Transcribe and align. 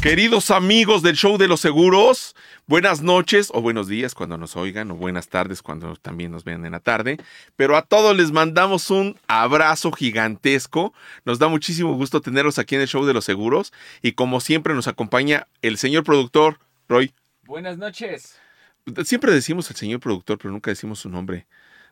Queridos 0.00 0.50
amigos 0.50 1.02
del 1.02 1.14
show 1.14 1.36
de 1.36 1.46
los 1.46 1.60
seguros, 1.60 2.34
buenas 2.66 3.02
noches 3.02 3.50
o 3.52 3.60
buenos 3.60 3.86
días 3.86 4.14
cuando 4.14 4.38
nos 4.38 4.56
oigan 4.56 4.90
o 4.90 4.94
buenas 4.94 5.28
tardes 5.28 5.60
cuando 5.60 5.94
también 5.96 6.32
nos 6.32 6.42
vean 6.42 6.64
en 6.64 6.72
la 6.72 6.80
tarde. 6.80 7.18
Pero 7.54 7.76
a 7.76 7.82
todos 7.82 8.16
les 8.16 8.32
mandamos 8.32 8.90
un 8.90 9.18
abrazo 9.26 9.92
gigantesco. 9.92 10.94
Nos 11.26 11.38
da 11.38 11.48
muchísimo 11.48 11.92
gusto 11.96 12.22
tenerlos 12.22 12.58
aquí 12.58 12.76
en 12.76 12.80
el 12.80 12.88
show 12.88 13.04
de 13.04 13.12
los 13.12 13.26
seguros 13.26 13.74
y 14.00 14.12
como 14.12 14.40
siempre 14.40 14.72
nos 14.72 14.88
acompaña 14.88 15.46
el 15.60 15.76
señor 15.76 16.02
productor 16.02 16.60
Roy. 16.88 17.12
Buenas 17.42 17.76
noches. 17.76 18.40
Siempre 19.04 19.32
decimos 19.32 19.68
el 19.68 19.76
señor 19.76 20.00
productor, 20.00 20.38
pero 20.38 20.50
nunca 20.50 20.70
decimos 20.70 21.00
su 21.00 21.10
nombre. 21.10 21.46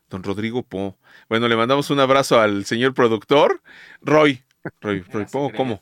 Don 0.09 0.23
Rodrigo 0.23 0.63
Po. 0.63 0.97
Bueno, 1.29 1.47
le 1.47 1.57
mandamos 1.57 1.91
un 1.91 2.01
abrazo 2.01 2.41
al 2.41 2.65
señor 2.65 2.95
productor 2.95 3.61
Roy. 4.01 4.43
Roy, 4.81 5.03
Roy 5.03 5.27
Po, 5.27 5.53
¿cómo? 5.55 5.79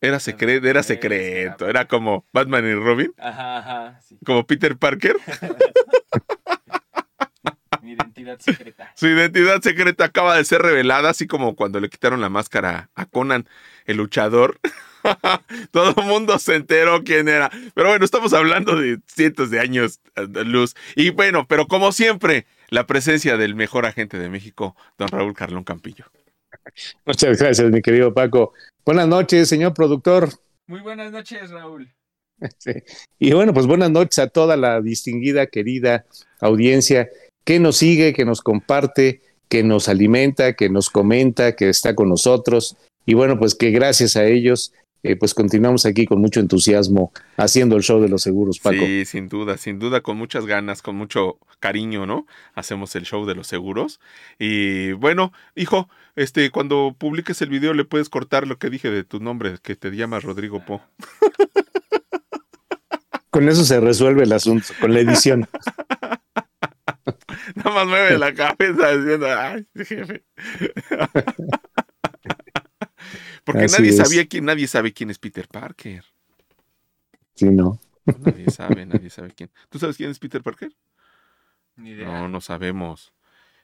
Era 0.00 0.20
secreto, 0.20 0.68
era 0.68 0.84
secreto, 0.84 1.68
era 1.68 1.86
como 1.86 2.24
Batman 2.32 2.64
y 2.66 2.74
Robin. 2.74 3.12
Ajá, 3.18 3.58
ajá. 3.58 4.00
Sí. 4.00 4.16
Como 4.24 4.46
Peter 4.46 4.76
Parker. 4.76 5.16
Mi 7.82 7.92
identidad 7.92 8.38
secreta. 8.38 8.92
Su 8.94 9.08
identidad 9.08 9.60
secreta 9.60 10.04
acaba 10.04 10.36
de 10.36 10.44
ser 10.44 10.62
revelada, 10.62 11.10
así 11.10 11.26
como 11.26 11.56
cuando 11.56 11.80
le 11.80 11.88
quitaron 11.88 12.20
la 12.20 12.28
máscara 12.28 12.90
a 12.94 13.06
Conan, 13.06 13.48
el 13.86 13.96
luchador. 13.96 14.60
Todo 15.72 15.94
el 15.96 16.06
mundo 16.06 16.38
se 16.38 16.54
enteró 16.54 17.02
quién 17.02 17.28
era. 17.28 17.50
Pero 17.74 17.88
bueno, 17.88 18.04
estamos 18.04 18.32
hablando 18.34 18.76
de 18.76 19.00
cientos 19.06 19.50
de 19.50 19.58
años 19.58 20.00
de 20.14 20.44
luz. 20.44 20.76
Y 20.94 21.10
bueno, 21.10 21.46
pero 21.48 21.66
como 21.66 21.90
siempre, 21.90 22.46
la 22.68 22.86
presencia 22.86 23.36
del 23.36 23.54
mejor 23.54 23.86
agente 23.86 24.18
de 24.18 24.28
México, 24.28 24.76
don 24.96 25.08
Raúl 25.08 25.34
Carlón 25.34 25.64
Campillo. 25.64 26.04
Muchas 27.04 27.38
gracias, 27.38 27.70
mi 27.70 27.82
querido 27.82 28.12
Paco. 28.12 28.52
Buenas 28.84 29.08
noches, 29.08 29.48
señor 29.48 29.74
productor. 29.74 30.30
Muy 30.66 30.80
buenas 30.80 31.12
noches, 31.12 31.50
Raúl. 31.50 31.92
Sí. 32.58 32.70
Y 33.18 33.32
bueno, 33.32 33.52
pues 33.52 33.66
buenas 33.66 33.90
noches 33.90 34.20
a 34.20 34.28
toda 34.28 34.56
la 34.56 34.80
distinguida, 34.80 35.48
querida 35.48 36.06
audiencia 36.40 37.08
que 37.44 37.58
nos 37.58 37.78
sigue, 37.78 38.12
que 38.12 38.24
nos 38.24 38.42
comparte, 38.42 39.22
que 39.48 39.62
nos 39.62 39.88
alimenta, 39.88 40.52
que 40.52 40.68
nos 40.68 40.88
comenta, 40.90 41.56
que 41.56 41.68
está 41.68 41.94
con 41.94 42.08
nosotros. 42.08 42.76
Y 43.06 43.14
bueno, 43.14 43.38
pues 43.38 43.54
que 43.54 43.70
gracias 43.70 44.16
a 44.16 44.26
ellos, 44.26 44.72
eh, 45.02 45.16
pues 45.16 45.34
continuamos 45.34 45.86
aquí 45.86 46.06
con 46.06 46.20
mucho 46.20 46.40
entusiasmo 46.40 47.12
haciendo 47.36 47.76
el 47.76 47.82
show 47.82 48.00
de 48.00 48.08
los 48.08 48.22
seguros, 48.22 48.58
Paco. 48.58 48.84
Sí, 48.84 49.04
sin 49.04 49.28
duda, 49.28 49.56
sin 49.56 49.78
duda, 49.78 50.00
con 50.00 50.16
muchas 50.16 50.46
ganas, 50.46 50.82
con 50.82 50.96
mucho 50.96 51.38
cariño, 51.60 52.06
¿no? 52.06 52.26
Hacemos 52.54 52.94
el 52.96 53.04
show 53.04 53.26
de 53.26 53.34
los 53.34 53.46
seguros. 53.46 54.00
Y 54.38 54.92
bueno, 54.92 55.32
hijo, 55.54 55.88
este, 56.16 56.50
cuando 56.50 56.94
publiques 56.98 57.40
el 57.42 57.48
video 57.48 57.74
le 57.74 57.84
puedes 57.84 58.08
cortar 58.08 58.46
lo 58.46 58.58
que 58.58 58.70
dije 58.70 58.90
de 58.90 59.04
tu 59.04 59.20
nombre, 59.20 59.56
que 59.62 59.76
te 59.76 59.90
llamas 59.90 60.24
Rodrigo 60.24 60.64
Po. 60.64 60.82
Con 63.30 63.48
eso 63.48 63.64
se 63.64 63.78
resuelve 63.78 64.24
el 64.24 64.32
asunto, 64.32 64.66
con 64.80 64.92
la 64.92 65.00
edición. 65.00 65.48
Nada 67.54 67.70
más 67.70 67.86
mueve 67.86 68.18
la 68.18 68.34
cabeza 68.34 68.96
diciendo, 68.96 69.28
ay, 69.30 69.66
jefe. 69.74 70.24
Porque 73.48 73.64
Así 73.64 73.80
nadie 73.80 73.90
es. 73.92 73.96
sabía 73.96 74.26
quién, 74.26 74.44
nadie 74.44 74.68
sabe 74.68 74.92
quién 74.92 75.08
es 75.08 75.18
Peter 75.18 75.48
Parker. 75.48 76.04
Sí, 77.34 77.46
no. 77.46 77.80
Nadie 78.04 78.50
sabe, 78.50 78.84
nadie 78.84 79.08
sabe 79.08 79.32
quién. 79.34 79.50
¿Tú 79.70 79.78
sabes 79.78 79.96
quién 79.96 80.10
es 80.10 80.18
Peter 80.18 80.42
Parker? 80.42 80.70
Ni 81.76 81.92
idea. 81.92 82.06
No, 82.06 82.28
no 82.28 82.42
sabemos. 82.42 83.14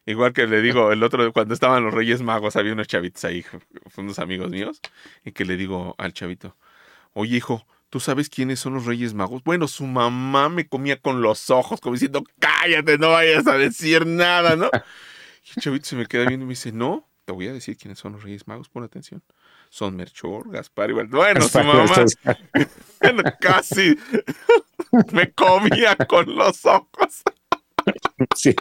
Igual 0.06 0.32
que 0.32 0.46
le 0.46 0.62
digo, 0.62 0.90
el 0.90 1.02
otro, 1.02 1.30
cuando 1.34 1.52
estaban 1.52 1.84
los 1.84 1.92
Reyes 1.92 2.22
Magos, 2.22 2.56
había 2.56 2.72
unos 2.72 2.88
chavitos 2.88 3.22
ahí, 3.26 3.44
unos 3.98 4.18
amigos 4.18 4.50
míos, 4.50 4.80
y 5.22 5.32
que 5.32 5.44
le 5.44 5.58
digo 5.58 5.94
al 5.98 6.14
chavito, 6.14 6.56
oye 7.12 7.36
hijo, 7.36 7.66
¿tú 7.90 8.00
sabes 8.00 8.30
quiénes 8.30 8.58
son 8.60 8.72
los 8.72 8.86
Reyes 8.86 9.12
Magos? 9.12 9.44
Bueno, 9.44 9.68
su 9.68 9.84
mamá 9.86 10.48
me 10.48 10.66
comía 10.66 10.98
con 10.98 11.20
los 11.20 11.50
ojos, 11.50 11.78
como 11.82 11.92
diciendo, 11.92 12.24
cállate, 12.38 12.96
no 12.96 13.10
vayas 13.10 13.46
a 13.46 13.58
decir 13.58 14.06
nada, 14.06 14.56
¿no? 14.56 14.70
Y 15.44 15.50
el 15.56 15.62
chavito 15.62 15.84
se 15.84 15.96
me 15.96 16.06
queda 16.06 16.24
viendo 16.24 16.44
y 16.44 16.46
me 16.46 16.52
dice, 16.52 16.72
no, 16.72 17.06
te 17.26 17.32
voy 17.32 17.48
a 17.48 17.52
decir 17.52 17.76
quiénes 17.76 17.98
son 17.98 18.12
los 18.12 18.22
Reyes 18.22 18.46
Magos, 18.46 18.70
pon 18.70 18.82
atención. 18.82 19.22
Son 19.74 19.96
Merchor, 19.96 20.52
Gaspar 20.52 20.90
y 20.90 20.92
Bueno, 20.92 21.40
su 21.48 21.58
mamá 21.58 21.84
bueno, 23.02 23.22
casi 23.40 23.98
me 25.12 25.32
comía 25.32 25.96
con 25.96 26.32
los 26.32 26.64
ojos. 26.64 27.24
Sí, 28.36 28.54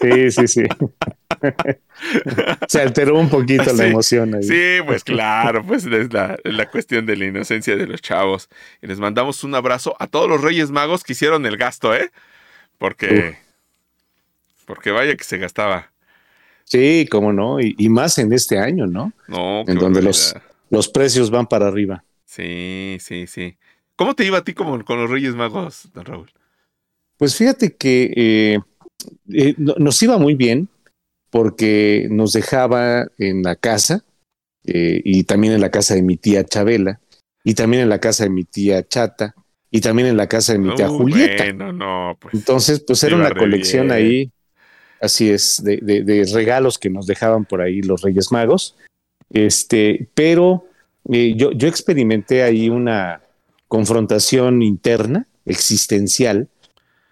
sí, 0.00 0.30
sí. 0.30 0.48
sí. 0.48 0.62
Se 2.66 2.80
alteró 2.80 3.18
un 3.18 3.28
poquito 3.28 3.70
la 3.74 3.88
emoción 3.88 4.36
ahí. 4.36 4.42
Sí, 4.42 4.78
pues 4.86 5.04
claro, 5.04 5.62
pues 5.62 5.84
es 5.84 6.10
la, 6.10 6.38
la 6.44 6.70
cuestión 6.70 7.04
de 7.04 7.16
la 7.16 7.26
inocencia 7.26 7.76
de 7.76 7.86
los 7.86 8.00
chavos. 8.00 8.48
Y 8.80 8.86
les 8.86 8.98
mandamos 8.98 9.44
un 9.44 9.54
abrazo 9.54 9.96
a 9.98 10.06
todos 10.06 10.30
los 10.30 10.40
Reyes 10.40 10.70
Magos 10.70 11.04
que 11.04 11.12
hicieron 11.12 11.44
el 11.44 11.58
gasto, 11.58 11.94
¿eh? 11.94 12.10
Porque, 12.78 13.36
porque 14.64 14.92
vaya 14.92 15.14
que 15.14 15.24
se 15.24 15.36
gastaba. 15.36 15.92
Sí, 16.68 17.06
cómo 17.10 17.32
no, 17.32 17.60
y, 17.60 17.74
y 17.78 17.88
más 17.88 18.18
en 18.18 18.32
este 18.32 18.58
año, 18.58 18.86
¿no? 18.86 19.12
No, 19.28 19.60
En 19.66 19.78
donde 19.78 20.02
los, 20.02 20.34
los 20.68 20.88
precios 20.88 21.30
van 21.30 21.46
para 21.46 21.68
arriba. 21.68 22.04
Sí, 22.24 22.96
sí, 23.00 23.26
sí. 23.28 23.56
¿Cómo 23.94 24.14
te 24.14 24.24
iba 24.26 24.38
a 24.38 24.44
ti 24.44 24.52
como 24.52 24.84
con 24.84 25.00
los 25.00 25.08
Reyes 25.08 25.34
Magos, 25.36 25.88
don 25.94 26.04
Raúl? 26.04 26.30
Pues 27.18 27.36
fíjate 27.36 27.74
que 27.76 28.12
eh, 28.16 28.58
eh, 29.32 29.54
no- 29.58 29.76
nos 29.78 30.02
iba 30.02 30.18
muy 30.18 30.34
bien 30.34 30.68
porque 31.30 32.08
nos 32.10 32.32
dejaba 32.32 33.06
en 33.18 33.42
la 33.42 33.54
casa 33.56 34.04
eh, 34.64 35.00
y 35.04 35.24
también 35.24 35.54
en 35.54 35.60
la 35.60 35.70
casa 35.70 35.94
de 35.94 36.02
mi 36.02 36.16
tía 36.16 36.44
Chabela 36.44 37.00
y 37.44 37.54
también 37.54 37.84
en 37.84 37.88
la 37.88 38.00
casa 38.00 38.24
de 38.24 38.30
mi 38.30 38.44
tía 38.44 38.86
Chata 38.86 39.34
y 39.70 39.80
también 39.80 40.08
en 40.08 40.16
la 40.16 40.26
casa 40.28 40.52
de 40.52 40.58
mi 40.58 40.74
tía 40.74 40.88
Uy, 40.90 40.96
Julieta. 40.98 41.44
Bueno, 41.44 41.72
no, 41.72 42.16
pues. 42.20 42.34
Entonces, 42.34 42.80
pues 42.86 43.02
era 43.04 43.16
una 43.16 43.32
colección 43.32 43.86
bien. 43.88 43.92
ahí, 43.96 44.32
así 45.00 45.30
es, 45.30 45.62
de, 45.62 45.78
de- 45.78 46.02
de 46.02 46.24
regalos 46.32 46.78
que 46.78 46.90
nos 46.90 47.06
dejaban 47.06 47.44
por 47.44 47.60
ahí 47.60 47.82
los 47.82 48.02
Reyes 48.02 48.32
Magos. 48.32 48.76
Este, 49.30 50.08
pero 50.14 50.66
eh, 51.10 51.34
yo, 51.36 51.52
yo 51.52 51.68
experimenté 51.68 52.42
ahí 52.42 52.68
una 52.68 53.22
confrontación 53.68 54.62
interna, 54.62 55.26
existencial, 55.44 56.48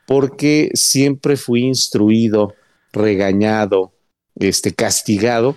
porque 0.07 0.71
siempre 0.75 1.37
fui 1.37 1.63
instruido, 1.63 2.55
regañado, 2.93 3.93
este, 4.37 4.73
castigado 4.73 5.57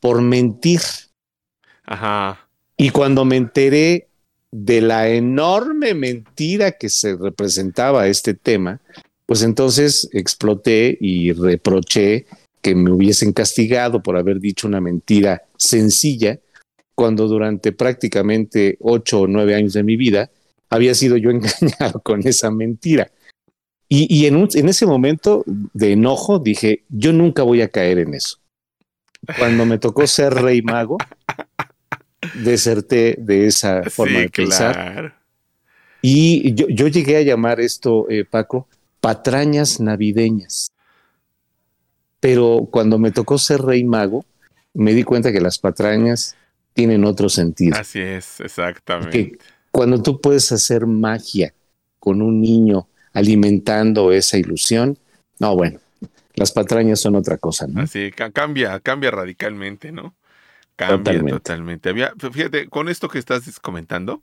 por 0.00 0.20
mentir. 0.22 0.80
Ajá. 1.84 2.48
Y 2.76 2.90
cuando 2.90 3.24
me 3.24 3.36
enteré 3.36 4.08
de 4.50 4.80
la 4.80 5.08
enorme 5.08 5.94
mentira 5.94 6.72
que 6.72 6.88
se 6.88 7.16
representaba 7.16 8.02
a 8.02 8.08
este 8.08 8.34
tema, 8.34 8.80
pues 9.32 9.44
entonces 9.44 10.10
exploté 10.12 10.98
y 11.00 11.32
reproché 11.32 12.26
que 12.60 12.74
me 12.74 12.90
hubiesen 12.92 13.32
castigado 13.32 14.02
por 14.02 14.18
haber 14.18 14.40
dicho 14.40 14.66
una 14.68 14.78
mentira 14.78 15.44
sencilla, 15.56 16.38
cuando 16.94 17.26
durante 17.28 17.72
prácticamente 17.72 18.76
ocho 18.80 19.22
o 19.22 19.26
nueve 19.26 19.54
años 19.54 19.72
de 19.72 19.84
mi 19.84 19.96
vida 19.96 20.30
había 20.68 20.94
sido 20.94 21.16
yo 21.16 21.30
engañado 21.30 22.02
con 22.02 22.26
esa 22.28 22.50
mentira. 22.50 23.10
Y, 23.88 24.06
y 24.14 24.26
en, 24.26 24.36
un- 24.36 24.50
en 24.52 24.68
ese 24.68 24.84
momento 24.84 25.44
de 25.46 25.92
enojo 25.92 26.38
dije, 26.38 26.82
yo 26.90 27.14
nunca 27.14 27.42
voy 27.42 27.62
a 27.62 27.68
caer 27.68 28.00
en 28.00 28.12
eso. 28.12 28.36
Cuando 29.38 29.64
me 29.64 29.78
tocó 29.78 30.06
ser 30.06 30.34
rey 30.34 30.60
mago, 30.60 30.98
deserté 32.34 33.16
de 33.18 33.46
esa 33.46 33.82
forma 33.84 34.16
sí, 34.18 34.22
de 34.24 34.28
pensar. 34.28 34.74
claro. 34.74 35.12
Y 36.02 36.52
yo, 36.52 36.66
yo 36.68 36.88
llegué 36.88 37.16
a 37.16 37.22
llamar 37.22 37.60
esto, 37.60 38.10
eh, 38.10 38.26
Paco, 38.26 38.68
patrañas 39.02 39.80
navideñas. 39.80 40.70
Pero 42.20 42.68
cuando 42.70 42.98
me 42.98 43.10
tocó 43.10 43.36
ser 43.36 43.60
rey 43.60 43.82
mago, 43.82 44.24
me 44.74 44.94
di 44.94 45.02
cuenta 45.02 45.32
que 45.32 45.40
las 45.40 45.58
patrañas 45.58 46.36
tienen 46.72 47.04
otro 47.04 47.28
sentido. 47.28 47.76
Así 47.76 47.98
es, 48.00 48.38
exactamente. 48.40 49.10
Que 49.10 49.38
cuando 49.72 50.00
tú 50.00 50.20
puedes 50.20 50.52
hacer 50.52 50.86
magia 50.86 51.52
con 51.98 52.22
un 52.22 52.40
niño 52.40 52.88
alimentando 53.12 54.12
esa 54.12 54.38
ilusión, 54.38 54.96
no, 55.40 55.56
bueno, 55.56 55.80
las 56.34 56.52
patrañas 56.52 57.00
son 57.00 57.16
otra 57.16 57.38
cosa, 57.38 57.66
¿no? 57.66 57.82
Así, 57.82 58.12
ca- 58.12 58.30
cambia, 58.30 58.78
cambia 58.78 59.10
radicalmente, 59.10 59.90
¿no? 59.90 60.14
Cambia 60.76 60.96
totalmente. 60.98 61.32
Totalmente. 61.32 61.88
Había, 61.88 62.14
fíjate, 62.16 62.68
con 62.68 62.88
esto 62.88 63.08
que 63.08 63.18
estás 63.18 63.58
comentando, 63.58 64.22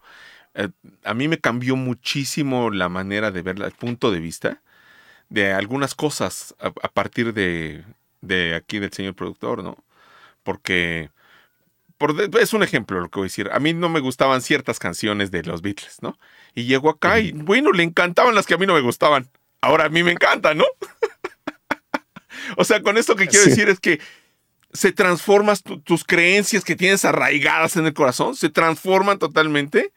eh, 0.53 0.69
a 1.03 1.13
mí 1.13 1.27
me 1.27 1.37
cambió 1.37 1.75
muchísimo 1.75 2.71
la 2.71 2.87
manera 2.87 3.29
de 3.29 3.41
ver, 3.41 3.61
el 3.61 3.71
punto 3.73 4.09
de 4.09 4.19
vista 4.21 4.61
de 5.29 5.53
algunas 5.53 5.95
cosas 5.95 6.55
a, 6.59 6.67
a 6.67 6.87
partir 6.89 7.33
de, 7.33 7.83
de 8.21 8.55
aquí 8.55 8.79
del 8.79 8.91
señor 8.91 9.15
productor, 9.15 9.63
¿no? 9.63 9.77
Porque 10.43 11.09
por, 11.97 12.15
es 12.39 12.53
un 12.53 12.63
ejemplo 12.63 12.99
lo 12.99 13.09
que 13.09 13.19
voy 13.19 13.25
a 13.25 13.29
decir. 13.29 13.49
A 13.51 13.59
mí 13.59 13.73
no 13.73 13.89
me 13.89 13.99
gustaban 13.99 14.41
ciertas 14.41 14.79
canciones 14.79 15.31
de 15.31 15.43
los 15.43 15.61
Beatles, 15.61 15.97
¿no? 16.01 16.17
Y 16.55 16.63
llegó 16.63 16.89
acá 16.89 17.19
y, 17.19 17.31
bueno, 17.33 17.71
le 17.71 17.83
encantaban 17.83 18.33
las 18.35 18.45
que 18.45 18.53
a 18.53 18.57
mí 18.57 18.65
no 18.65 18.73
me 18.73 18.81
gustaban. 18.81 19.29
Ahora 19.61 19.85
a 19.85 19.89
mí 19.89 20.01
me 20.03 20.11
encantan, 20.11 20.57
¿no? 20.57 20.65
o 22.57 22.63
sea, 22.63 22.81
con 22.81 22.97
esto 22.97 23.15
que 23.15 23.27
quiero 23.27 23.43
Sí. 23.43 23.49
decir 23.51 23.69
es 23.69 23.79
que 23.79 23.99
se 24.71 24.91
transforman 24.91 25.57
tu- 25.57 25.79
tus 25.81 26.03
creencias 26.03 26.63
que 26.63 26.75
tienes 26.75 27.03
arraigadas 27.05 27.75
en 27.75 27.85
el 27.85 27.93
corazón, 27.93 28.35
se 28.35 28.49
transforman 28.49 29.19
totalmente 29.19 29.91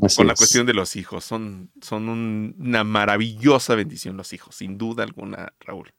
Así 0.00 0.16
con 0.16 0.26
la 0.26 0.32
es. 0.32 0.38
cuestión 0.38 0.66
de 0.66 0.74
los 0.74 0.96
hijos. 0.96 1.24
Son, 1.24 1.70
son 1.80 2.08
un- 2.08 2.54
una 2.58 2.84
maravillosa 2.84 3.74
bendición 3.74 4.16
los 4.16 4.32
hijos, 4.32 4.56
sin 4.56 4.78
duda 4.78 5.04
alguna, 5.04 5.52
Raúl. 5.60 5.90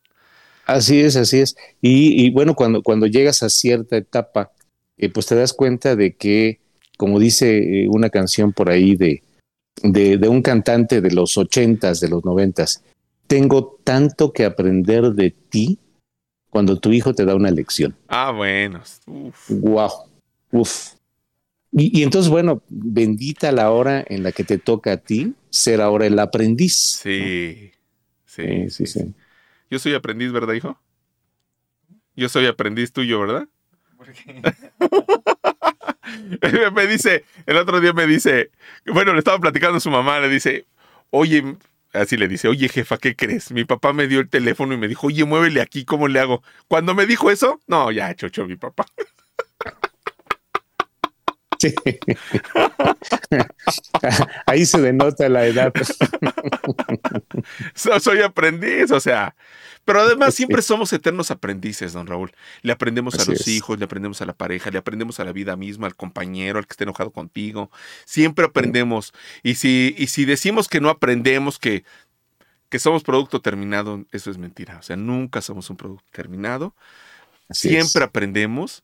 Así 0.65 1.01
es, 1.01 1.15
así 1.17 1.39
es. 1.39 1.55
Y, 1.81 2.25
y 2.25 2.31
bueno, 2.31 2.55
cuando, 2.55 2.81
cuando 2.81 3.05
llegas 3.05 3.43
a 3.43 3.49
cierta 3.49 3.97
etapa, 3.97 4.51
eh, 4.97 5.09
pues 5.09 5.25
te 5.25 5.35
das 5.35 5.53
cuenta 5.53 5.95
de 5.95 6.15
que, 6.15 6.59
como 6.97 7.19
dice 7.19 7.83
eh, 7.83 7.87
una 7.89 8.09
canción 8.09 8.53
por 8.53 8.69
ahí 8.69 8.95
de, 8.95 9.21
de, 9.81 10.17
de 10.17 10.27
un 10.29 10.41
cantante 10.41 11.01
de 11.01 11.11
los 11.11 11.37
ochentas, 11.37 11.99
de 11.99 12.07
los 12.09 12.23
noventas, 12.23 12.81
tengo 13.27 13.79
tanto 13.83 14.31
que 14.31 14.45
aprender 14.45 15.11
de 15.11 15.31
ti 15.31 15.79
cuando 16.49 16.79
tu 16.79 16.91
hijo 16.93 17.13
te 17.13 17.25
da 17.25 17.35
una 17.35 17.51
lección. 17.51 17.95
Ah, 18.07 18.31
bueno. 18.31 18.81
Uf. 19.07 19.49
Wow. 19.49 19.89
Uf. 20.51 20.93
Y, 21.75 21.99
y 21.99 22.03
entonces, 22.03 22.29
bueno, 22.29 22.61
bendita 22.69 23.51
la 23.51 23.71
hora 23.71 24.03
en 24.07 24.23
la 24.23 24.31
que 24.31 24.43
te 24.43 24.57
toca 24.57 24.93
a 24.93 24.97
ti 24.97 25.33
ser 25.49 25.81
ahora 25.81 26.05
el 26.05 26.17
aprendiz. 26.19 26.75
Sí. 26.75 27.71
Sí, 28.25 28.27
Sí, 28.35 28.69
sí, 28.69 28.85
sí. 28.87 29.13
Yo 29.69 29.79
soy 29.79 29.93
aprendiz, 29.93 30.31
¿verdad, 30.31 30.53
hijo? 30.53 30.79
Yo 32.15 32.29
soy 32.29 32.47
aprendiz 32.47 32.91
tuyo, 32.91 33.19
¿verdad? 33.19 33.47
Me 36.75 36.87
dice, 36.87 37.25
el 37.45 37.57
otro 37.57 37.79
día 37.79 37.93
me 37.93 38.05
dice, 38.05 38.51
bueno, 38.85 39.13
le 39.13 39.19
estaba 39.19 39.39
platicando 39.39 39.77
a 39.77 39.81
su 39.81 39.89
mamá, 39.89 40.19
le 40.19 40.29
dice, 40.29 40.65
oye, 41.09 41.55
así 41.93 42.17
le 42.17 42.27
dice, 42.27 42.47
oye 42.47 42.69
jefa, 42.69 42.97
¿qué 42.97 43.15
crees? 43.15 43.51
Mi 43.51 43.65
papá 43.65 43.93
me 43.93 44.07
dio 44.07 44.19
el 44.19 44.29
teléfono 44.29 44.73
y 44.73 44.77
me 44.77 44.87
dijo, 44.87 45.07
oye, 45.07 45.25
muévele 45.25 45.61
aquí, 45.61 45.85
¿cómo 45.85 46.07
le 46.07 46.19
hago? 46.19 46.43
Cuando 46.67 46.93
me 46.93 47.05
dijo 47.05 47.31
eso, 47.31 47.59
no, 47.67 47.91
ya, 47.91 48.13
chocho, 48.15 48.45
mi 48.45 48.55
papá. 48.55 48.85
Sí. 51.69 51.75
Ahí 54.45 54.65
se 54.65 54.81
denota 54.81 55.29
la 55.29 55.45
edad. 55.45 55.73
So- 57.75 57.99
Soy 57.99 58.21
aprendiz, 58.21 58.91
o 58.91 58.99
sea. 58.99 59.35
Pero 59.85 59.99
además 59.99 60.33
siempre 60.33 60.61
somos 60.61 60.93
eternos 60.93 61.29
aprendices, 61.29 61.91
don 61.91 62.07
Raúl. 62.07 62.31
Le 62.61 62.71
aprendemos 62.71 63.15
a 63.15 63.25
los 63.29 63.41
es. 63.41 63.47
hijos, 63.49 63.77
le 63.77 63.83
aprendemos 63.85 64.21
a 64.21 64.25
la 64.25 64.31
pareja, 64.33 64.71
le 64.71 64.77
aprendemos 64.77 65.19
a 65.19 65.25
la 65.25 65.33
vida 65.33 65.57
misma, 65.57 65.87
al 65.87 65.95
compañero, 65.95 66.57
al 66.57 66.65
que 66.65 66.71
esté 66.73 66.85
enojado 66.85 67.11
contigo. 67.11 67.69
Siempre 68.05 68.45
aprendemos. 68.45 69.13
Y 69.43 69.55
si, 69.55 69.93
y 69.97 70.07
si 70.07 70.23
decimos 70.23 70.69
que 70.69 70.79
no 70.79 70.89
aprendemos, 70.89 71.59
que, 71.59 71.83
que 72.69 72.79
somos 72.79 73.03
producto 73.03 73.41
terminado, 73.41 74.05
eso 74.13 74.31
es 74.31 74.37
mentira. 74.37 74.77
O 74.79 74.83
sea, 74.83 74.95
nunca 74.95 75.41
somos 75.41 75.69
un 75.69 75.75
producto 75.75 76.05
terminado. 76.13 76.73
Así 77.49 77.67
siempre 77.67 78.03
es. 78.03 78.07
aprendemos. 78.07 78.83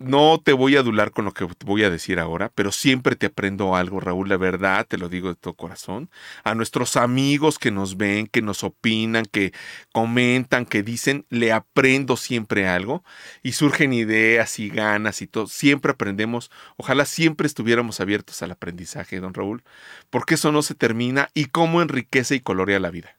No 0.00 0.40
te 0.42 0.54
voy 0.54 0.76
a 0.76 0.80
adular 0.80 1.10
con 1.10 1.26
lo 1.26 1.34
que 1.34 1.46
voy 1.66 1.84
a 1.84 1.90
decir 1.90 2.20
ahora, 2.20 2.50
pero 2.54 2.72
siempre 2.72 3.16
te 3.16 3.26
aprendo 3.26 3.76
algo, 3.76 4.00
Raúl, 4.00 4.30
la 4.30 4.38
verdad, 4.38 4.86
te 4.88 4.96
lo 4.96 5.10
digo 5.10 5.28
de 5.28 5.34
todo 5.34 5.52
corazón. 5.52 6.08
A 6.42 6.54
nuestros 6.54 6.96
amigos 6.96 7.58
que 7.58 7.70
nos 7.70 7.98
ven, 7.98 8.26
que 8.26 8.40
nos 8.40 8.64
opinan, 8.64 9.26
que 9.26 9.52
comentan, 9.92 10.64
que 10.64 10.82
dicen, 10.82 11.26
le 11.28 11.52
aprendo 11.52 12.16
siempre 12.16 12.66
algo 12.66 13.04
y 13.42 13.52
surgen 13.52 13.92
ideas 13.92 14.58
y 14.58 14.70
ganas 14.70 15.20
y 15.20 15.26
todo. 15.26 15.46
Siempre 15.46 15.92
aprendemos. 15.92 16.50
Ojalá 16.78 17.04
siempre 17.04 17.46
estuviéramos 17.46 18.00
abiertos 18.00 18.40
al 18.40 18.52
aprendizaje, 18.52 19.20
don 19.20 19.34
Raúl, 19.34 19.62
porque 20.08 20.36
eso 20.36 20.50
no 20.50 20.62
se 20.62 20.74
termina 20.74 21.28
y 21.34 21.44
cómo 21.44 21.82
enriquece 21.82 22.36
y 22.36 22.40
colorea 22.40 22.80
la 22.80 22.90
vida. 22.90 23.18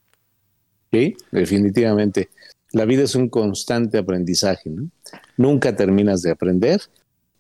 Sí, 0.92 1.16
definitivamente. 1.32 2.32
La 2.74 2.86
vida 2.86 3.04
es 3.04 3.16
un 3.16 3.28
constante 3.30 3.98
aprendizaje, 3.98 4.70
¿no? 4.70 4.90
Nunca 5.38 5.76
terminas 5.76 6.22
de 6.22 6.32
aprender 6.32 6.82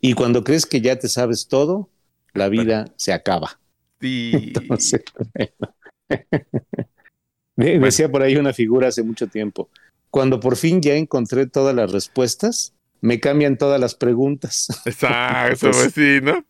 y 0.01 0.13
cuando 0.13 0.44
crees 0.44 0.66
que 0.66 0.81
ya 0.81 0.98
te 1.00 1.07
sabes 1.07 1.48
todo, 1.48 1.89
la 2.33 2.50
vida 2.50 2.86
se 2.98 3.13
acaba. 3.13 3.60
Y 4.01 4.36
Entonces, 4.57 5.04
de- 7.56 7.80
decía 7.80 8.12
por 8.12 8.22
ahí 8.24 8.36
una 8.36 8.54
figura 8.54 8.88
hace 8.88 9.04
mucho 9.04 9.28
tiempo, 9.28 9.69
cuando 10.10 10.39
por 10.39 10.57
fin 10.57 10.81
ya 10.81 10.95
encontré 10.95 11.48
todas 11.48 11.75
las 11.75 11.92
respuestas, 11.92 12.74
me 13.00 13.19
cambian 13.19 13.57
todas 13.57 13.80
las 13.80 13.95
preguntas. 13.95 14.68
exacto, 14.86 15.72
pues 15.72 15.94
sí, 15.94 16.19
¿no? 16.22 16.44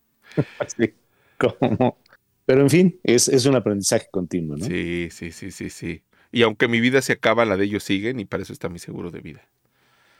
Así 0.60 0.94
como- 1.38 1.98
Pero 2.46 2.62
en 2.62 2.70
fin, 2.70 3.00
es, 3.04 3.28
es 3.28 3.46
un 3.46 3.56
aprendizaje 3.56 4.08
continuo, 4.12 4.58
¿no? 4.58 4.66
Sí, 4.66 5.10
sí, 5.12 5.32
sí, 5.32 5.52
sí, 5.52 5.70
sí. 5.70 6.02
Y 6.32 6.44
aunque 6.44 6.68
mi 6.68 6.80
vida 6.80 7.02
se 7.02 7.14
acaba, 7.14 7.46
la 7.46 7.58
de 7.58 7.66
ellos 7.66 7.84
siguen 7.84 8.20
y 8.20 8.26
para 8.26 8.44
eso 8.44 8.54
está 8.54 8.70
mi 8.70 8.80
seguro 8.80 9.12
de 9.12 9.22
vida. 9.22 9.42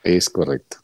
Es 0.04 0.28
correcto. 0.28 0.78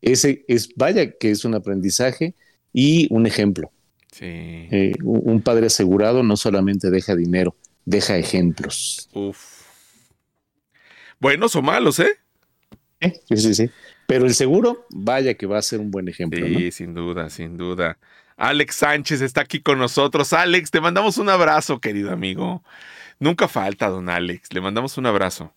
Ese 0.00 0.44
es, 0.48 0.74
vaya 0.76 1.12
que 1.12 1.30
es 1.30 1.44
un 1.44 1.54
aprendizaje 1.54 2.34
y 2.72 3.12
un 3.12 3.26
ejemplo. 3.26 3.70
Sí. 4.12 4.26
Eh, 4.26 4.94
un 5.02 5.40
padre 5.42 5.66
asegurado 5.66 6.22
no 6.22 6.36
solamente 6.36 6.90
deja 6.90 7.14
dinero, 7.14 7.56
deja 7.84 8.16
ejemplos. 8.16 9.08
Uf. 9.12 9.58
Buenos 11.20 11.56
o 11.56 11.62
malos, 11.62 11.98
¿eh? 11.98 12.18
¿Eh? 13.00 13.20
Sí, 13.28 13.36
sí, 13.36 13.54
sí. 13.54 13.70
Pero 14.06 14.26
el 14.26 14.34
seguro, 14.34 14.86
vaya 14.90 15.34
que 15.34 15.46
va 15.46 15.58
a 15.58 15.62
ser 15.62 15.80
un 15.80 15.90
buen 15.90 16.08
ejemplo. 16.08 16.46
¿no? 16.46 16.58
Sí, 16.58 16.70
sin 16.72 16.94
duda, 16.94 17.28
sin 17.30 17.56
duda. 17.56 17.98
Alex 18.36 18.76
Sánchez 18.76 19.20
está 19.20 19.42
aquí 19.42 19.60
con 19.60 19.78
nosotros. 19.78 20.32
Alex, 20.32 20.70
te 20.70 20.80
mandamos 20.80 21.18
un 21.18 21.28
abrazo, 21.28 21.80
querido 21.80 22.12
amigo. 22.12 22.62
Nunca 23.20 23.48
falta, 23.48 23.88
don 23.88 24.08
Alex. 24.08 24.52
Le 24.52 24.60
mandamos 24.60 24.96
un 24.98 25.06
abrazo. 25.06 25.52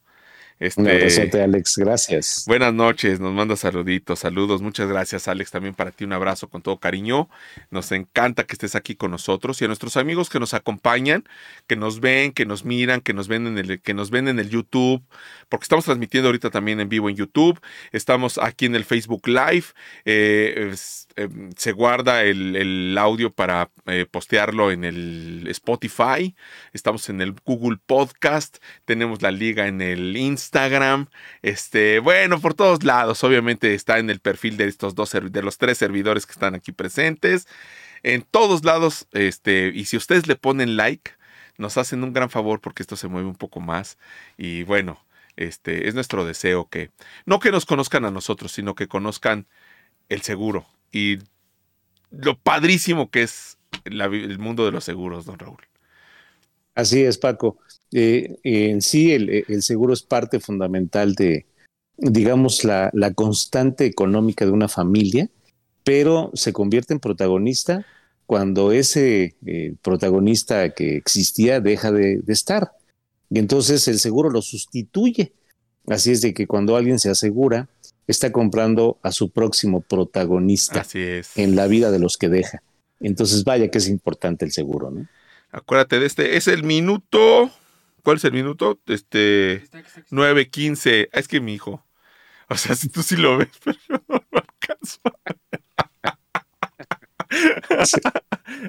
Este, 0.62 0.80
Un 0.80 0.90
abrazote, 0.90 1.42
Alex. 1.42 1.76
Gracias. 1.78 2.44
Buenas 2.46 2.72
noches, 2.72 3.20
nos 3.20 3.34
manda 3.34 3.56
saluditos, 3.56 4.20
saludos, 4.20 4.62
muchas 4.62 4.88
gracias 4.88 5.28
Alex, 5.28 5.50
también 5.50 5.74
para 5.74 5.90
ti 5.90 6.04
un 6.04 6.14
abrazo 6.14 6.50
con 6.50 6.62
todo 6.62 6.78
cariño, 6.78 7.30
nos 7.72 7.92
encanta 7.92 8.44
que 8.44 8.54
estés 8.54 8.76
aquí 8.76 8.94
con 8.96 9.10
nosotros 9.10 9.60
y 9.60 9.66
a 9.66 9.68
nuestros 9.68 9.98
amigos 9.98 10.30
que 10.30 10.40
nos 10.40 10.54
acompañan, 10.54 11.24
que 11.66 11.76
nos 11.76 12.00
ven, 12.00 12.32
que 12.32 12.46
nos 12.46 12.64
miran, 12.64 13.02
que 13.02 13.14
nos 13.16 13.28
ven 13.28 13.48
en 13.48 13.58
el, 13.58 13.82
que 13.82 13.96
nos 13.96 14.12
ven 14.12 14.28
en 14.28 14.38
el 14.38 14.50
YouTube, 14.52 15.02
porque 15.50 15.64
estamos 15.64 15.86
transmitiendo 15.86 16.28
ahorita 16.30 16.52
también 16.52 16.80
en 16.80 16.90
vivo 16.90 17.10
en 17.10 17.16
YouTube, 17.16 17.60
estamos 17.92 18.38
aquí 18.38 18.68
en 18.68 18.76
el 18.76 18.86
Facebook 18.86 19.28
Live, 19.28 19.66
eh, 20.06 20.70
es- 20.74 21.08
eh, 21.18 21.28
se 21.58 21.74
guarda 21.74 22.24
el, 22.24 22.56
el 22.56 22.98
audio 22.98 23.34
para 23.34 23.70
eh, 23.88 24.06
postearlo 24.10 24.72
en 24.72 24.86
el 24.86 25.46
Spotify, 25.50 26.34
estamos 26.72 27.10
en 27.10 27.20
el 27.20 27.34
Google 27.44 27.80
Podcast, 27.86 28.60
tenemos 28.86 29.22
la 29.22 29.32
liga 29.32 29.68
en 29.68 29.82
el 29.82 30.16
Instagram, 30.16 30.51
este, 31.42 32.00
bueno, 32.00 32.40
por 32.40 32.54
todos 32.54 32.84
lados, 32.84 33.24
obviamente 33.24 33.74
está 33.74 34.00
en 34.00 34.10
el 34.10 34.20
perfil 34.20 34.58
de 34.58 34.66
estos 34.66 34.96
dos, 34.96 35.12
de 35.12 35.42
los 35.42 35.58
tres 35.58 35.78
servidores 35.78 36.26
que 36.26 36.34
están 36.34 36.56
aquí 36.56 36.72
presentes, 36.72 37.48
en 38.04 38.24
todos 38.24 38.66
lados, 38.66 39.08
este, 39.12 39.72
y 39.74 39.86
si 39.86 39.98
ustedes 39.98 40.28
le 40.28 40.36
ponen 40.36 40.76
like, 40.76 41.12
nos 41.58 41.78
hacen 41.78 42.04
un 42.04 42.14
gran 42.14 42.30
favor 42.30 42.60
porque 42.60 42.84
esto 42.84 42.96
se 42.96 43.08
mueve 43.08 43.28
un 43.28 43.36
poco 43.36 43.60
más, 43.60 43.98
y 44.38 44.64
bueno, 44.64 45.00
este, 45.38 45.88
es 45.88 45.96
nuestro 45.96 46.26
deseo 46.26 46.68
que, 46.70 46.92
no 47.26 47.40
que 47.40 47.52
nos 47.52 47.66
conozcan 47.66 48.06
a 48.06 48.12
nosotros, 48.12 48.52
sino 48.52 48.76
que 48.76 48.88
conozcan 48.88 49.48
el 50.10 50.22
seguro 50.22 50.66
y 50.92 51.20
lo 52.12 52.38
padrísimo 52.38 53.10
que 53.10 53.24
es 53.24 53.58
el 53.86 54.40
mundo 54.40 54.66
de 54.66 54.72
los 54.72 54.84
seguros, 54.84 55.26
don 55.26 55.40
Raúl. 55.40 55.66
Así 56.76 57.04
es, 57.04 57.18
Paco. 57.18 57.58
Eh, 57.94 58.38
en 58.44 58.82
sí, 58.82 59.12
el, 59.12 59.44
el 59.48 59.62
seguro 59.64 59.94
es 59.94 60.02
parte 60.02 60.40
fundamental 60.40 61.14
de, 61.16 61.46
digamos, 61.98 62.64
la, 62.64 62.90
la 62.94 63.14
constante 63.14 63.86
económica 63.86 64.46
de 64.46 64.52
una 64.52 64.68
familia, 64.68 65.30
pero 65.84 66.32
se 66.34 66.54
convierte 66.54 66.94
en 66.94 67.00
protagonista 67.00 67.86
cuando 68.26 68.72
ese 68.72 69.36
eh, 69.46 69.74
protagonista 69.82 70.70
que 70.70 70.96
existía 70.96 71.60
deja 71.60 71.92
de, 71.92 72.20
de 72.20 72.34
estar. 72.34 72.72
Y 73.30 73.40
entonces 73.40 73.88
el 73.88 74.00
seguro 74.00 74.30
lo 74.30 74.42
sustituye. 74.42 75.34
Así 75.88 76.12
es 76.12 76.22
de 76.22 76.34
que 76.34 76.48
cuando 76.48 76.76
alguien 76.76 77.00
se 77.00 77.10
asegura, 77.10 77.68
está 78.08 78.32
comprando 78.32 78.98
a 79.02 79.12
su 79.12 79.30
próximo 79.30 79.82
protagonista 79.82 80.82
Así 80.82 81.00
es. 81.02 81.38
en 81.38 81.56
la 81.56 81.68
vida 81.68 81.92
de 81.92 82.00
los 82.00 82.18
que 82.18 82.30
deja. 82.30 82.62
Entonces, 83.00 83.44
vaya 83.44 83.70
que 83.70 83.80
es 83.80 83.88
importante 83.88 84.46
el 84.46 84.52
seguro, 84.52 84.92
¿no? 84.92 85.08
Acuérdate 85.52 86.00
de 86.00 86.06
este, 86.06 86.38
es 86.38 86.48
el 86.48 86.64
minuto. 86.64 87.52
¿Cuál 88.04 88.18
es 88.18 88.24
el 88.26 88.34
minuto? 88.34 88.80
Este. 88.88 89.54
Está- 89.56 89.80
está- 89.80 90.00
está- 90.02 90.16
9.15. 90.16 91.10
Ah, 91.14 91.20
Es 91.20 91.28
que 91.28 91.40
mi 91.42 91.54
hijo. 91.54 91.86
O 92.50 92.56
sea, 92.58 92.76
si 92.76 92.90
tú 92.90 93.02
sí 93.04 93.16
lo 93.16 93.38
ves, 93.38 93.48
pero 93.64 93.78
yo 93.88 93.96
no 94.08 94.24
lo 94.32 94.40
alcanzo. 94.40 95.00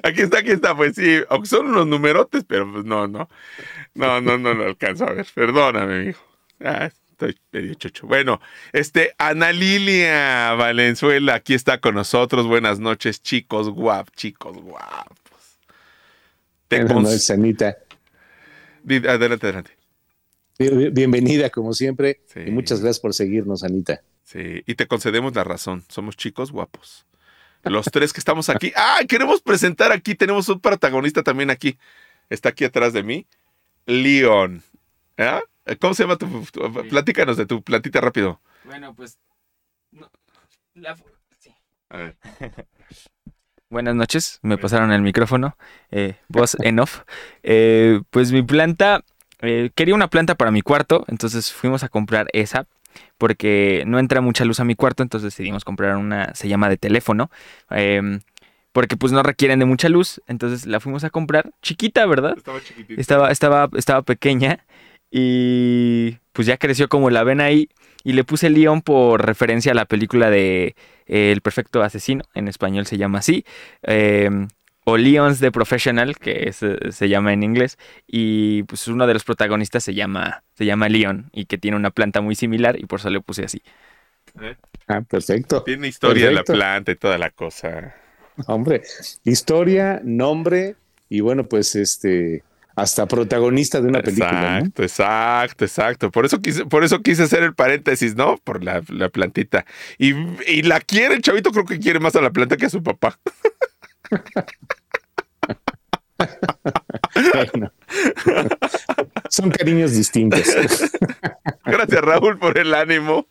Aquí 0.03 0.21
está, 0.21 0.39
aquí 0.39 0.51
está, 0.51 0.75
pues 0.75 0.95
sí, 0.95 1.19
aunque 1.29 1.47
son 1.49 1.67
unos 1.67 1.85
numerotes, 1.87 2.45
pero 2.47 2.71
pues 2.71 2.85
no, 2.85 3.07
no, 3.07 3.27
no, 3.93 4.21
no, 4.21 4.37
no 4.37 4.53
lo 4.53 4.65
alcanzo 4.65 5.05
a 5.07 5.11
ver. 5.13 5.27
Perdóname, 5.33 5.99
mi 6.03 6.09
hijo. 6.11 6.23
Ah, 6.63 6.89
estoy 7.11 7.37
medio 7.51 7.73
chocho. 7.73 8.07
Bueno, 8.07 8.39
este, 8.71 9.13
Ana 9.17 9.51
Lilia 9.51 10.53
Valenzuela, 10.53 11.35
aquí 11.35 11.53
está 11.53 11.79
con 11.79 11.95
nosotros. 11.95 12.47
Buenas 12.47 12.79
noches, 12.79 13.21
chicos 13.21 13.69
guap, 13.69 14.09
chicos 14.15 14.55
guapos. 14.57 15.17
Te 16.69 16.77
Buenas 16.77 16.93
cons- 16.97 17.03
noches, 17.03 17.29
Anita. 17.31 17.77
Di- 17.89 17.92
Adelante, 18.85 19.45
adelante. 19.47 19.71
Bien- 20.59 20.93
Bienvenida, 20.93 21.49
como 21.49 21.73
siempre, 21.73 22.21
Sí. 22.27 22.41
y 22.47 22.51
muchas 22.51 22.81
gracias 22.81 22.99
por 22.99 23.13
seguirnos, 23.13 23.63
Anita. 23.63 24.01
Sí, 24.23 24.63
y 24.65 24.75
te 24.75 24.87
concedemos 24.87 25.33
la 25.35 25.43
razón. 25.43 25.83
Somos 25.89 26.15
chicos 26.17 26.51
guapos. 26.51 27.05
los 27.65 27.85
tres 27.85 28.11
que 28.11 28.19
estamos 28.19 28.49
aquí. 28.49 28.73
¡Ah! 28.75 28.99
Queremos 29.07 29.41
presentar 29.41 29.91
aquí, 29.93 30.15
tenemos 30.15 30.49
un 30.49 30.59
protagonista 30.59 31.23
también 31.23 31.49
aquí. 31.49 31.77
Está 32.29 32.49
aquí 32.49 32.65
atrás 32.65 32.91
de 32.91 33.03
mí. 33.03 33.25
Leon. 33.85 34.61
¿Ah? 35.17 35.41
¿Cómo 35.79 35.93
se 35.93 36.03
llama 36.03 36.17
tu, 36.17 36.27
tu- 36.51 36.87
Platícanos 36.89 37.37
de 37.37 37.45
tu 37.45 37.61
plantita 37.63 38.01
rápido. 38.01 38.41
Bueno, 38.65 38.93
pues. 38.93 39.17
no, 39.91 40.11
la- 40.73 40.97
sí. 41.39 41.53
A 41.89 41.97
ver. 41.97 42.17
Buenas 43.73 43.95
noches, 43.95 44.37
me 44.43 44.59
pasaron 44.59 44.91
el 44.91 45.01
micrófono, 45.01 45.57
eh, 45.89 46.13
voz 46.27 46.55
en 46.61 46.77
off. 46.77 46.99
Eh, 47.41 48.01
pues 48.11 48.31
mi 48.31 48.43
planta, 48.43 49.03
eh, 49.41 49.71
quería 49.73 49.95
una 49.95 50.11
planta 50.11 50.35
para 50.35 50.51
mi 50.51 50.61
cuarto, 50.61 51.05
entonces 51.07 51.51
fuimos 51.51 51.81
a 51.83 51.89
comprar 51.89 52.27
esa, 52.33 52.67
porque 53.17 53.83
no 53.87 53.97
entra 53.97 54.21
mucha 54.21 54.45
luz 54.45 54.59
a 54.59 54.63
mi 54.63 54.75
cuarto, 54.75 55.01
entonces 55.01 55.33
decidimos 55.33 55.65
comprar 55.65 55.97
una, 55.97 56.35
se 56.35 56.47
llama 56.47 56.69
de 56.69 56.77
teléfono, 56.77 57.31
em, 57.71 58.19
porque 58.73 58.95
pues 58.95 59.11
no 59.11 59.23
requieren 59.23 59.57
de 59.57 59.65
mucha 59.65 59.89
luz, 59.89 60.21
entonces 60.27 60.67
la 60.67 60.79
fuimos 60.79 61.03
a 61.03 61.09
comprar, 61.09 61.49
chiquita, 61.63 62.05
¿verdad? 62.05 62.35
Estaba 62.37 62.61
chiquitito. 62.61 63.01
Estaba, 63.01 63.31
estaba, 63.31 63.69
estaba 63.75 64.03
pequeña 64.03 64.63
y 65.09 66.19
pues 66.31 66.45
ya 66.45 66.57
creció 66.57 66.89
como 66.89 67.09
la 67.09 67.23
ven 67.23 67.41
ahí. 67.41 67.69
Y 68.03 68.13
le 68.13 68.23
puse 68.23 68.49
Leon 68.49 68.81
por 68.81 69.25
referencia 69.25 69.71
a 69.71 69.75
la 69.75 69.85
película 69.85 70.29
de 70.29 70.75
eh, 71.07 71.31
El 71.31 71.41
Perfecto 71.41 71.81
Asesino, 71.81 72.23
en 72.33 72.47
español 72.47 72.85
se 72.85 72.97
llama 72.97 73.19
así. 73.19 73.45
eh, 73.83 74.29
o 74.85 74.97
Leon's 74.97 75.39
the 75.39 75.51
Professional, 75.51 76.17
que 76.17 76.49
es, 76.49 76.61
eh, 76.61 76.77
se 76.91 77.07
llama 77.09 77.33
en 77.33 77.43
inglés. 77.43 77.77
Y 78.07 78.63
pues 78.63 78.87
uno 78.87 79.07
de 79.07 79.13
los 79.13 79.23
protagonistas 79.23 79.83
se 79.83 79.93
llama, 79.93 80.43
se 80.55 80.65
llama 80.65 80.89
Leon 80.89 81.29
y 81.31 81.45
que 81.45 81.57
tiene 81.57 81.77
una 81.77 81.91
planta 81.91 82.21
muy 82.21 82.35
similar 82.35 82.77
y 82.77 82.85
por 82.85 82.99
eso 82.99 83.09
le 83.09 83.21
puse 83.21 83.45
así. 83.45 83.61
Ah, 84.87 85.01
perfecto. 85.01 85.63
Tiene 85.63 85.87
historia 85.87 86.27
de 86.27 86.33
la 86.33 86.43
planta 86.43 86.91
y 86.91 86.95
toda 86.95 87.17
la 87.17 87.29
cosa. 87.29 87.95
Hombre, 88.47 88.81
historia, 89.23 90.01
nombre 90.03 90.75
y 91.07 91.21
bueno, 91.21 91.47
pues 91.47 91.75
este, 91.75 92.43
hasta 92.75 93.05
protagonista 93.07 93.81
de 93.81 93.87
una 93.87 94.01
película, 94.01 94.31
¿no? 94.31 94.57
Exacto, 94.57 94.83
exacto, 94.83 95.65
exacto. 95.65 96.11
Por 96.11 96.25
eso 96.25 96.41
quise, 96.41 96.65
por 96.65 96.83
eso 96.83 97.01
quise 97.01 97.23
hacer 97.23 97.43
el 97.43 97.53
paréntesis, 97.53 98.15
¿no? 98.15 98.37
Por 98.37 98.63
la, 98.63 98.81
la 98.89 99.09
plantita. 99.09 99.65
Y, 99.97 100.13
y 100.47 100.63
la 100.63 100.79
quiere, 100.79 101.15
el 101.15 101.21
chavito 101.21 101.51
creo 101.51 101.65
que 101.65 101.79
quiere 101.79 101.99
más 101.99 102.15
a 102.15 102.21
la 102.21 102.31
planta 102.31 102.57
que 102.57 102.65
a 102.65 102.69
su 102.69 102.81
papá. 102.81 103.19
Bueno. 107.33 107.71
Son 109.29 109.51
cariños 109.51 109.91
distintos. 109.91 110.41
Gracias, 111.65 112.01
Raúl, 112.01 112.37
por 112.39 112.57
el 112.57 112.73
ánimo. 112.73 113.27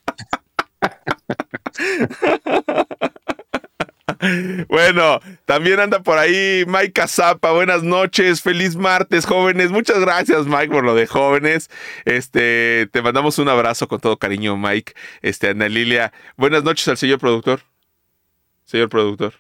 Bueno, 4.68 5.20
también 5.46 5.80
anda 5.80 6.02
por 6.02 6.16
ahí 6.18 6.64
Mike 6.66 7.08
Zapa. 7.08 7.50
Buenas 7.50 7.82
noches, 7.82 8.40
feliz 8.40 8.76
martes, 8.76 9.26
jóvenes. 9.26 9.70
Muchas 9.70 9.98
gracias, 9.98 10.46
Mike, 10.46 10.68
por 10.68 10.84
lo 10.84 10.94
de 10.94 11.08
jóvenes. 11.08 11.70
Este, 12.04 12.88
te 12.92 13.02
mandamos 13.02 13.38
un 13.40 13.48
abrazo 13.48 13.88
con 13.88 14.00
todo 14.00 14.18
cariño, 14.18 14.56
Mike. 14.56 14.94
Este, 15.22 15.48
Ana 15.48 15.68
Lilia. 15.68 16.12
Buenas 16.36 16.62
noches 16.62 16.86
al 16.86 16.96
señor 16.96 17.18
productor. 17.18 17.62
Señor 18.64 18.88
productor. 18.88 19.34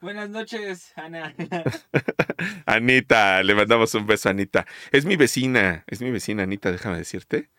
Buenas 0.00 0.30
noches, 0.30 0.92
Ana. 0.94 1.34
Anita, 2.66 3.42
le 3.42 3.54
mandamos 3.56 3.92
un 3.94 4.06
beso 4.06 4.28
a 4.28 4.32
Anita. 4.32 4.66
Es 4.92 5.04
mi 5.04 5.16
vecina, 5.16 5.84
es 5.88 6.00
mi 6.00 6.10
vecina, 6.10 6.44
Anita, 6.44 6.70
déjame 6.70 6.96
decirte. 6.96 7.50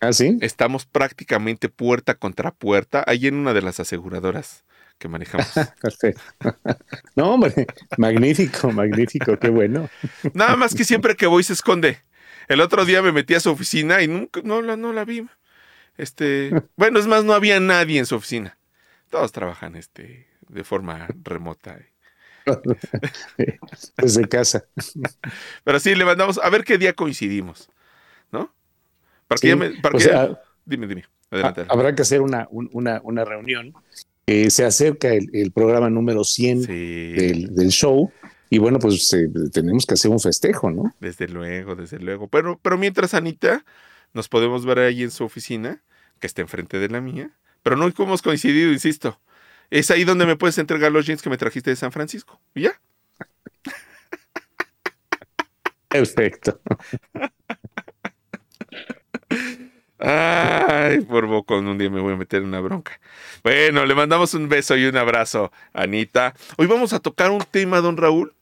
¿Ah, 0.00 0.12
sí? 0.12 0.38
Estamos 0.40 0.86
prácticamente 0.86 1.68
puerta 1.68 2.14
contra 2.14 2.52
puerta, 2.52 3.04
ahí 3.06 3.26
en 3.26 3.34
una 3.34 3.52
de 3.52 3.62
las 3.62 3.80
aseguradoras 3.80 4.64
que 4.98 5.08
manejamos. 5.08 5.48
No, 7.16 7.34
hombre, 7.34 7.66
magnífico, 7.96 8.70
magnífico, 8.70 9.38
qué 9.38 9.48
bueno. 9.48 9.88
Nada 10.34 10.56
más 10.56 10.74
que 10.74 10.84
siempre 10.84 11.16
que 11.16 11.26
voy 11.26 11.42
se 11.42 11.52
esconde. 11.52 12.02
El 12.48 12.60
otro 12.60 12.84
día 12.84 13.02
me 13.02 13.12
metí 13.12 13.34
a 13.34 13.40
su 13.40 13.50
oficina 13.50 14.02
y 14.02 14.08
nunca, 14.08 14.40
no 14.44 14.62
la, 14.62 14.76
no 14.76 14.92
la 14.92 15.04
vi. 15.04 15.26
Este, 15.96 16.50
bueno, 16.76 16.98
es 16.98 17.06
más, 17.06 17.24
no 17.24 17.32
había 17.32 17.58
nadie 17.60 17.98
en 17.98 18.06
su 18.06 18.14
oficina. 18.14 18.58
Todos 19.10 19.32
trabajan 19.32 19.74
este, 19.76 20.28
de 20.48 20.64
forma 20.64 21.08
remota. 21.24 21.78
Desde 23.96 24.28
casa. 24.28 24.64
Pero 25.64 25.80
sí, 25.80 25.94
le 25.94 26.04
mandamos, 26.04 26.38
a 26.42 26.48
ver 26.50 26.64
qué 26.64 26.78
día 26.78 26.92
coincidimos, 26.92 27.70
¿no? 28.32 28.54
Para 29.26 29.38
que 29.40 29.46
Sí, 29.46 29.48
ya 29.48 29.56
me, 29.56 29.70
para 29.80 29.98
que 29.98 30.04
sea, 30.04 30.28
ya- 30.28 30.40
dime, 30.64 30.86
dime, 30.86 31.04
adelante. 31.30 31.62
ha- 31.62 31.72
habrá 31.72 31.94
que 31.94 32.02
hacer 32.02 32.20
una, 32.22 32.46
un- 32.50 32.70
una, 32.72 33.00
una 33.02 33.24
reunión. 33.24 33.74
Eh, 34.28 34.50
se 34.50 34.64
acerca 34.64 35.08
el, 35.08 35.30
el 35.32 35.52
programa 35.52 35.88
número 35.90 36.22
100 36.22 36.62
Sí, 36.64 37.12
del, 37.12 37.54
del 37.54 37.68
show 37.70 38.12
y 38.50 38.58
bueno, 38.58 38.78
pues 38.78 39.12
eh, 39.12 39.28
tenemos 39.52 39.84
que 39.84 39.94
hacer 39.94 40.10
un 40.10 40.20
festejo, 40.20 40.70
¿no? 40.70 40.94
desde 41.00 41.28
luego, 41.28 41.76
desde 41.76 41.98
luego. 41.98 42.28
Pero, 42.28 42.58
pero 42.62 42.78
mientras, 42.78 43.14
Anita, 43.14 43.64
nos 44.14 44.28
podemos 44.28 44.64
ver 44.64 44.78
ahí 44.78 45.02
en 45.02 45.10
su 45.10 45.24
oficina, 45.24 45.82
que 46.18 46.26
está 46.26 46.40
enfrente 46.40 46.78
de 46.78 46.88
la 46.88 47.00
mía. 47.00 47.30
Pero 47.62 47.76
no 47.76 47.86
hemos 47.86 48.22
coincidido, 48.22 48.72
insisto. 48.72 49.20
Es 49.70 49.90
ahí 49.90 50.04
donde 50.04 50.24
me 50.24 50.36
puedes 50.36 50.56
entregar 50.56 50.90
los 50.92 51.04
jeans 51.04 51.20
que 51.20 51.28
me 51.28 51.36
trajiste 51.36 51.70
de 51.70 51.76
San 51.76 51.92
Francisco. 51.92 52.40
Y 52.54 52.62
ya. 52.62 52.80
Perfecto. 55.88 56.60
Ay, 59.98 61.00
por 61.00 61.26
bocón, 61.26 61.66
un 61.66 61.76
día 61.76 61.90
me 61.90 62.00
voy 62.00 62.12
a 62.12 62.16
meter 62.16 62.42
en 62.42 62.48
una 62.48 62.60
bronca. 62.60 63.00
Bueno, 63.42 63.84
le 63.84 63.94
mandamos 63.94 64.32
un 64.34 64.48
beso 64.48 64.76
y 64.76 64.84
un 64.84 64.96
abrazo, 64.96 65.50
Anita. 65.72 66.34
Hoy 66.56 66.68
vamos 66.68 66.92
a 66.92 67.00
tocar 67.00 67.32
un 67.32 67.42
tema, 67.50 67.80
don 67.80 67.96
Raúl. 67.96 68.32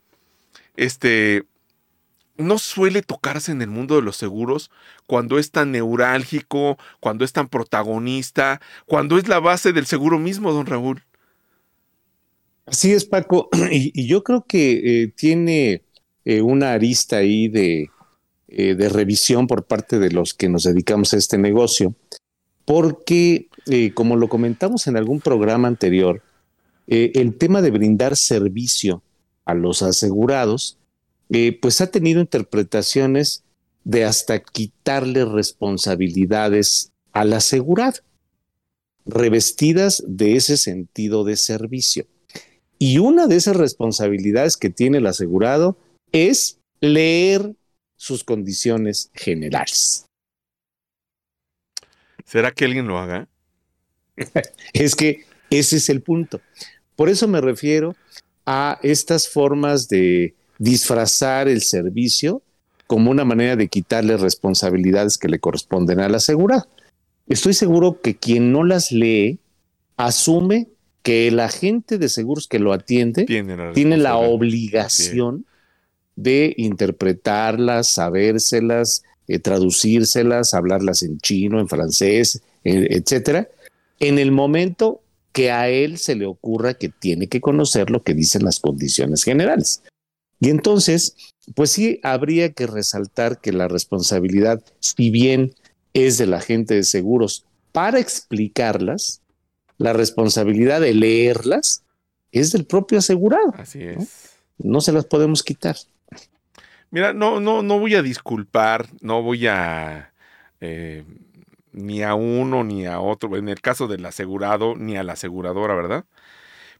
Este, 0.77 1.47
no 2.37 2.59
suele 2.59 3.01
tocarse 3.01 3.53
en 3.53 3.63
el 3.63 3.69
mundo 3.69 3.97
de 3.97 4.03
los 4.03 4.17
seguros 4.17 4.71
cuando 5.07 5.39
es 5.39 5.51
tan 5.51 5.73
neurálgico, 5.73 6.77
cuando 7.01 7.25
es 7.25 7.33
tan 7.33 7.49
protagonista, 7.49 8.61
cuando 8.85 9.17
es 9.17 9.27
la 9.27 9.41
base 9.41 9.73
del 9.73 9.87
seguro 9.87 10.19
mismo, 10.19 10.53
don 10.53 10.67
Raúl. 10.67 11.05
Así 12.67 12.93
es, 12.93 13.07
Paco. 13.07 13.49
Y, 13.71 14.07
yo 14.07 14.23
creo 14.23 14.45
que 14.47 15.05
eh, 15.05 15.09
tiene 15.09 15.83
eh, 16.27 16.43
una 16.43 16.73
arista 16.73 17.17
ahí 17.19 17.49
de, 17.49 17.91
eh, 18.49 18.75
de 18.75 18.89
revisión 18.89 19.47
por 19.47 19.65
parte 19.65 19.99
de 19.99 20.11
los 20.11 20.33
que 20.33 20.49
nos 20.49 20.63
dedicamos 20.63 21.13
a 21.13 21.17
este 21.17 21.37
negocio, 21.37 21.95
porque, 22.65 23.49
eh, 23.67 23.93
como 23.93 24.17
lo 24.17 24.29
comentamos 24.29 24.87
en 24.87 24.97
algún 24.97 25.21
programa 25.21 25.69
anterior, 25.69 26.23
eh, 26.87 27.13
el 27.15 27.37
tema 27.37 27.61
de 27.61 27.71
brindar 27.73 28.17
servicio 28.17 29.03
a 29.45 29.55
los 29.55 29.83
asegurados, 29.83 30.79
pues 31.61 31.81
ha 31.81 31.89
tenido 31.89 32.21
interpretaciones 32.21 33.43
de 33.83 34.05
hasta 34.05 34.41
quitarle 34.41 35.25
responsabilidades 35.25 36.93
al 37.13 37.33
asegurado, 37.33 37.99
revestidas 39.05 40.05
de 40.07 40.37
ese 40.37 40.57
sentido 40.57 41.25
de 41.25 41.37
servicio. 41.37 42.07
Y 42.79 42.99
una 42.99 43.27
de 43.27 43.37
esas 43.37 43.57
responsabilidades 43.57 44.57
que 44.57 44.71
tiene 44.71 44.99
el 44.99 45.07
asegurado 45.07 45.77
es 46.13 46.59
leer 46.81 47.55
sus 47.97 48.25
condiciones 48.25 49.11
generales. 49.15 50.07
¿Será 52.25 52.51
que 52.51 52.65
alguien 52.65 52.87
lo 52.87 52.99
haga? 52.99 53.29
Es 54.73 54.95
que 54.95 55.25
ese 55.51 55.77
es 55.77 55.89
el 55.89 56.03
punto. 56.03 56.41
Por 56.97 57.09
eso 57.09 57.29
me 57.29 57.41
refiero 57.41 57.95
a 58.45 58.79
estas 58.83 59.29
formas 59.29 59.89
de 59.89 60.35
disfrazar 60.59 61.49
el 61.49 61.63
servicio 61.63 62.43
como 62.87 63.11
una 63.11 63.25
manera 63.25 63.57
de 63.57 63.69
quitarle 63.69 64.17
responsabilidades 64.17 65.19
que 65.19 65.29
le 65.29 65.39
corresponden 65.39 66.01
al 66.01 66.15
asegurado. 66.15 66.67
Estoy 67.29 67.55
seguro 67.55 68.01
que 68.01 68.17
quien 68.17 68.53
no 68.53 68.65
las 68.65 68.93
lee 68.93 69.39
asume 69.97 70.69
que 71.03 71.29
el 71.29 71.41
agente 71.41 71.99
de 71.99 72.09
seguros 72.09 72.49
que 72.49 72.59
lo 72.59 72.73
atiende 72.73 73.25
Tiene 73.25 73.57
la, 73.57 73.73
tiene 73.73 73.97
la 73.97 74.17
obligación 74.17 75.47
de 76.17 76.55
interpretarlas, 76.57 77.91
sabérselas, 77.91 79.05
eh, 79.29 79.39
traducírselas, 79.39 80.55
hablarlas 80.55 81.03
en 81.03 81.19
chino, 81.19 81.61
en 81.61 81.69
francés, 81.69 82.43
eh, 82.65 82.89
etcétera, 82.91 83.49
en 84.01 84.19
el 84.19 84.33
momento 84.33 85.03
que 85.33 85.51
a 85.51 85.69
él 85.69 85.99
se 85.99 86.15
le 86.15 86.27
ocurra 86.27 86.75
que 86.75 86.89
tiene 86.89 87.29
que 87.29 87.41
conocer 87.41 87.91
lo 87.91 88.03
que 88.03 88.15
dicen 88.15 88.45
las 88.45 88.59
condiciones 88.59 89.23
generales. 89.23 89.83
Y 90.41 90.51
entonces, 90.51 91.15
pues 91.55 91.71
sí, 91.71 92.01
habría 92.03 92.53
que 92.53 92.67
resaltar 92.67 93.41
que 93.41 93.53
la 93.53 93.69
responsabilidad, 93.69 94.63
si 94.81 95.11
bien 95.11 95.55
es 95.93 96.19
del 96.19 96.35
agente 96.35 96.75
de 96.75 96.83
seguros 96.85 97.45
para 97.73 97.99
explicarlas, 97.99 99.21
la 99.79 99.93
responsabilidad 99.93 100.81
de 100.81 100.95
leerlas 100.95 101.83
es 102.33 102.53
del 102.53 102.65
propio 102.65 102.99
asegurado. 102.99 103.53
Así 103.57 103.83
es. 103.83 104.31
No 104.59 104.81
se 104.81 104.93
las 104.93 105.05
podemos 105.05 105.43
quitar. 105.43 105.77
Mira, 106.97 107.13
no, 107.13 107.41
no, 107.41 107.61
no 107.63 107.79
voy 107.79 107.95
a 107.95 108.01
disculpar, 108.01 108.87
no 109.03 109.21
voy 109.21 109.47
a 109.49 110.15
eh, 110.63 111.05
ni 111.71 112.03
a 112.03 112.15
uno 112.15 112.65
ni 112.65 112.87
a 112.87 113.01
otro, 113.01 113.37
en 113.37 113.51
el 113.51 113.61
caso 113.61 113.87
del 113.87 114.07
asegurado, 114.07 114.75
ni 114.77 114.97
a 114.97 115.03
la 115.03 115.13
aseguradora, 115.13 115.75
¿verdad? 115.75 116.07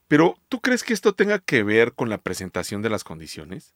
Pero, 0.07 0.35
¿tú 0.49 0.59
crees 0.59 0.83
que 0.83 0.93
esto 0.93 1.13
tenga 1.13 1.37
que 1.37 1.61
ver 1.61 1.93
con 1.93 2.09
la 2.09 2.17
presentación 2.17 2.81
de 2.81 2.89
las 2.89 3.03
condiciones? 3.03 3.75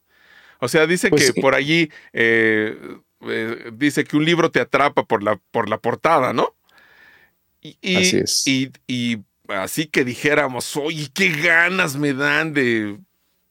O 0.58 0.66
sea, 0.66 0.88
dice 0.88 1.10
Pues 1.10 1.26
que 1.26 1.32
sí. 1.32 1.40
por 1.40 1.54
allí 1.54 1.92
eh, 2.12 2.76
eh, 3.20 3.70
dice 3.74 4.02
que 4.02 4.16
un 4.16 4.24
libro 4.24 4.50
te 4.50 4.58
atrapa 4.58 5.04
por 5.04 5.22
la, 5.22 5.36
por 5.52 5.68
la 5.68 5.78
portada, 5.78 6.32
¿no? 6.32 6.56
Y, 7.60 7.78
y- 7.82 7.96
Así 7.98 8.16
es. 8.16 8.42
Y, 8.44 8.72
y 8.88 9.18
así 9.46 9.86
que 9.86 10.04
dijéramos, 10.04 10.76
oye, 10.76 11.08
qué 11.14 11.28
ganas 11.30 11.96
me 11.96 12.14
dan 12.14 12.52
de 12.52 12.98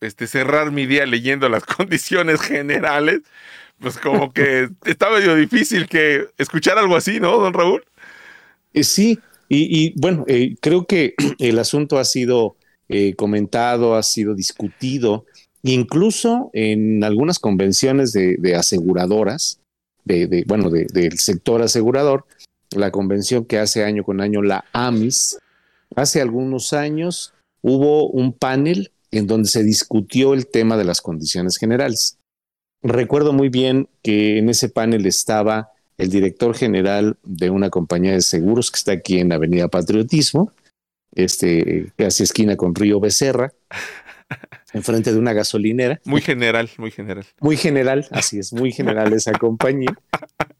este, 0.02 0.28
cerrar 0.28 0.72
mi 0.72 0.86
día 0.86 1.06
leyendo 1.06 1.48
las 1.48 1.64
condiciones 1.78 2.42
generales. 2.42 3.22
Pues 3.80 3.98
como 3.98 4.32
que 4.32 4.70
está 4.86 5.10
medio 5.10 5.36
difícil 5.36 5.88
que 5.88 6.28
escuchar 6.38 6.78
algo 6.78 6.96
así, 6.96 7.20
¿no, 7.20 7.38
don 7.38 7.54
Raúl? 7.54 7.84
Eh, 8.74 8.84
sí, 8.84 9.20
y, 9.50 10.00
bueno, 10.00 10.24
eh, 10.28 10.56
creo 10.62 10.86
que 10.86 11.14
el 11.40 11.60
asunto 11.60 11.98
ha 11.98 12.06
sido 12.06 12.56
eh, 12.90 13.16
comentado, 13.16 13.96
ha 13.96 14.04
sido 14.04 14.34
discutido, 14.36 15.26
incluso 15.64 16.52
en 16.54 17.04
algunas 17.04 17.40
convenciones 17.40 18.14
de, 18.14 18.36
de 18.38 18.56
aseguradoras, 18.56 19.60
de, 20.06 20.28
de, 20.28 20.44
bueno, 20.48 20.70
de- 20.70 20.86
del 20.86 21.20
sector 21.20 21.62
asegurador, 21.62 22.26
la 22.72 22.92
convención 22.92 23.46
que 23.46 23.60
hace 23.60 23.84
año 23.84 24.04
con 24.04 24.22
año 24.22 24.42
la 24.42 24.64
AMIS, 24.74 25.38
hace 25.96 26.22
algunos 26.22 26.72
años 26.74 27.34
hubo 27.62 28.08
un 28.10 28.32
panel 28.32 28.92
en 29.12 29.28
donde 29.28 29.50
se 29.50 29.64
discutió 29.64 30.34
el 30.34 30.48
tema 30.48 30.78
de 30.78 30.86
las 30.86 31.02
condiciones 31.02 31.58
generales. 31.58 32.18
Recuerdo 32.82 33.34
muy 33.34 33.50
bien 33.50 33.88
que 34.02 34.40
en 34.40 34.50
ese 34.50 34.70
panel 34.70 35.06
estaba 35.06 35.70
el 35.98 36.10
director 36.10 36.56
general 36.56 37.18
de 37.24 37.50
una 37.50 37.70
compañía 37.70 38.14
de 38.14 38.22
seguros 38.22 38.72
que 38.72 38.78
está 38.78 38.94
aquí 38.94 39.20
en 39.20 39.32
Avenida 39.32 39.68
Patriotismo, 39.68 40.52
este, 41.14 41.92
casi 41.96 42.24
esquina 42.24 42.56
con 42.56 42.74
Río 42.74 43.00
Becerra, 43.00 43.54
enfrente 44.74 45.12
de 45.12 45.20
una 45.20 45.34
gasolinera, 45.34 46.02
Muy 46.06 46.22
general, 46.22 46.70
muy 46.78 46.90
general. 46.90 47.26
muy 47.40 47.58
general, 47.58 48.08
así 48.12 48.40
es, 48.40 48.54
muy 48.54 48.72
general 48.72 49.14
esa 49.14 49.34
compañía. 49.34 49.94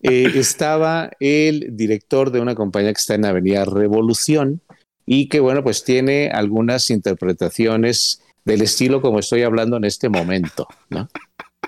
Eh, 0.04 0.32
estaba 0.36 1.12
el 1.20 1.76
director 1.76 2.32
de 2.32 2.42
una 2.42 2.54
compañía 2.54 2.94
que 2.94 3.00
está 3.00 3.16
en 3.16 3.26
Avenida 3.26 3.66
Revolución 3.66 4.62
y 5.06 5.28
que, 5.30 5.40
bueno, 5.40 5.64
pues 5.64 5.84
tiene 5.84 6.30
algunas 6.30 6.90
interpretaciones 6.90 8.22
del 8.46 8.62
estilo 8.62 9.02
como 9.02 9.20
estoy 9.20 9.44
hablando 9.44 9.78
en 9.78 9.86
este 9.86 10.10
momento, 10.10 10.68
¿no? 10.90 11.08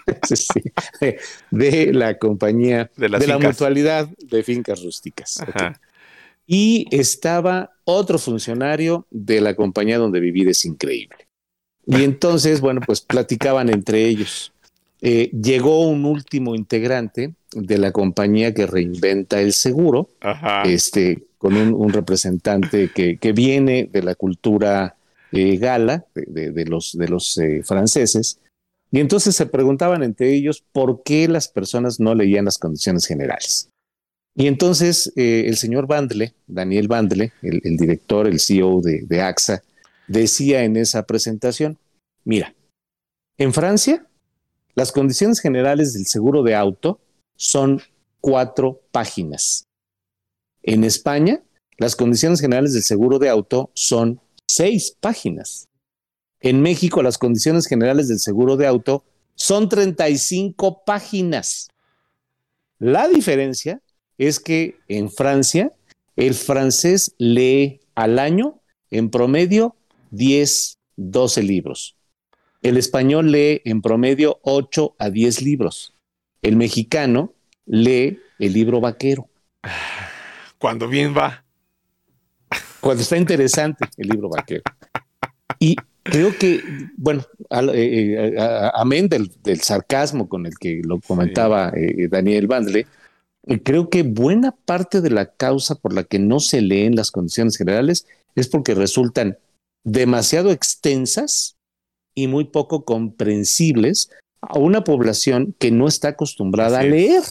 Sí, 0.23 0.61
de, 1.49 1.93
la 1.93 2.17
compañía 2.17 2.91
De 2.97 3.07
la 3.07 3.37
mutualidad 3.37 4.09
de 4.17 4.43
fincas 4.43 4.83
rústicas. 4.83 5.39
Y 6.45 6.87
estaba 6.91 7.71
otro 7.85 8.19
funcionario 8.19 9.07
de 9.11 9.39
la 9.39 9.55
compañía 9.55 9.97
donde 9.97 10.19
vivir 10.19 10.49
es 10.49 10.65
increíble. 10.65 11.27
Y 11.85 12.03
entonces, 12.03 12.59
bueno, 12.59 12.81
pues 12.85 13.01
platicaban 13.01 13.69
entre 13.69 14.05
ellos. 14.05 14.51
Eh, 15.01 15.29
llegó 15.31 15.87
un 15.87 16.05
último 16.05 16.55
integrante 16.55 17.33
de 17.51 17.77
la 17.77 17.91
compañía 17.91 18.53
que 18.53 18.65
reinventa 18.65 19.41
el 19.41 19.53
seguro, 19.53 20.09
Ajá. 20.21 20.63
este, 20.63 21.23
con 21.37 21.55
un, 21.55 21.73
un 21.73 21.91
representante 21.91 22.89
que, 22.93 23.17
que 23.17 23.31
viene 23.33 23.89
de 23.91 24.01
la 24.01 24.15
cultura 24.15 24.95
gala, 25.57 26.05
de, 26.13 26.65
los, 26.65 27.37
eh, 27.37 27.63
franceses, 27.63 28.39
y 28.91 28.99
entonces 28.99 29.35
se 29.35 29.47
preguntaban 29.47 30.03
entre 30.03 30.33
ellos 30.33 30.63
por 30.71 31.01
qué 31.03 31.27
las 31.27 31.47
personas 31.47 31.99
no 31.99 32.13
leían 32.13 32.45
las 32.45 32.59
condiciones 32.59 33.05
generales. 33.07 33.69
Y 34.35 34.47
entonces 34.47 35.11
eh, 35.15 35.45
el 35.47 35.57
señor 35.57 35.87
Bandle, 35.87 36.33
Daniel 36.47 36.87
Bandle, 36.87 37.33
el, 37.41 37.61
el 37.63 37.77
director, 37.77 38.27
el 38.27 38.39
CEO 38.39 38.81
de, 38.81 39.01
de 39.01 39.21
AXA, 39.21 39.63
decía 40.07 40.63
en 40.63 40.77
esa 40.77 41.03
presentación, 41.03 41.77
mira, 42.23 42.53
en 43.37 43.53
Francia, 43.53 44.05
las 44.75 44.91
condiciones 44.91 45.39
generales 45.39 45.93
del 45.93 46.05
seguro 46.05 46.43
de 46.43 46.55
auto 46.55 46.99
son 47.35 47.81
cuatro 48.21 48.81
páginas. 48.91 49.65
En 50.61 50.83
España, 50.83 51.43
las 51.77 51.95
condiciones 51.95 52.39
generales 52.39 52.73
del 52.73 52.83
seguro 52.83 53.19
de 53.19 53.29
auto 53.29 53.71
son 53.73 54.21
seis 54.55 54.95
páginas. 54.99 55.67
En 56.39 56.61
México, 56.61 57.01
las 57.01 57.17
condiciones 57.17 57.67
generales 57.67 58.07
del 58.07 58.19
seguro 58.19 58.57
de 58.57 58.67
auto 58.67 59.03
son 59.35 59.69
35 59.69 60.83
páginas. 60.85 61.69
La 62.79 63.07
diferencia 63.07 63.81
es 64.17 64.39
que 64.39 64.75
en 64.87 65.09
Francia, 65.09 65.71
el 66.15 66.33
francés 66.33 67.15
lee 67.17 67.79
al 67.95 68.19
año 68.19 68.59
en 68.91 69.09
promedio 69.09 69.75
10, 70.11 70.77
12 70.97 71.43
libros. 71.43 71.95
El 72.61 72.77
español 72.77 73.31
lee 73.31 73.61
en 73.65 73.81
promedio 73.81 74.39
8 74.43 74.95
a 74.99 75.09
10 75.09 75.41
libros. 75.41 75.93
El 76.41 76.57
mexicano 76.57 77.33
lee 77.65 78.19
el 78.37 78.53
libro 78.53 78.79
vaquero. 78.79 79.29
Cuando 80.59 80.87
bien 80.87 81.15
va. 81.17 81.42
Cuando 82.83 83.01
está 83.01 83.15
interesante 83.15 83.85
el 83.95 84.09
libro 84.09 84.27
vaquero. 84.27 84.63
Y 85.57 85.77
creo 86.03 86.37
que, 86.37 86.61
bueno, 86.97 87.23
eh, 87.49 88.33
eh, 88.35 88.69
amén 88.73 89.07
del, 89.07 89.31
del 89.41 89.61
sarcasmo 89.61 90.27
con 90.27 90.45
el 90.45 90.57
que 90.59 90.81
lo 90.83 90.99
comentaba 90.99 91.71
eh, 91.73 92.09
Daniel 92.09 92.47
Bandle, 92.47 92.85
eh, 93.47 93.63
creo 93.63 93.89
que 93.89 94.03
buena 94.03 94.51
parte 94.51 94.99
de 94.99 95.11
la 95.11 95.27
causa 95.27 95.75
por 95.75 95.93
la 95.93 96.03
que 96.03 96.19
no 96.19 96.41
se 96.41 96.59
leen 96.59 96.97
las 96.97 97.09
condiciones 97.09 97.57
generales 97.57 98.05
es 98.35 98.49
porque 98.49 98.75
resultan 98.75 99.37
demasiado 99.85 100.51
extensas 100.51 101.55
y 102.13 102.27
muy 102.27 102.43
poco 102.43 102.83
comprensibles 102.83 104.09
a 104.41 104.59
una 104.59 104.83
población 104.83 105.55
que 105.57 105.71
no 105.71 105.87
está 105.87 106.09
acostumbrada 106.09 106.79
a 106.79 106.83
leer. 106.83 107.23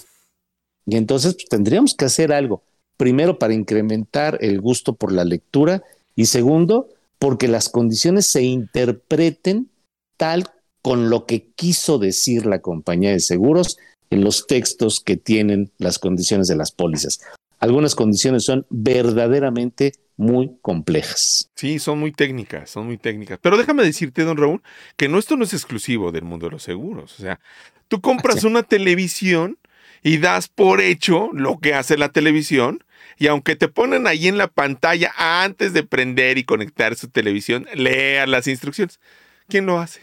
Y 0.87 0.97
entonces 0.97 1.35
pues, 1.35 1.45
tendríamos 1.51 1.95
que 1.95 2.07
hacer 2.07 2.33
algo. 2.33 2.63
Primero, 3.03 3.37
para 3.37 3.53
incrementar 3.53 4.39
el 4.43 4.61
gusto 4.61 4.95
por 4.95 5.11
la 5.11 5.25
lectura 5.25 5.83
y 6.15 6.27
segundo, 6.27 6.87
porque 7.19 7.49
las 7.49 7.69
condiciones 7.69 8.29
se 8.29 8.45
interpreten 8.45 9.71
tal 10.17 10.45
con 10.83 11.11
lo 11.11 11.27
que 11.27 11.49
quiso 11.57 11.99
decir 11.99 12.47
la 12.47 12.61
compañía 12.61 13.11
de 13.11 13.19
seguros 13.19 13.77
en 14.11 14.23
los 14.23 14.47
textos 14.47 15.01
que 15.01 15.17
tienen 15.17 15.73
las 15.79 15.99
condiciones 15.99 16.47
de 16.47 16.55
las 16.55 16.71
pólizas. 16.71 17.19
Algunas 17.59 17.97
condiciones 17.97 18.45
son 18.45 18.67
verdaderamente 18.71 19.95
muy 20.17 20.53
complejas. 20.63 21.51
Sí, 21.57 21.81
son 21.81 21.99
muy 21.99 22.13
técnicas, 22.13 22.71
son 22.71 22.87
muy 22.87 22.99
técnicas. 22.99 23.41
Pero 23.43 23.57
déjame 23.57 23.83
decirte, 23.83 24.23
don 24.23 24.37
Raúl, 24.37 24.63
que 24.97 25.09
no, 25.09 25.19
esto 25.19 25.37
no 25.37 25.43
es 25.43 25.53
exclusivo 25.53 26.13
del 26.13 26.23
mundo 26.23 26.47
de 26.47 26.53
los 26.53 26.63
seguros. 26.63 27.19
O 27.19 27.21
sea, 27.21 27.41
tú 27.89 28.01
compras 28.01 28.45
una 28.45 28.63
televisión 28.63 29.59
y 30.05 30.19
das 30.19 30.47
por 30.47 30.81
hecho 30.81 31.31
lo 31.33 31.59
que 31.59 31.75
hace 31.75 31.99
la 31.99 32.11
televisión. 32.11 32.85
Y 33.19 33.27
aunque 33.27 33.57
te 33.57 33.69
ponen 33.69 34.07
ahí 34.07 34.29
en 34.29 34.39
la 34.39 34.49
pantalla 34.49 35.13
antes 35.17 35.73
de 35.73 35.83
prender 35.83 36.39
y 36.39 36.45
conectar 36.45 36.97
su 36.97 37.09
televisión, 37.09 37.67
lea 37.75 38.27
las 38.27 38.47
instrucciones. 38.47 39.01
¿Quién 39.49 39.67
lo 39.67 39.79
hace? 39.79 40.01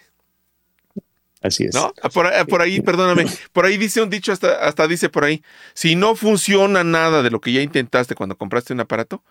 Así 1.41 1.65
es. 1.65 1.74
¿No? 1.74 1.93
Ah, 2.02 2.10
Por, 2.10 2.28
ah, 2.28 2.45
por 2.45 2.62
ahí, 2.62 2.82
perdóname, 2.82 3.26
por 3.54 3.65
ahí 3.65 3.78
dice 3.78 4.02
un 4.02 4.10
dicho, 4.10 4.32
hasta, 4.32 4.65
hasta 4.65 4.88
dice 4.88 5.10
por 5.10 5.24
ahí, 5.24 5.41
si 5.74 5.95
no 5.95 6.15
funciona 6.15 6.84
nada 6.84 7.24
de 7.24 7.32
lo 7.32 7.39
que 7.39 7.54
ya 7.54 7.62
intentaste 7.62 8.15
cuando 8.15 8.38
compraste 8.38 8.74
un 8.74 8.82
aparato, 8.82 9.24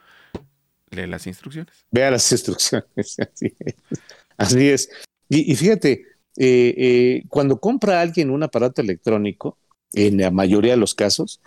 lee 0.90 1.06
las 1.06 1.26
instrucciones. 1.26 1.84
Vea 1.90 2.10
las 2.10 2.30
instrucciones. 2.32 2.86
Así 2.96 3.54
es. 3.58 3.74
Así 4.36 4.68
es. 4.68 4.90
Y, 5.28 5.52
y 5.52 5.56
fíjate, 5.56 6.06
eh, 6.36 6.74
eh, 6.76 7.22
cuando 7.28 7.60
compra 7.60 8.00
alguien 8.00 8.30
un 8.30 8.42
aparato 8.42 8.80
electrónico, 8.80 9.58
en 9.92 10.18
la 10.18 10.30
mayoría 10.30 10.72
de 10.72 10.78
los 10.78 10.94
casos, 10.94 11.40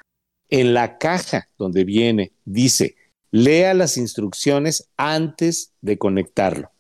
en 0.52 0.76
la 0.76 1.00
caja 1.00 1.50
donde 1.58 1.84
viene, 1.86 2.34
dice, 2.46 2.96
lea 3.32 3.74
las 3.74 3.98
instrucciones 3.98 4.90
antes 4.98 5.74
de 5.82 5.98
conectarlo. 5.98 6.72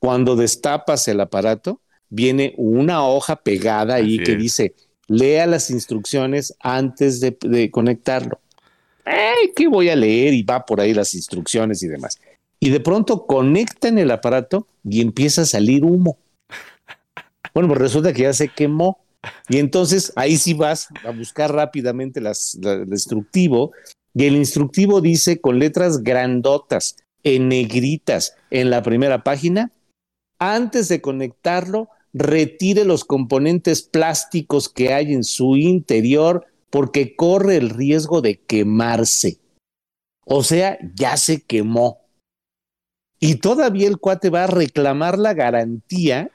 Cuando 0.00 0.34
destapas 0.34 1.06
el 1.06 1.20
aparato, 1.20 1.80
viene 2.08 2.54
una 2.56 3.06
hoja 3.06 3.36
pegada 3.36 3.96
ahí 3.96 4.16
Así 4.16 4.24
que 4.24 4.32
es. 4.32 4.38
dice, 4.38 4.74
lea 5.06 5.46
las 5.46 5.70
instrucciones 5.70 6.56
antes 6.60 7.20
de, 7.20 7.36
de 7.42 7.70
conectarlo. 7.70 8.40
Ay, 9.04 9.52
¿qué 9.54 9.68
voy 9.68 9.90
a 9.90 9.96
leer? 9.96 10.34
Y 10.34 10.42
va 10.42 10.66
por 10.66 10.80
ahí 10.80 10.92
las 10.92 11.14
instrucciones 11.14 11.82
y 11.82 11.88
demás. 11.88 12.18
Y 12.58 12.70
de 12.70 12.80
pronto 12.80 13.26
conectan 13.26 13.98
el 13.98 14.10
aparato 14.10 14.66
y 14.82 15.02
empieza 15.02 15.42
a 15.42 15.46
salir 15.46 15.84
humo. 15.84 16.18
Bueno, 17.54 17.68
pues 17.68 17.80
resulta 17.80 18.12
que 18.12 18.22
ya 18.22 18.32
se 18.32 18.48
quemó. 18.48 18.98
Y 19.48 19.58
entonces 19.58 20.12
ahí 20.16 20.36
sí 20.36 20.54
vas 20.54 20.88
a 21.04 21.10
buscar 21.10 21.52
rápidamente 21.52 22.20
el 22.20 22.88
instructivo. 22.88 23.72
Y 24.14 24.24
el 24.24 24.36
instructivo 24.36 25.00
dice 25.00 25.40
con 25.40 25.58
letras 25.58 26.02
grandotas, 26.02 26.96
en 27.22 27.48
negritas, 27.48 28.36
en 28.50 28.70
la 28.70 28.82
primera 28.82 29.24
página, 29.24 29.72
antes 30.38 30.88
de 30.88 31.00
conectarlo, 31.00 31.88
retire 32.12 32.84
los 32.84 33.04
componentes 33.04 33.82
plásticos 33.82 34.68
que 34.68 34.94
hay 34.94 35.12
en 35.12 35.24
su 35.24 35.56
interior 35.56 36.46
porque 36.70 37.16
corre 37.16 37.56
el 37.56 37.70
riesgo 37.70 38.20
de 38.20 38.38
quemarse. 38.38 39.40
O 40.24 40.42
sea, 40.42 40.78
ya 40.94 41.16
se 41.16 41.42
quemó. 41.42 42.00
Y 43.18 43.36
todavía 43.36 43.88
el 43.88 43.98
cuate 43.98 44.30
va 44.30 44.44
a 44.44 44.48
reclamar 44.48 45.18
la 45.18 45.34
garantía 45.34 46.30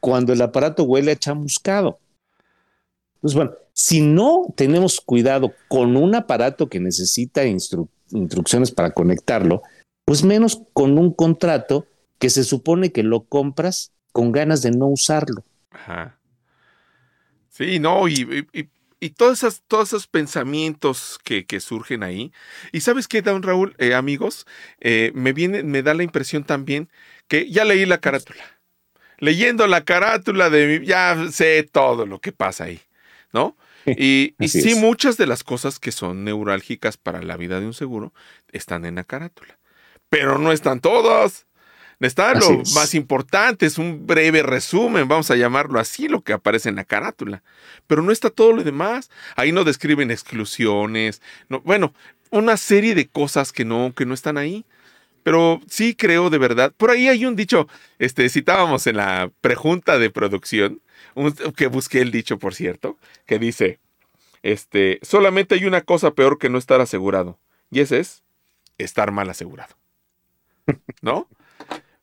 cuando 0.00 0.32
el 0.32 0.42
aparato 0.42 0.84
huele 0.84 1.12
a 1.12 1.16
chamuscado. 1.16 2.00
Pues 3.24 3.32
bueno, 3.32 3.52
si 3.72 4.02
no 4.02 4.52
tenemos 4.54 5.00
cuidado 5.00 5.54
con 5.68 5.96
un 5.96 6.14
aparato 6.14 6.68
que 6.68 6.78
necesita 6.78 7.42
instrucciones 7.46 8.70
para 8.70 8.90
conectarlo, 8.90 9.62
pues 10.04 10.22
menos 10.22 10.60
con 10.74 10.98
un 10.98 11.10
contrato 11.10 11.86
que 12.18 12.28
se 12.28 12.44
supone 12.44 12.92
que 12.92 13.02
lo 13.02 13.24
compras 13.24 13.94
con 14.12 14.30
ganas 14.30 14.60
de 14.60 14.72
no 14.72 14.88
usarlo. 14.88 15.42
Ajá. 15.70 16.18
Sí, 17.48 17.78
no, 17.78 18.08
y, 18.08 18.46
y, 18.52 19.14
esos, 19.18 19.62
todos 19.68 19.88
esos 19.88 20.06
pensamientos 20.06 21.18
que, 21.24 21.46
surgen 21.60 22.02
ahí. 22.02 22.30
Y 22.72 22.82
sabes 22.82 23.08
qué, 23.08 23.22
don 23.22 23.42
Raúl, 23.42 23.74
eh, 23.78 23.94
amigos, 23.94 24.46
eh, 24.80 25.12
me 25.14 25.32
viene, 25.32 25.62
me 25.62 25.82
da 25.82 25.94
la 25.94 26.02
impresión 26.02 26.44
también 26.44 26.90
que 27.26 27.50
ya 27.50 27.64
leí 27.64 27.86
la 27.86 28.02
carátula. 28.02 28.44
Leyendo 29.16 29.66
la 29.66 29.82
carátula 29.82 30.50
de 30.50 30.80
mi, 30.80 30.86
ya 30.86 31.16
sé 31.32 31.62
todo 31.62 32.04
lo 32.04 32.20
que 32.20 32.30
pasa 32.30 32.64
ahí, 32.64 32.82
¿no? 33.34 33.56
Y, 33.84 34.34
y 34.38 34.48
sí, 34.48 34.76
muchas 34.76 35.18
de 35.18 35.26
las 35.26 35.44
cosas 35.44 35.78
que 35.78 35.92
son 35.92 36.24
neurálgicas 36.24 36.96
para 36.96 37.20
la 37.20 37.36
vida 37.36 37.60
de 37.60 37.66
un 37.66 37.74
seguro 37.74 38.14
están 38.50 38.86
en 38.86 38.94
la 38.94 39.04
carátula. 39.04 39.58
Pero 40.08 40.38
no 40.38 40.52
están 40.52 40.80
todas. 40.80 41.46
Está 42.00 42.34
lo 42.34 42.62
más 42.74 42.94
importante, 42.94 43.64
es 43.64 43.78
un 43.78 44.06
breve 44.06 44.42
resumen, 44.42 45.08
vamos 45.08 45.30
a 45.30 45.36
llamarlo 45.36 45.80
así, 45.80 46.08
lo 46.08 46.22
que 46.22 46.34
aparece 46.34 46.68
en 46.68 46.76
la 46.76 46.84
carátula. 46.84 47.42
Pero 47.86 48.02
no 48.02 48.12
está 48.12 48.30
todo 48.30 48.52
lo 48.52 48.62
demás. 48.62 49.10
Ahí 49.36 49.52
no 49.52 49.64
describen 49.64 50.10
exclusiones, 50.10 51.22
no, 51.48 51.60
bueno, 51.60 51.94
una 52.30 52.56
serie 52.56 52.94
de 52.94 53.06
cosas 53.06 53.52
que 53.52 53.64
no, 53.64 53.92
que 53.94 54.06
no 54.06 54.12
están 54.12 54.36
ahí. 54.38 54.66
Pero 55.24 55.60
sí 55.68 55.96
creo 55.96 56.30
de 56.30 56.38
verdad. 56.38 56.72
Por 56.76 56.92
ahí 56.92 57.08
hay 57.08 57.26
un 57.26 57.34
dicho, 57.34 57.66
este, 57.98 58.28
citábamos 58.28 58.86
en 58.86 58.98
la 58.98 59.32
prejunta 59.40 59.98
de 59.98 60.10
producción, 60.10 60.80
que 61.56 61.66
busqué 61.66 62.00
el 62.00 62.12
dicho, 62.12 62.38
por 62.38 62.54
cierto, 62.54 62.98
que 63.26 63.40
dice, 63.40 63.80
este, 64.42 65.00
solamente 65.02 65.56
hay 65.56 65.64
una 65.64 65.80
cosa 65.80 66.12
peor 66.12 66.38
que 66.38 66.50
no 66.50 66.58
estar 66.58 66.80
asegurado. 66.80 67.38
Y 67.70 67.80
ese 67.80 67.98
es 67.98 68.22
estar 68.78 69.10
mal 69.10 69.28
asegurado. 69.30 69.74
¿No? 71.02 71.26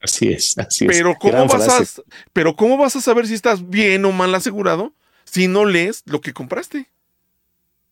Así 0.02 0.30
es, 0.30 0.58
así 0.58 0.88
pero 0.88 1.16
¿cómo 1.20 1.46
vas 1.46 2.00
a, 2.00 2.02
pero 2.34 2.56
¿cómo 2.56 2.76
vas 2.76 2.96
a 2.96 3.02
saber 3.02 3.28
si 3.28 3.36
estás 3.36 3.70
bien 3.70 4.04
o 4.06 4.12
mal 4.12 4.34
asegurado 4.34 4.96
si 5.26 5.48
no 5.48 5.66
lees 5.66 6.02
lo 6.06 6.22
que 6.22 6.34
compraste? 6.34 6.90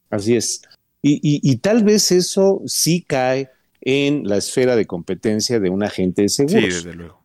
Así 0.09 0.35
es. 0.35 0.63
Y, 1.01 1.55
tal 1.57 1.83
vez 1.83 2.11
eso 2.11 2.61
sí 2.65 3.05
cae 3.07 3.49
en 3.81 4.27
la 4.27 4.37
esfera 4.37 4.75
de 4.75 4.85
competencia 4.85 5.59
de 5.59 5.69
un 5.69 5.83
agente 5.83 6.23
de 6.23 6.29
seguros. 6.29 6.63
Sí, 6.63 6.69
desde 6.69 6.93
luego. 6.93 7.19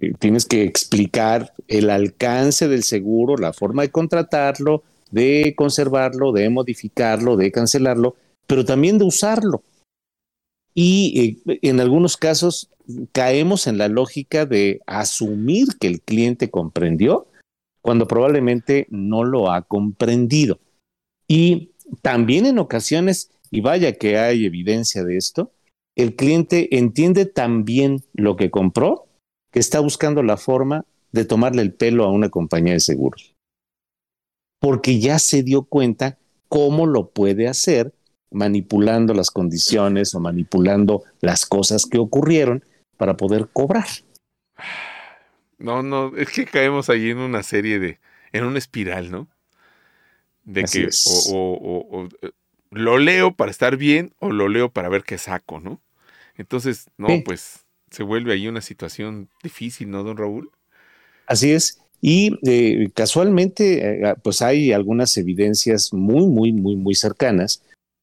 Eh, 0.00 0.12
tienes 0.18 0.44
que 0.44 0.62
explicar 0.62 1.54
el 1.68 1.90
alcance 1.90 2.68
del 2.68 2.82
seguro, 2.82 3.36
la 3.36 3.52
forma 3.52 3.82
de 3.82 3.90
contratarlo, 3.90 4.82
de 5.10 5.54
conservarlo, 5.56 6.32
de 6.32 6.50
modificarlo, 6.50 7.36
de 7.36 7.50
cancelarlo, 7.50 8.16
pero 8.46 8.64
también 8.64 8.98
de 8.98 9.04
usarlo. 9.04 9.62
Y 10.74 11.40
eh, 11.46 11.58
en 11.62 11.80
algunos 11.80 12.16
casos 12.16 12.70
caemos 13.12 13.66
en 13.66 13.78
la 13.78 13.88
lógica 13.88 14.46
de 14.46 14.80
asumir 14.86 15.68
que 15.80 15.86
el 15.86 16.00
cliente 16.00 16.50
comprendió 16.50 17.26
cuando 17.80 18.06
probablemente 18.06 18.86
no 18.90 19.24
lo 19.24 19.50
ha 19.50 19.62
comprendido. 19.62 20.58
Y 21.28 21.70
también 22.02 22.46
en 22.46 22.58
ocasiones, 22.58 23.30
y 23.50 23.60
vaya 23.60 23.92
que 23.92 24.18
hay 24.18 24.44
evidencia 24.44 25.04
de 25.04 25.16
esto, 25.16 25.52
el 25.96 26.14
cliente 26.14 26.76
entiende 26.76 27.24
tan 27.24 27.64
bien 27.64 28.04
lo 28.12 28.36
que 28.36 28.50
compró 28.50 29.06
que 29.50 29.58
está 29.58 29.80
buscando 29.80 30.22
la 30.22 30.36
forma 30.36 30.84
de 31.12 31.24
tomarle 31.24 31.62
el 31.62 31.72
pelo 31.72 32.04
a 32.04 32.12
una 32.12 32.28
compañía 32.28 32.74
de 32.74 32.80
seguros. 32.80 33.34
Porque 34.60 35.00
ya 35.00 35.18
se 35.18 35.42
dio 35.42 35.62
cuenta 35.62 36.18
cómo 36.48 36.86
lo 36.86 37.10
puede 37.10 37.48
hacer 37.48 37.94
manipulando 38.30 39.14
las 39.14 39.30
condiciones 39.30 40.14
o 40.14 40.20
manipulando 40.20 41.04
las 41.20 41.46
cosas 41.46 41.86
que 41.86 41.98
ocurrieron 41.98 42.62
para 42.98 43.16
poder 43.16 43.48
cobrar. 43.52 43.86
No, 45.58 45.82
no, 45.82 46.14
es 46.16 46.30
que 46.30 46.44
caemos 46.44 46.90
ahí 46.90 47.10
en 47.10 47.18
una 47.18 47.42
serie 47.42 47.78
de, 47.78 47.98
en 48.32 48.44
una 48.44 48.58
espiral, 48.58 49.10
¿no? 49.10 49.28
De 50.44 50.64
que 50.64 50.90
o, 51.32 52.08
lo 52.70 52.98
leo 52.98 53.34
para 53.34 53.50
estar 53.50 53.76
bien 53.76 54.14
o 54.18 54.30
lo 54.30 54.48
leo 54.48 54.70
para 54.70 54.90
ver 54.90 55.02
qué 55.02 55.16
saco, 55.16 55.60
¿no? 55.60 55.80
Entonces, 56.38 56.90
no, 56.98 57.08
pues 57.24 57.64
se 57.90 58.02
vuelve 58.02 58.32
ahí 58.32 58.48
una 58.48 58.60
situación 58.60 59.28
difícil, 59.42 59.90
¿no, 59.90 60.02
don 60.02 60.16
Raúl? 60.16 60.50
Así 61.26 61.52
es. 61.52 61.80
Y 62.00 62.38
eh, 62.46 62.90
casualmente, 62.94 64.08
eh, 64.08 64.14
pues 64.22 64.42
hay 64.42 64.72
algunas 64.72 65.16
evidencias 65.16 65.92
muy, 65.92 66.26
muy, 66.26 66.52
muy, 66.52 66.76
muy 66.76 66.94
cercanas, 66.94 67.62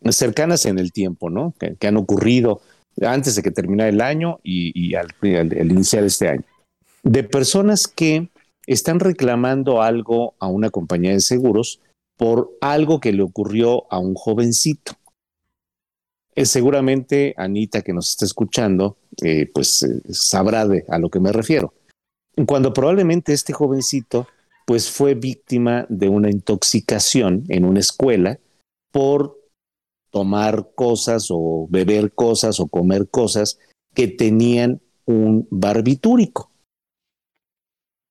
cercanas 0.10 0.65
en 0.65 0.80
el 0.80 0.91
tiempo, 0.91 1.30
¿no? 1.30 1.54
que 1.80 1.88
han 1.88 1.98
ocurrido 1.98 2.62
antes 3.02 3.36
de 3.36 3.41
que 3.41 3.52
terminara 3.52 3.89
el 3.89 4.02
año 4.02 4.39
y, 4.43 4.96
al, 4.96 5.13
iniciar 5.22 6.04
este 6.04 6.30
año, 6.30 6.43
de 7.04 7.24
personas 7.24 7.88
que 7.88 8.30
están 8.67 9.00
reclamando 9.00 9.82
algo 9.82 10.36
a 10.39 10.48
una 10.48 10.69
compañía 10.69 11.12
de 11.12 11.19
seguros 11.19 11.82
por 12.17 12.52
algo 12.62 13.00
que 13.00 13.12
le 13.12 13.24
ocurrió 13.24 13.91
a 13.91 14.00
un 14.00 14.13
jovencito. 14.13 14.93
Eh, 16.36 16.46
seguramente 16.46 17.34
Anita, 17.38 17.82
que 17.82 17.93
nos 17.93 18.10
está 18.10 18.26
escuchando, 18.26 18.98
eh, 19.22 19.50
pues 19.54 19.84
eh, 19.84 20.02
sabrá 20.12 20.67
de 20.67 20.86
a 20.89 20.98
lo 20.98 21.10
que 21.10 21.19
me 21.19 21.32
refiero. 21.32 21.74
Cuando 22.48 22.74
probablemente 22.74 23.34
este 23.34 23.54
jovencito, 23.54 24.28
pues 24.65 24.89
fue 24.89 25.13
víctima 25.13 25.86
de 25.89 26.10
una 26.10 26.32
intoxicación 26.32 27.43
en 27.50 27.65
una 27.65 27.80
escuela 27.80 28.39
por 28.91 29.39
tomar 30.10 30.72
cosas 30.74 31.28
o 31.30 31.67
beber 31.69 32.13
cosas 32.13 32.60
o 32.60 32.67
comer 32.67 33.10
cosas 33.10 33.60
que 33.93 34.08
tenían 34.08 34.82
un 35.06 35.48
barbitúrico. 35.52 36.50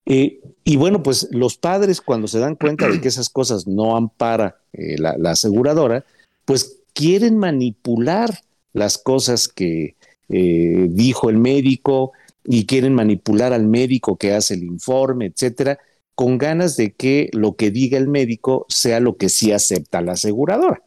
Y 0.04 0.76
bueno, 0.76 1.02
pues 1.02 1.28
los 1.30 1.56
padres 1.56 2.00
cuando 2.00 2.26
se 2.26 2.40
dan 2.40 2.56
cuenta 2.56 2.88
de 2.88 3.00
que 3.00 3.08
esas 3.08 3.30
cosas 3.30 3.66
no 3.66 3.96
ampara 3.96 4.60
la, 4.72 5.30
aseguradora, 5.30 6.04
pues 6.44 6.81
quieren 6.92 7.38
manipular 7.38 8.30
las 8.72 8.98
cosas 8.98 9.48
que 9.48 9.96
eh, 10.28 10.86
dijo 10.90 11.30
el 11.30 11.38
médico 11.38 12.12
y 12.44 12.66
quieren 12.66 12.94
manipular 12.94 13.52
al 13.52 13.66
médico 13.66 14.16
que 14.16 14.32
hace 14.32 14.54
el 14.54 14.64
informe, 14.64 15.26
etcétera, 15.26 15.78
con 16.14 16.38
ganas 16.38 16.76
de 16.76 16.92
que 16.92 17.30
lo 17.32 17.56
que 17.56 17.70
diga 17.70 17.98
el 17.98 18.08
médico 18.08 18.66
sea 18.68 19.00
lo 19.00 19.16
que 19.16 19.28
sí 19.28 19.52
acepta 19.52 20.00
la 20.00 20.12
aseguradora. 20.12 20.82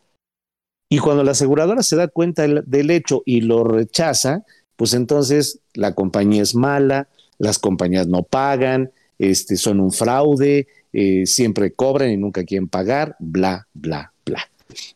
Y 0.89 0.99
cuando 0.99 1.23
la 1.23 1.31
aseguradora 1.31 1.83
se 1.83 1.95
da 1.95 2.07
cuenta 2.07 2.47
del, 2.47 2.91
hecho 2.91 3.23
y 3.25 3.41
lo 3.41 3.63
rechaza, 3.63 4.45
pues 4.75 4.93
entonces 4.93 5.59
la 5.73 5.95
compañía 5.95 6.43
es 6.43 6.55
mala, 6.55 7.09
las 7.37 7.59
compañías 7.59 8.07
no 8.07 8.23
pagan, 8.23 8.91
este, 9.17 9.57
son 9.57 9.79
un 9.79 9.91
fraude, 9.91 10.67
eh, 10.93 11.25
siempre 11.25 11.71
cobran 11.73 12.11
y 12.11 12.17
nunca 12.17 12.43
quieren 12.43 12.67
pagar, 12.67 13.15
bla, 13.19 13.67
bla, 13.73 13.89
bla. 13.89 14.14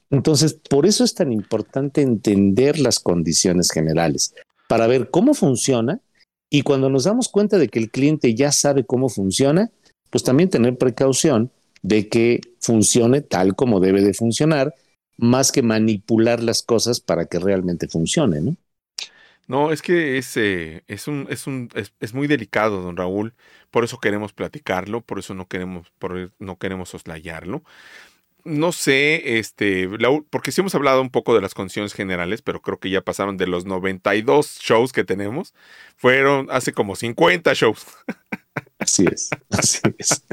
Entonces, 0.09 0.53
por 0.53 0.85
eso 0.85 1.03
es 1.03 1.13
tan 1.13 1.31
importante 1.31 2.01
entender 2.01 2.79
las 2.79 2.99
condiciones 2.99 3.71
generales, 3.71 4.33
para 4.67 4.87
ver 4.87 5.09
cómo 5.09 5.33
funciona 5.33 5.99
y 6.49 6.61
cuando 6.63 6.89
nos 6.89 7.03
damos 7.03 7.29
cuenta 7.29 7.57
de 7.57 7.69
que 7.69 7.79
el 7.79 7.91
cliente 7.91 8.33
ya 8.35 8.51
sabe 8.51 8.85
cómo 8.85 9.09
funciona, 9.09 9.71
pues 10.09 10.23
también 10.23 10.49
tener 10.49 10.77
precaución 10.77 11.51
de 11.81 12.07
que 12.09 12.41
funcione 12.59 13.21
tal 13.21 13.55
como 13.55 13.79
debe 13.79 14.01
de 14.01 14.13
funcionar 14.13 14.73
más 15.17 15.51
que 15.51 15.61
manipular 15.61 16.41
las 16.41 16.63
cosas 16.63 16.99
para 16.99 17.25
que 17.25 17.39
realmente 17.39 17.87
funcione, 17.87 18.41
¿no? 18.41 18.55
No, 19.47 19.71
es 19.71 19.81
que 19.81 20.19
es, 20.19 20.37
eh, 20.37 20.83
es, 20.87 21.07
un, 21.07 21.25
es, 21.27 21.47
un, 21.47 21.69
es, 21.99 22.13
muy 22.13 22.27
delicado, 22.27 22.83
don 22.83 22.95
Raúl. 22.95 23.33
Por 23.71 23.83
eso 23.83 23.99
queremos 23.99 24.31
platicarlo, 24.31 25.01
por 25.01 25.17
eso 25.17 25.33
no 25.33 25.47
queremos, 25.47 25.91
por, 25.97 26.31
no 26.37 26.59
queremos 26.59 26.89
soslayarlo. 26.89 27.63
No 28.45 28.71
sé, 28.71 29.37
este, 29.37 29.89
porque 30.29 30.51
sí 30.51 30.61
hemos 30.61 30.73
hablado 30.73 31.01
un 31.01 31.09
poco 31.09 31.35
de 31.35 31.41
las 31.41 31.53
condiciones 31.53 31.93
generales, 31.93 32.41
pero 32.41 32.61
creo 32.61 32.79
que 32.79 32.89
ya 32.89 33.01
pasaron 33.01 33.37
de 33.37 33.47
los 33.47 33.65
92 33.65 34.59
shows 34.61 34.93
que 34.93 35.03
tenemos. 35.03 35.53
Fueron 35.97 36.47
hace 36.49 36.71
como 36.71 36.95
50 36.95 37.53
shows. 37.53 37.85
Así 38.79 39.05
es, 39.11 39.29
así 39.49 39.79
es. 39.97 40.23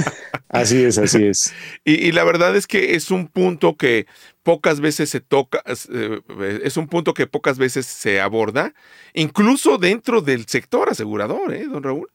Así 0.48 0.84
es, 0.84 0.98
así 0.98 1.24
es. 1.24 1.52
Y, 1.84 2.12
la 2.12 2.22
verdad 2.22 2.54
es 2.54 2.68
que 2.68 2.94
es 2.94 3.10
un 3.10 3.26
punto 3.26 3.76
que 3.76 4.06
pocas 4.44 4.80
veces 4.80 5.10
se 5.10 5.20
toca, 5.20 5.62
eh, 5.66 6.60
es 6.62 6.76
un 6.76 6.86
punto 6.86 7.12
que 7.12 7.26
pocas 7.26 7.58
veces 7.58 7.86
se 7.86 8.20
aborda, 8.20 8.72
incluso 9.14 9.78
dentro 9.78 10.22
del 10.22 10.46
sector 10.46 10.88
asegurador, 10.88 11.52
¿eh, 11.52 11.66
don 11.66 11.82
Raúl? 11.82 12.08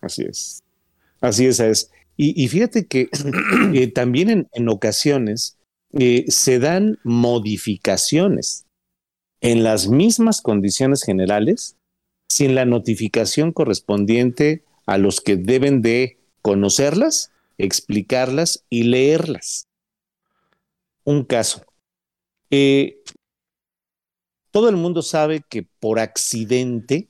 Así 0.00 0.24
es. 0.24 0.62
Así 1.20 1.46
es, 1.46 1.60
es. 1.60 1.90
Y, 2.20 2.48
fíjate 2.48 2.88
que 2.88 3.08
eh, 3.74 3.86
también 3.92 4.48
en, 4.52 4.68
ocasiones 4.68 5.56
eh, 5.92 6.24
se 6.28 6.58
dan 6.58 6.98
modificaciones 7.04 8.66
en 9.40 9.62
las 9.62 9.86
mismas 9.86 10.42
condiciones 10.42 11.04
generales 11.04 11.76
sin 12.28 12.56
la 12.56 12.64
notificación 12.64 13.52
correspondiente 13.52 14.64
a 14.84 14.98
los 14.98 15.20
que 15.20 15.36
deben 15.36 15.80
de 15.80 16.18
conocerlas, 16.42 17.30
explicarlas 17.56 18.64
y 18.68 18.82
leerlas. 18.82 19.68
Un 21.04 21.24
caso. 21.24 21.64
Eh, 22.50 23.00
todo 24.50 24.68
el 24.68 24.76
mundo 24.76 25.02
sabe 25.02 25.42
que 25.48 25.62
por 25.62 26.00
accidente 26.00 27.06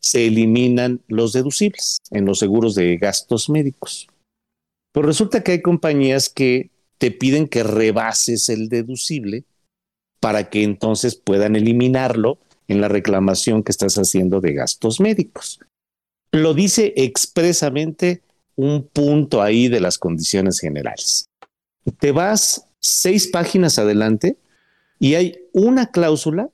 se 0.00 0.26
eliminan 0.26 1.02
los 1.06 1.34
deducibles 1.34 1.98
en 2.10 2.24
los 2.24 2.38
seguros 2.38 2.74
de 2.74 2.96
gastos 2.96 3.50
médicos. 3.50 4.08
Pero 4.98 5.06
resulta 5.06 5.44
que 5.44 5.52
hay 5.52 5.62
compañías 5.62 6.28
que 6.28 6.72
te 6.98 7.12
piden 7.12 7.46
que 7.46 7.62
rebases 7.62 8.48
el 8.48 8.68
deducible 8.68 9.44
para 10.18 10.50
que 10.50 10.64
entonces 10.64 11.14
puedan 11.14 11.54
eliminarlo 11.54 12.40
en 12.66 12.80
la 12.80 12.88
reclamación 12.88 13.62
que 13.62 13.70
estás 13.70 13.94
haciendo 13.94 14.40
de 14.40 14.54
gastos 14.54 14.98
médicos. 14.98 15.60
Lo 16.32 16.52
dice 16.52 16.94
expresamente 16.96 18.22
un 18.56 18.88
punto 18.88 19.40
ahí 19.40 19.68
de 19.68 19.78
las 19.78 19.98
condiciones 19.98 20.58
generales. 20.58 21.28
Te 22.00 22.10
vas 22.10 22.66
seis 22.80 23.28
páginas 23.28 23.78
adelante 23.78 24.36
y 24.98 25.14
hay 25.14 25.38
una 25.52 25.92
cláusula 25.92 26.50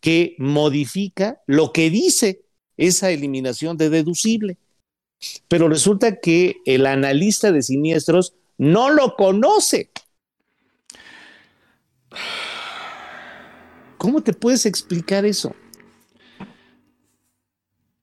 que 0.00 0.34
modifica 0.38 1.42
lo 1.46 1.74
que 1.74 1.90
dice 1.90 2.40
esa 2.78 3.10
eliminación 3.10 3.76
de 3.76 3.90
deducible. 3.90 4.56
Pero 5.48 5.68
resulta 5.68 6.16
que 6.16 6.56
el 6.66 6.86
analista 6.86 7.52
de 7.52 7.62
siniestros 7.62 8.34
no 8.58 8.90
lo 8.90 9.16
conoce. 9.16 9.90
¿Cómo 13.98 14.22
te 14.22 14.32
puedes 14.32 14.66
explicar 14.66 15.24
eso? 15.24 15.54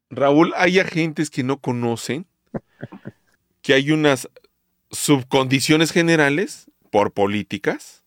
Raúl, 0.10 0.54
hay 0.56 0.80
agentes 0.80 1.30
que 1.30 1.44
no 1.44 1.60
conocen 1.60 2.26
que 3.62 3.74
hay 3.74 3.92
unas 3.92 4.30
subcondiciones 4.90 5.92
generales 5.92 6.72
por 6.90 7.12
políticas 7.12 8.04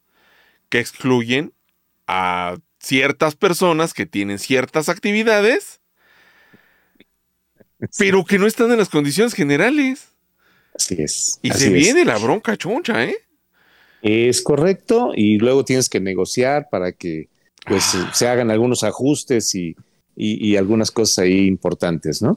que 0.68 0.80
excluyen 0.80 1.52
a 2.06 2.56
ciertas 2.80 3.36
personas 3.36 3.94
que 3.94 4.06
tienen 4.06 4.38
ciertas 4.38 4.88
actividades, 4.88 5.81
pero 7.98 8.24
que 8.24 8.38
no 8.38 8.46
están 8.46 8.70
en 8.72 8.78
las 8.78 8.88
condiciones 8.88 9.34
generales. 9.34 10.08
Así 10.74 10.96
es. 10.98 11.38
Y 11.42 11.50
así 11.50 11.60
se 11.60 11.66
es. 11.68 11.72
viene 11.74 12.04
la 12.04 12.18
bronca 12.18 12.56
choncha, 12.56 13.04
¿eh? 13.04 13.16
Es 14.02 14.42
correcto, 14.42 15.12
y 15.14 15.38
luego 15.38 15.64
tienes 15.64 15.88
que 15.88 16.00
negociar 16.00 16.68
para 16.70 16.92
que 16.92 17.28
pues 17.66 17.84
Ah. 17.94 18.10
se 18.12 18.26
hagan 18.26 18.50
algunos 18.50 18.82
ajustes 18.82 19.54
y, 19.54 19.76
y- 20.16 20.44
y 20.50 20.56
algunas 20.56 20.90
cosas 20.90 21.20
ahí 21.20 21.46
importantes, 21.46 22.20
¿no? 22.20 22.36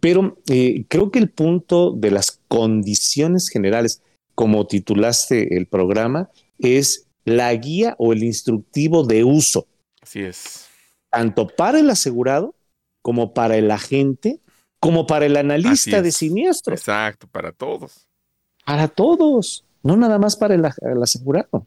Pero 0.00 0.36
eh, 0.48 0.84
creo 0.88 1.10
que 1.12 1.20
el 1.20 1.30
punto 1.30 1.92
de 1.92 2.10
las 2.10 2.40
condiciones 2.48 3.48
generales, 3.48 4.02
como 4.34 4.66
titulaste 4.66 5.56
el 5.56 5.66
programa, 5.66 6.28
es 6.58 7.06
la 7.24 7.54
guía 7.54 7.94
o 7.98 8.12
el 8.12 8.24
instructivo 8.24 9.04
de 9.04 9.22
uso, 9.24 9.68
Así 10.02 10.20
es. 10.20 10.66
tanto 11.10 11.46
para 11.46 11.78
el 11.78 11.88
asegurado 11.90 12.54
como 13.00 13.32
para 13.32 13.56
el 13.56 13.70
agente, 13.70 14.40
como 14.84 15.06
para 15.06 15.24
el 15.24 15.34
analista 15.38 16.02
de 16.02 16.12
siniestros, 16.12 16.78
Exacto, 16.80 17.26
para 17.26 17.52
todos. 17.52 18.06
para 18.66 18.86
todos, 18.86 19.64
no 19.82 19.96
nada 19.96 20.18
más 20.18 20.36
para 20.36 20.54
el, 20.54 20.62
el 20.82 21.02
asegurado. 21.02 21.66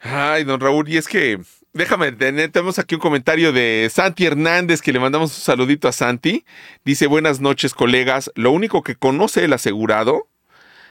Ay, 0.00 0.42
don 0.42 0.58
Raúl, 0.58 0.88
y 0.88 0.96
es 0.96 1.06
que 1.06 1.40
déjame 1.72 2.10
tenemos 2.10 2.80
aquí 2.80 2.96
un 2.96 3.00
comentario 3.00 3.52
de 3.52 3.88
Santi 3.92 4.26
Hernández 4.26 4.82
que 4.82 4.92
le 4.92 4.98
mandamos 4.98 5.36
un 5.36 5.40
saludito 5.40 5.86
a 5.86 5.92
Santi. 5.92 6.44
Dice, 6.84 7.06
buenas 7.06 7.40
noches, 7.40 7.72
colegas. 7.72 8.32
Lo 8.34 8.50
único 8.50 8.82
que 8.82 8.96
conoce 8.96 9.44
el 9.44 9.52
asegurado 9.52 10.26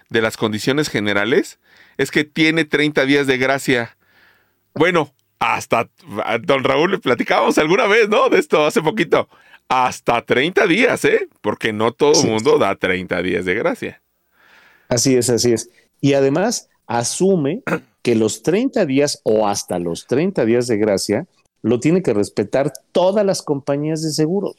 de 0.09 0.21
las 0.21 0.37
condiciones 0.37 0.87
generales 0.87 1.59
es 1.97 2.11
que 2.11 2.23
tiene 2.23 2.63
30 2.63 3.05
días 3.05 3.27
de 3.27 3.37
gracia. 3.37 3.97
Bueno, 4.73 5.13
hasta 5.39 5.89
a 6.23 6.37
don 6.37 6.63
Raúl 6.63 6.91
le 6.91 6.99
platicábamos 6.99 7.57
alguna 7.57 7.87
vez, 7.87 8.07
¿no? 8.07 8.29
De 8.29 8.39
esto 8.39 8.65
hace 8.65 8.81
poquito. 8.81 9.27
Hasta 9.69 10.21
30 10.23 10.67
días, 10.67 11.03
¿eh? 11.05 11.27
Porque 11.41 11.73
no 11.73 11.91
todo 11.91 12.11
el 12.11 12.15
Sí. 12.17 12.27
mundo 12.27 12.57
da 12.57 12.75
30 12.75 13.21
días 13.21 13.45
de 13.45 13.55
gracia. 13.55 14.01
Así 14.89 15.15
es, 15.15 15.29
así 15.29 15.53
es. 15.53 15.69
Y 16.01 16.13
además 16.13 16.69
asume 16.87 17.63
que 18.03 18.13
los 18.15 18.43
30 18.43 18.85
días 18.85 19.19
o 19.23 19.47
hasta 19.47 19.79
los 19.79 20.05
30 20.05 20.45
días 20.45 20.67
de 20.67 20.77
gracia 20.77 21.25
lo 21.63 21.79
tiene 21.79 22.03
que 22.03 22.13
respetar 22.13 22.71
todas 22.91 23.25
las 23.25 23.41
compañías 23.41 24.03
de 24.03 24.11
seguros. 24.11 24.55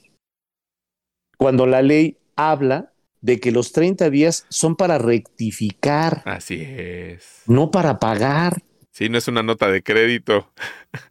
Cuando 1.38 1.66
la 1.66 1.82
ley 1.82 2.16
habla 2.34 2.92
de 3.20 3.38
que 3.38 3.52
los 3.52 3.70
30 3.72 4.10
días 4.10 4.44
son 4.48 4.74
para 4.74 4.98
rectificar, 4.98 6.22
Así 6.24 6.60
es. 6.62 7.42
no 7.46 7.70
para 7.70 8.00
pagar. 8.00 8.62
Sí, 8.96 9.10
no 9.10 9.18
es 9.18 9.28
una 9.28 9.42
nota 9.42 9.70
de 9.70 9.82
crédito. 9.82 10.50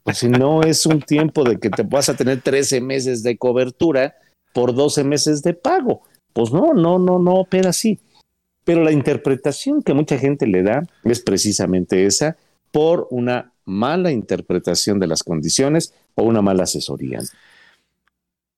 O 0.01 0.11
si 0.13 0.27
no 0.27 0.63
es 0.63 0.87
un 0.87 1.03
tiempo 1.03 1.43
de 1.43 1.59
que 1.59 1.69
te 1.69 1.83
vas 1.83 2.09
a 2.09 2.15
tener 2.15 2.41
13 2.41 2.81
meses 2.81 3.21
de 3.21 3.37
cobertura 3.37 4.15
por 4.53 4.73
12 4.73 5.03
meses 5.03 5.43
de 5.43 5.53
pago. 5.53 6.01
Pues 6.33 6.51
no, 6.51 6.73
no, 6.73 6.97
no, 6.97 7.19
no 7.19 7.35
opera 7.35 7.69
así. 7.69 7.99
Pero 8.63 8.83
la 8.83 8.91
interpretación 8.91 9.83
que 9.83 9.93
mucha 9.93 10.17
gente 10.17 10.47
le 10.47 10.63
da 10.63 10.81
es 11.03 11.21
precisamente 11.21 12.07
esa 12.07 12.37
por 12.71 13.07
una 13.11 13.53
mala 13.65 14.11
interpretación 14.11 14.99
de 14.99 15.05
las 15.05 15.21
condiciones 15.21 15.93
o 16.15 16.23
una 16.23 16.41
mala 16.41 16.63
asesoría. 16.63 17.19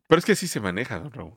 Pero 0.08 0.20
es 0.20 0.24
que 0.24 0.32
así 0.32 0.48
se 0.48 0.62
maneja, 0.62 1.00
don 1.00 1.12
Raúl. 1.12 1.36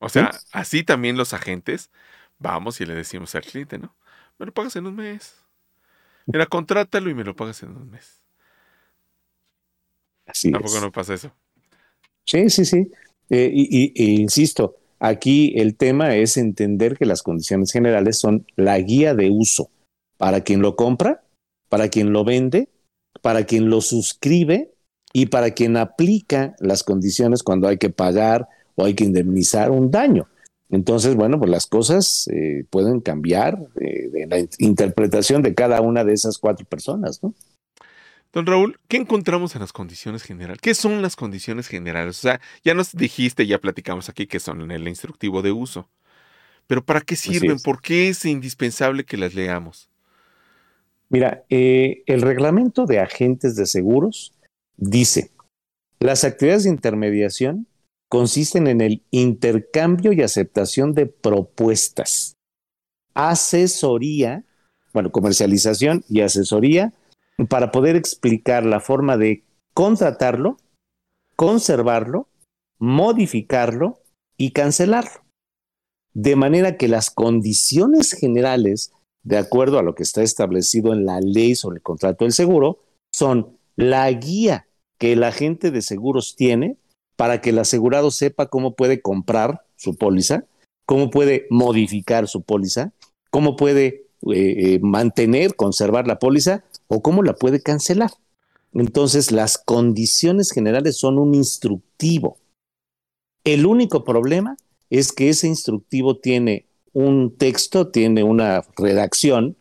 O 0.00 0.10
sea, 0.10 0.32
así 0.52 0.84
también 0.84 1.16
los 1.16 1.32
agentes 1.32 1.90
vamos 2.38 2.82
y 2.82 2.84
le 2.84 2.94
decimos 2.94 3.34
al 3.34 3.44
cliente, 3.44 3.78
¿no? 3.78 3.96
Me 4.38 4.44
lo 4.44 4.52
pagas 4.52 4.76
en 4.76 4.86
un 4.86 4.96
mes. 4.96 5.45
Mira, 6.26 6.46
contrátalo 6.46 7.10
y 7.10 7.14
me 7.14 7.24
lo 7.24 7.34
pagas 7.34 7.62
en 7.62 7.70
un 7.76 7.90
mes. 7.90 8.22
Así 10.26 10.48
Tampoco 10.50 10.74
es. 10.76 10.80
no 10.80 10.92
pasa 10.92 11.14
eso. 11.14 11.32
Sí, 12.24 12.50
sí, 12.50 12.64
sí. 12.64 12.90
Eh, 13.30 13.50
y, 13.52 13.92
y- 13.94 14.04
e 14.04 14.20
insisto, 14.20 14.76
aquí 14.98 15.52
el 15.56 15.76
tema 15.76 16.16
es 16.16 16.36
entender 16.36 16.96
que 16.96 17.06
las 17.06 17.22
condiciones 17.22 17.72
generales 17.72 18.18
son 18.18 18.46
la 18.56 18.78
guía 18.78 19.14
de 19.14 19.30
uso 19.30 19.70
para 20.16 20.40
quien 20.42 20.62
lo 20.62 20.76
compra, 20.76 21.22
para 21.68 21.88
quien 21.88 22.12
lo 22.12 22.24
vende, 22.24 22.68
para 23.22 23.44
quien 23.44 23.70
lo 23.70 23.80
suscribe 23.80 24.70
y 25.12 25.26
para 25.26 25.52
quien 25.52 25.76
aplica 25.76 26.54
las 26.60 26.82
condiciones 26.82 27.42
cuando 27.42 27.68
hay 27.68 27.78
que 27.78 27.90
pagar 27.90 28.48
o 28.74 28.84
hay 28.84 28.94
que 28.94 29.04
indemnizar 29.04 29.70
un 29.70 29.90
daño. 29.90 30.28
Entonces, 30.70 31.14
bueno, 31.14 31.38
pues 31.38 31.50
las 31.50 31.66
cosas 31.66 32.28
eh, 32.32 32.64
pueden 32.70 33.00
cambiar 33.00 33.58
eh, 33.80 34.08
de 34.08 34.26
la 34.26 34.38
in- 34.38 34.48
interpretación 34.58 35.42
de 35.42 35.54
cada 35.54 35.80
una 35.80 36.04
de 36.04 36.12
esas 36.12 36.38
cuatro 36.38 36.66
personas, 36.66 37.22
¿no? 37.22 37.34
Don 38.32 38.44
Raúl, 38.44 38.78
¿qué 38.88 38.98
encontramos 38.98 39.54
en 39.54 39.62
las 39.62 39.72
condiciones 39.72 40.22
generales? 40.22 40.60
¿Qué 40.60 40.74
son 40.74 41.00
las 41.00 41.16
condiciones 41.16 41.68
generales? 41.68 42.18
O 42.18 42.20
sea, 42.20 42.40
ya 42.62 42.74
nos 42.74 42.92
dijiste, 42.92 43.46
ya 43.46 43.58
platicamos 43.58 44.08
aquí 44.08 44.26
que 44.26 44.40
son 44.40 44.60
en 44.60 44.72
el 44.72 44.88
instructivo 44.88 45.40
de 45.40 45.52
uso. 45.52 45.88
Pero 46.66 46.84
¿para 46.84 47.00
qué 47.00 47.16
sirven? 47.16 47.58
¿Por 47.60 47.80
qué 47.80 48.08
es 48.08 48.24
indispensable 48.24 49.04
que 49.04 49.16
las 49.16 49.34
leamos? 49.34 49.88
Mira, 51.08 51.44
eh, 51.48 52.02
el 52.06 52.20
reglamento 52.20 52.84
de 52.84 52.98
agentes 52.98 53.54
de 53.54 53.64
seguros 53.64 54.34
dice, 54.76 55.30
las 56.00 56.24
actividades 56.24 56.64
de 56.64 56.70
intermediación 56.70 57.66
consisten 58.08 58.66
en 58.66 58.80
el 58.80 59.02
intercambio 59.10 60.12
y 60.12 60.22
aceptación 60.22 60.92
de 60.92 61.06
propuestas, 61.06 62.36
asesoría, 63.14 64.44
bueno, 64.92 65.10
comercialización 65.10 66.04
y 66.08 66.20
asesoría 66.20 66.94
para 67.48 67.70
poder 67.70 67.96
explicar 67.96 68.64
la 68.64 68.80
forma 68.80 69.16
de 69.16 69.44
contratarlo, 69.74 70.56
conservarlo, 71.34 72.28
modificarlo 72.78 74.00
y 74.36 74.52
cancelarlo. 74.52 75.24
De 76.14 76.34
manera 76.36 76.78
que 76.78 76.88
las 76.88 77.10
condiciones 77.10 78.12
generales 78.12 78.92
de 79.26 79.38
acuerdo 79.38 79.80
a 79.80 79.82
lo 79.82 79.96
que 79.96 80.04
está 80.04 80.22
establecido 80.22 80.92
en 80.92 81.04
la 81.04 81.20
ley 81.20 81.56
sobre 81.56 81.78
el 81.78 81.82
contrato 81.82 82.24
del 82.24 82.32
seguro, 82.32 82.78
son 83.12 83.58
la 83.74 84.08
guía 84.12 84.68
que 84.98 85.12
el 85.12 85.24
agente 85.24 85.72
de 85.72 85.82
seguros 85.82 86.36
tiene 86.36 86.76
para 87.16 87.40
que 87.40 87.50
el 87.50 87.58
asegurado 87.58 88.10
sepa 88.10 88.46
cómo 88.46 88.74
puede 88.74 89.00
comprar 89.00 89.62
su 89.76 89.96
póliza, 89.96 90.44
cómo 90.84 91.10
puede 91.10 91.46
modificar 91.50 92.28
su 92.28 92.42
póliza, 92.42 92.92
cómo 93.30 93.56
puede 93.56 94.06
eh, 94.32 94.74
eh, 94.74 94.78
mantener, 94.82 95.56
conservar 95.56 96.06
la 96.06 96.18
póliza 96.18 96.64
o 96.88 97.02
cómo 97.02 97.22
la 97.22 97.34
puede 97.34 97.60
cancelar. 97.60 98.10
Entonces, 98.72 99.32
las 99.32 99.58
condiciones 99.58 100.50
generales 100.52 100.98
son 100.98 101.18
un 101.18 101.34
instructivo. 101.34 102.38
El 103.44 103.64
único 103.64 104.04
problema 104.04 104.56
es 104.90 105.12
que 105.12 105.30
ese 105.30 105.46
instructivo 105.46 106.18
tiene 106.18 106.66
un 106.92 107.36
texto, 107.36 107.88
tiene 107.88 108.22
una 108.22 108.64
redacción 108.76 109.56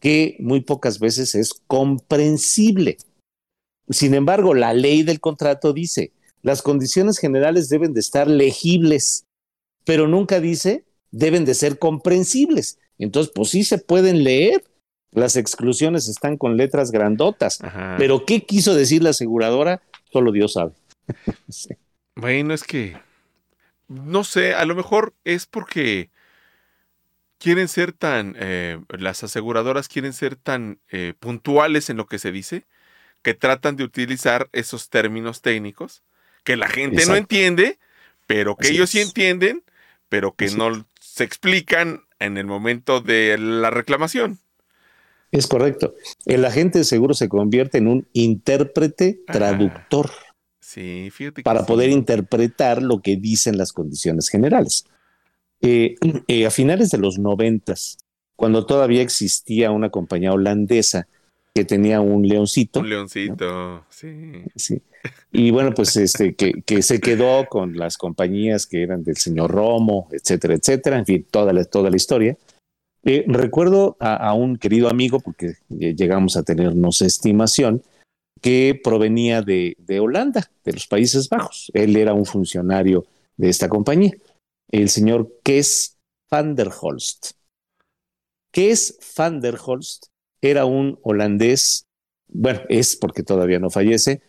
que 0.00 0.36
muy 0.40 0.60
pocas 0.60 0.98
veces 0.98 1.34
es 1.34 1.54
comprensible. 1.66 2.98
Sin 3.88 4.14
embargo, 4.14 4.54
la 4.54 4.74
ley 4.74 5.02
del 5.02 5.20
contrato 5.20 5.72
dice, 5.72 6.12
las 6.42 6.62
condiciones 6.62 7.18
generales 7.18 7.68
deben 7.68 7.94
de 7.94 8.00
estar 8.00 8.28
legibles, 8.28 9.26
pero 9.84 10.08
nunca 10.08 10.40
dice 10.40 10.84
deben 11.10 11.44
de 11.44 11.54
ser 11.54 11.78
comprensibles. 11.78 12.78
Entonces, 12.98 13.32
pues 13.34 13.50
sí 13.50 13.64
se 13.64 13.78
pueden 13.78 14.24
leer. 14.24 14.64
Las 15.10 15.36
exclusiones 15.36 16.08
están 16.08 16.38
con 16.38 16.56
letras 16.56 16.90
grandotas. 16.90 17.60
Ajá. 17.62 17.96
Pero 17.98 18.24
¿qué 18.24 18.44
quiso 18.44 18.74
decir 18.74 19.02
la 19.02 19.10
aseguradora? 19.10 19.82
Solo 20.10 20.32
Dios 20.32 20.54
sabe. 20.54 20.72
Sí. 21.48 21.76
Bueno, 22.14 22.54
es 22.54 22.62
que 22.64 22.96
no 23.92 24.24
sé, 24.24 24.54
a 24.54 24.64
lo 24.64 24.74
mejor 24.74 25.14
es 25.24 25.46
porque 25.46 26.10
quieren 27.38 27.68
ser 27.68 27.92
tan, 27.92 28.34
eh, 28.38 28.80
las 28.88 29.22
aseguradoras 29.22 29.88
quieren 29.88 30.12
ser 30.12 30.36
tan 30.36 30.80
eh, 30.88 31.14
puntuales 31.18 31.90
en 31.90 31.96
lo 31.96 32.06
que 32.06 32.18
se 32.18 32.32
dice, 32.32 32.66
que 33.22 33.34
tratan 33.34 33.76
de 33.76 33.84
utilizar 33.84 34.48
esos 34.52 34.88
términos 34.88 35.42
técnicos 35.42 36.02
que 36.44 36.56
la 36.56 36.68
gente 36.68 37.06
no 37.06 37.16
entiende, 37.16 37.78
pero 38.26 38.56
que 38.56 38.68
Así 38.68 38.74
ellos 38.74 38.90
sí 38.90 39.00
entienden, 39.00 39.62
pero 40.08 40.34
que 40.34 40.46
Así 40.46 40.56
no 40.56 40.86
se 41.00 41.24
explican 41.24 42.02
en 42.18 42.38
el 42.38 42.46
momento 42.46 43.00
de 43.00 43.36
la 43.38 43.70
reclamación. 43.70 44.38
Es 45.30 45.46
correcto. 45.46 45.94
El 46.26 46.44
agente 46.44 46.78
de 46.78 46.84
seguro 46.84 47.14
se 47.14 47.28
convierte 47.28 47.78
en 47.78 47.88
un 47.88 48.08
intérprete 48.12 49.20
traductor 49.26 50.10
Sí, 50.72 51.10
fíjate 51.12 51.36
que 51.36 51.42
para 51.42 51.60
sí. 51.60 51.66
poder 51.66 51.90
interpretar 51.90 52.82
lo 52.82 53.02
que 53.02 53.16
dicen 53.16 53.58
las 53.58 53.74
condiciones 53.74 54.30
generales. 54.30 54.86
Eh, 55.60 55.96
eh, 56.28 56.46
a 56.46 56.50
finales 56.50 56.90
de 56.90 56.96
los 56.96 57.18
noventas, 57.18 57.98
cuando 58.36 58.64
todavía 58.64 59.02
existía 59.02 59.70
una 59.70 59.90
compañía 59.90 60.32
holandesa 60.32 61.08
que 61.54 61.64
tenía 61.64 62.00
un 62.00 62.26
leoncito, 62.26 62.80
Un 62.80 62.88
leoncito, 62.88 63.84
sí. 63.90 64.44
Sí. 64.56 64.82
Y 65.32 65.50
bueno, 65.50 65.74
pues 65.74 65.96
este, 65.96 66.34
que, 66.34 66.62
que 66.62 66.82
se 66.82 67.00
quedó 67.00 67.46
con 67.46 67.76
las 67.76 67.98
compañías 67.98 68.66
que 68.66 68.82
eran 68.82 69.02
del 69.02 69.16
señor 69.16 69.50
Romo, 69.50 70.08
etcétera, 70.12 70.54
etcétera, 70.54 70.98
en 70.98 71.06
fin, 71.06 71.26
toda 71.30 71.52
la, 71.52 71.64
toda 71.64 71.90
la 71.90 71.96
historia. 71.96 72.36
Eh, 73.04 73.24
recuerdo 73.26 73.96
a, 74.00 74.16
a 74.16 74.32
un 74.32 74.56
querido 74.56 74.88
amigo, 74.88 75.20
porque 75.20 75.56
eh, 75.80 75.94
llegamos 75.94 76.36
a 76.36 76.42
tenernos 76.42 77.02
estimación, 77.02 77.82
que 78.40 78.80
provenía 78.82 79.42
de, 79.42 79.76
de 79.78 80.00
Holanda, 80.00 80.50
de 80.64 80.72
los 80.72 80.86
Países 80.86 81.28
Bajos. 81.28 81.70
Él 81.74 81.96
era 81.96 82.14
un 82.14 82.26
funcionario 82.26 83.06
de 83.36 83.48
esta 83.48 83.68
compañía, 83.68 84.12
el 84.70 84.88
señor 84.88 85.30
Kees 85.42 85.98
van 86.30 86.54
der 86.54 86.70
Holst. 86.80 87.32
Kees 88.52 88.98
van 89.16 89.40
der 89.40 89.58
Holst 89.62 90.11
era 90.42 90.64
un 90.64 90.98
holandés, 91.02 91.86
bueno, 92.28 92.60
es 92.68 92.96
porque 92.96 93.22
todavía 93.22 93.58
no 93.58 93.70
fallece, 93.70 94.20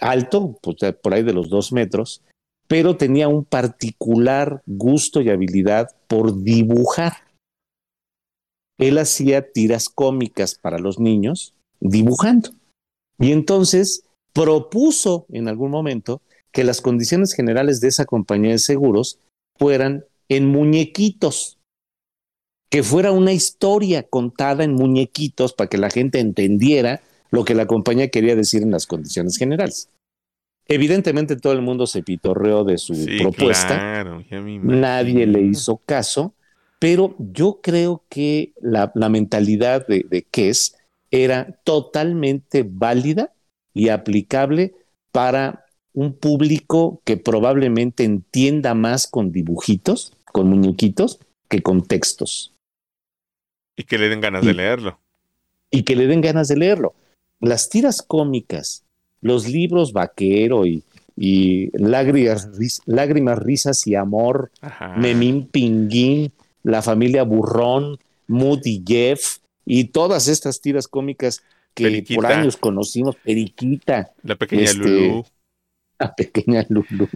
alto, 0.00 0.58
pues, 0.62 0.76
por 1.02 1.14
ahí 1.14 1.22
de 1.22 1.32
los 1.32 1.48
dos 1.48 1.72
metros, 1.72 2.22
pero 2.68 2.96
tenía 2.96 3.28
un 3.28 3.44
particular 3.44 4.62
gusto 4.66 5.20
y 5.20 5.30
habilidad 5.30 5.88
por 6.06 6.42
dibujar. 6.42 7.14
Él 8.78 8.98
hacía 8.98 9.52
tiras 9.52 9.88
cómicas 9.88 10.54
para 10.54 10.78
los 10.78 10.98
niños 10.98 11.54
dibujando. 11.80 12.50
Y 13.18 13.32
entonces 13.32 14.04
propuso 14.32 15.26
en 15.30 15.48
algún 15.48 15.70
momento 15.70 16.22
que 16.52 16.64
las 16.64 16.80
condiciones 16.80 17.32
generales 17.32 17.80
de 17.80 17.88
esa 17.88 18.04
compañía 18.04 18.52
de 18.52 18.58
seguros 18.58 19.18
fueran 19.58 20.04
en 20.28 20.46
muñequitos, 20.46 21.58
que 22.70 22.84
fuera 22.84 23.10
una 23.10 23.32
historia 23.32 24.04
contada 24.04 24.62
en 24.62 24.74
muñequitos 24.74 25.52
para 25.52 25.68
que 25.68 25.76
la 25.76 25.90
gente 25.90 26.20
entendiera 26.20 27.02
lo 27.30 27.44
que 27.44 27.54
la 27.54 27.66
compañía 27.66 28.08
quería 28.08 28.36
decir 28.36 28.62
en 28.62 28.70
las 28.70 28.86
condiciones 28.86 29.36
generales. 29.36 29.88
Evidentemente 30.66 31.34
todo 31.34 31.52
el 31.52 31.62
mundo 31.62 31.88
se 31.88 32.04
pitorreó 32.04 32.62
de 32.62 32.78
su 32.78 32.94
Sí, 32.94 33.18
propuesta, 33.18 33.74
claro, 33.74 34.24
nadie 34.62 35.26
le 35.26 35.42
hizo 35.42 35.78
caso, 35.84 36.32
pero 36.78 37.16
yo 37.18 37.58
creo 37.60 38.04
que 38.08 38.52
la, 38.60 38.92
la 38.94 39.08
mentalidad 39.08 39.84
de, 39.88 40.06
de 40.08 40.22
Kess 40.22 40.76
era 41.10 41.58
totalmente 41.64 42.64
válida 42.68 43.32
y 43.74 43.88
aplicable 43.88 44.74
para 45.10 45.64
un 45.92 46.12
público 46.12 47.02
que 47.04 47.16
probablemente 47.16 48.04
entienda 48.04 48.74
más 48.74 49.08
con 49.08 49.32
dibujitos, 49.32 50.12
con 50.32 50.48
muñequitos, 50.48 51.18
que 51.48 51.62
con 51.62 51.82
textos 51.82 52.52
Y 53.76 53.84
que 53.84 53.98
le 53.98 54.08
den 54.08 54.20
ganas 54.20 54.44
de 54.44 54.54
leerlo. 54.54 54.98
y 55.70 55.84
que 55.84 55.94
le 55.96 56.06
den 56.06 56.20
ganas 56.20 56.48
de 56.48 56.56
leerlo. 56.56 56.94
Las 57.40 57.68
tiras 57.68 58.02
cómicas, 58.02 58.84
los 59.20 59.48
libros 59.48 59.92
vaquero 59.92 60.66
y, 60.66 60.82
y 61.16 61.70
lágrimas, 61.78 62.48
ris- 62.58 62.82
lágrimas, 62.86 63.38
risas 63.38 63.86
y 63.86 63.94
amor, 63.94 64.50
Ajá. 64.60 64.96
Memín 64.96 65.46
Pinguín, 65.46 66.32
la 66.64 66.82
familia 66.82 67.22
Burrón, 67.22 67.98
Moody 68.26 68.82
Jeff 68.86 69.38
y 69.64 69.84
todas 69.84 70.28
estas 70.28 70.60
tiras 70.60 70.88
cómicas 70.88 71.42
que 71.74 71.84
Periquita. 71.84 72.20
por 72.20 72.26
años 72.32 72.56
conocimos, 72.56 73.16
Periquita, 73.16 74.12
La 74.24 74.36
pequeña 74.36 74.64
este, 74.64 74.78
Lulú. 74.78 75.24
la 75.98 76.14
pequeña 76.14 76.66
Lulu. 76.68 77.08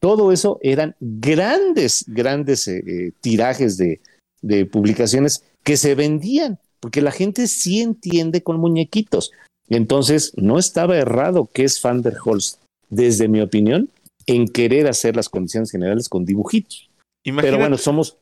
Todo 0.00 0.32
eso 0.32 0.58
eran 0.62 0.96
grandes, 0.98 2.04
grandes 2.08 2.66
eh, 2.66 2.82
eh, 2.86 3.12
tirajes 3.20 3.76
de, 3.76 4.00
de 4.42 4.66
publicaciones 4.66 5.44
que 5.62 5.76
se 5.76 5.94
vendían, 5.94 6.58
porque 6.80 7.02
la 7.02 7.10
gente 7.12 7.46
sí 7.46 7.80
entiende 7.80 8.42
con 8.42 8.58
muñequitos. 8.58 9.32
Entonces, 9.68 10.32
no 10.36 10.58
estaba 10.58 10.96
errado 10.96 11.48
que 11.52 11.64
es 11.64 11.80
Van 11.82 12.02
der 12.02 12.16
Holst, 12.24 12.60
desde 12.88 13.28
mi 13.28 13.40
opinión, 13.40 13.88
en 14.26 14.48
querer 14.48 14.88
hacer 14.88 15.16
las 15.16 15.28
condiciones 15.28 15.70
generales 15.70 16.08
con 16.08 16.24
dibujitos. 16.24 16.90
Imagínate, 17.22 17.46
Pero 17.48 17.58
bueno, 17.60 17.76
somos, 17.78 18.16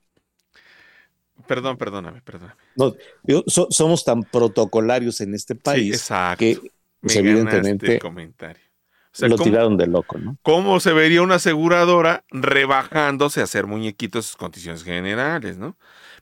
perdón, 1.47 1.77
perdóname, 1.79 2.21
perdóname. 2.23 2.55
yo- 3.25 3.45
so- 3.47 3.69
somos 3.71 4.05
tan 4.05 4.23
protocolarios 4.25 5.21
en 5.21 5.35
este 5.35 5.55
país 5.55 6.09
que 6.37 6.59
pues, 7.01 7.17
evidentemente 7.17 7.95
el 7.95 7.99
comentario. 8.01 8.63
O 9.11 9.17
sea, 9.19 9.29
lo 9.29 9.37
¿cómo, 9.37 9.51
tiraron 9.51 9.77
de 9.77 9.87
loco, 9.87 10.19
¿no? 10.19 10.37
cómo 10.43 10.79
se 10.81 10.93
vería 10.93 11.23
una 11.23 11.37
aseguradora 11.37 12.25
rebajándose 12.31 13.41
a 13.41 13.45
hacer 13.45 13.67
muñequitos 13.67 14.25
en 14.27 14.29
sus 14.29 14.37
condiciones 14.37 14.85
generales, 14.85 15.57
no? 15.57 15.77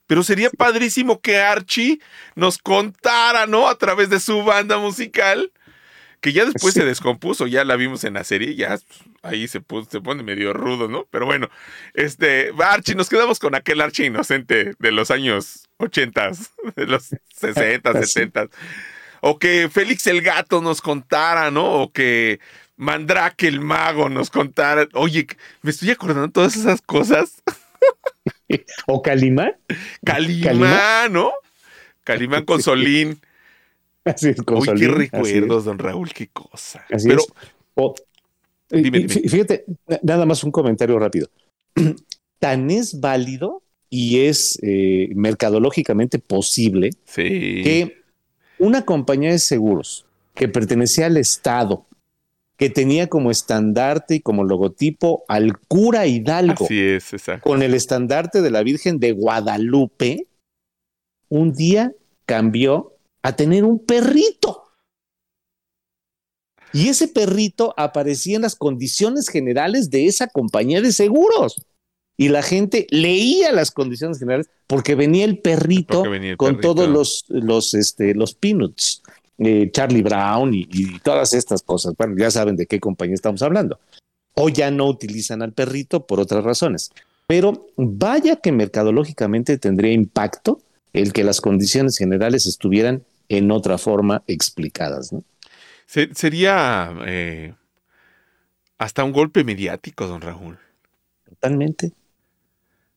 Pero 0.07 0.23
sería 0.23 0.51
padrísimo 0.51 1.21
que 1.21 1.38
Archie 1.38 1.99
nos 2.35 2.59
contara, 2.59 3.47
¿no? 3.47 3.69
A 3.69 3.77
través 3.77 4.09
de 4.11 4.21
su 4.21 4.45
banda 4.45 4.79
musical, 4.79 5.51
que 6.21 6.33
ya 6.33 6.45
después 6.45 6.75
Sí. 6.75 6.81
se 6.81 6.87
descompuso, 6.87 7.47
ya 7.47 7.64
la 7.64 7.77
vimos 7.77 8.05
en 8.05 8.14
la 8.14 8.25
serie, 8.25 8.55
ya 8.55 8.79
ahí 9.23 9.49
se, 9.49 9.61
puso- 9.61 9.90
se 9.90 10.01
pone 10.01 10.23
medio 10.23 10.53
rudo, 10.53 10.88
¿no? 10.88 11.07
Pero 11.11 11.27
bueno, 11.27 11.49
este, 11.95 12.53
Archie, 12.59 12.95
nos 12.95 13.09
quedamos 13.09 13.38
con 13.38 13.55
aquel 13.55 13.81
Archie 13.81 14.07
inocente 14.07 14.75
de 14.79 14.92
los 14.92 15.11
años 15.11 15.69
80, 15.79 16.31
de 16.77 16.87
los 16.87 17.11
60, 17.35 17.90
Así. 17.90 18.12
70. 18.12 18.49
O 19.21 19.38
que 19.38 19.69
Félix 19.73 20.07
el 20.07 20.23
gato 20.23 20.61
nos 20.62 20.81
contara, 20.81 21.51
¿no? 21.51 21.64
O 21.83 21.92
que 21.92 22.38
Mandrake 22.77 23.49
el 23.49 23.61
mago 23.61 24.09
nos 24.09 24.31
contara. 24.31 24.87
Oye, 24.92 25.27
me 25.62 25.71
estoy 25.71 25.90
acordando 25.90 26.27
de 26.29 26.33
todas 26.33 26.55
esas 26.55 26.81
cosas. 26.83 27.42
O 28.87 29.03
Calimán, 29.03 29.53
Calimán. 30.05 31.13
¿no? 31.13 31.33
Calimán 32.05 32.45
con 32.45 32.63
Solín. 32.63 33.21
así 34.05 34.29
es, 34.31 34.43
con 34.43 34.59
Uy, 34.59 34.63
qué 34.63 34.67
Solín, 34.71 34.95
recuerdos, 34.95 35.65
don 35.65 35.79
Raúl, 35.79 36.13
qué 36.13 36.29
cosa. 36.29 36.85
Así 36.91 37.09
Pero 37.09 37.21
es. 37.23 37.93
Dime, 38.69 38.99
dime. 38.99 39.09
fí- 39.13 39.29
Fíjate, 39.29 39.65
na- 39.87 40.01
nada 40.03 40.27
más 40.27 40.43
un 40.45 40.51
comentario 40.51 40.99
rápido. 40.99 41.29
Tan 42.39 42.71
es 42.71 43.01
válido 43.01 43.63
y 43.89 44.21
es 44.27 44.59
eh, 44.63 45.09
mercadológicamente 45.15 46.19
posible 46.19 46.91
sí. 47.05 47.23
que 47.63 48.03
una 48.59 48.85
compañía 48.85 49.31
de 49.31 49.39
seguros 49.39 50.05
que 50.35 50.49
pertenecía 50.49 51.07
al 51.07 51.17
Estado, 51.17 51.86
que 52.57 52.71
tenía 52.71 53.09
como 53.09 53.31
estandarte 53.31 54.17
y 54.17 54.21
como 54.21 54.45
logotipo 54.45 55.25
al 55.29 55.59
cura 55.59 56.07
Hidalgo, 56.07 56.65
Así 56.65 56.81
es, 56.81 57.13
exacto. 57.13 57.49
con 57.49 57.63
el 57.63 57.75
estandarte 57.75 58.41
de 58.41 58.51
la 58.51 58.63
Virgen 58.63 58.99
de 58.99 59.13
Guadalupe, 59.13 60.27
un 61.29 61.53
día 61.53 61.93
cambió 62.25 62.95
a 63.23 63.37
tener 63.37 63.65
un 63.65 63.79
perrito. 63.79 64.63
Y 66.73 66.89
ese 66.89 67.09
perrito 67.09 67.75
aparecía 67.77 68.37
en 68.37 68.43
las 68.43 68.55
condiciones 68.57 69.29
generales 69.29 69.91
de 69.91 70.07
esa 70.07 70.27
compañía 70.27 70.81
de 70.81 70.93
seguros. 70.93 71.57
Y 72.19 72.29
la 72.29 72.43
gente 72.43 72.87
leía 72.91 73.53
las 73.53 73.71
condiciones 73.71 74.19
generales 74.19 74.49
porque 74.67 74.95
venía 74.95 75.25
el 75.25 75.39
perrito 75.39 75.99
Porque 75.99 76.09
venía 76.09 76.31
el 76.33 76.37
con 76.37 76.57
perrito. 76.57 76.75
todos 76.75 76.89
los, 76.89 77.25
los, 77.29 77.75
este, 77.75 78.15
los 78.15 78.35
peanuts, 78.35 79.03
eh, 79.39 79.70
Charlie 79.72 80.03
Brown 80.03 80.55
y, 80.55 80.66
y 80.70 80.99
todas 81.01 81.32
estas 81.34 81.62
cosas. 81.62 81.95
Bueno, 81.97 82.14
ya 82.18 82.30
saben 82.30 82.57
de 82.57 82.66
qué 82.66 82.80
compañía 82.80 83.14
estamos 83.14 83.43
hablando. 83.43 83.78
O 84.34 84.49
ya 84.49 84.70
no 84.70 84.87
utilizan 84.87 85.43
al 85.43 85.53
perrito 85.53 86.07
por 86.07 86.20
otras 86.20 86.45
razones. 86.45 86.91
Pero 87.26 87.66
vaya 87.76 88.37
que 88.37 88.53
mercadológicamente 88.53 89.59
tendría 89.59 89.93
impacto 89.93 90.61
el 90.93 91.12
que 91.12 91.24
las 91.24 91.41
condiciones 91.41 91.97
generales 91.99 92.47
estuvieran 92.47 93.03
en 93.28 93.51
otra 93.51 93.78
forma 93.78 94.22
explicadas. 94.26 95.12
¿no? 95.12 95.24
Se- 95.87 96.14
sería 96.14 96.95
eh, 97.07 97.55
hasta 98.78 99.05
un 99.05 99.12
golpe 99.12 99.43
mediático, 99.43 100.07
don 100.07 100.20
Raúl. 100.20 100.59
Totalmente. 101.28 101.93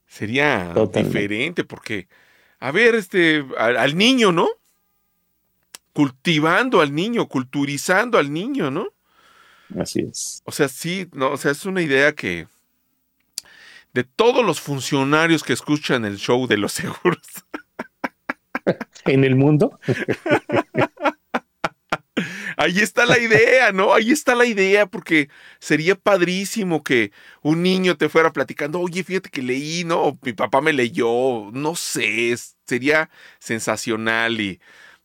Sería 0.08 0.72
Totalmente. 0.74 1.04
diferente 1.20 1.64
porque, 1.64 2.08
a 2.60 2.72
ver, 2.72 2.96
este, 2.96 3.46
al, 3.58 3.78
al 3.78 3.98
niño, 3.98 4.32
¿no? 4.32 4.48
Cultivando 5.94 6.82
al 6.82 6.94
niño, 6.94 7.28
culturizando 7.28 8.18
al 8.18 8.32
niño, 8.32 8.72
¿no? 8.72 8.88
Así 9.80 10.02
es. 10.02 10.42
O 10.46 10.52
sea, 10.52 10.68
sí, 10.68 11.08
no, 11.14 11.32
o 11.32 11.38
sea, 11.38 11.52
es 11.52 11.66
una 11.66 11.82
idea 11.82 12.14
que 12.14 12.48
de 13.94 14.04
todos 14.04 14.46
los 14.46 14.60
funcionarios 14.62 15.44
que 15.44 15.54
escuchan 15.54 16.06
el 16.06 16.18
show 16.18 16.48
de 16.48 16.58
los 16.58 16.74
seguros, 16.74 17.28
En 19.06 19.24
el 19.24 19.36
mundo, 19.36 19.80
ahí 22.58 22.80
está 22.80 23.06
la 23.06 23.18
idea, 23.18 23.72
¿no? 23.72 23.94
Ahí 23.94 24.12
está 24.12 24.36
la 24.36 24.46
idea, 24.46 24.86
porque 24.86 25.30
sería 25.60 25.96
padrísimo 25.96 26.84
que 26.84 27.12
un 27.42 27.64
niño 27.64 27.98
te 27.98 28.10
fuera 28.10 28.32
platicando, 28.32 28.80
oye, 28.80 29.04
fíjate 29.04 29.30
que 29.30 29.42
leí, 29.42 29.84
¿no? 29.86 30.02
O 30.04 30.20
mi 30.22 30.34
papá 30.34 30.62
me 30.62 30.74
leyó, 30.74 31.50
no 31.52 31.76
sé, 31.76 32.36
sería 32.66 33.10
sensacional 33.40 34.40
y 34.40 34.60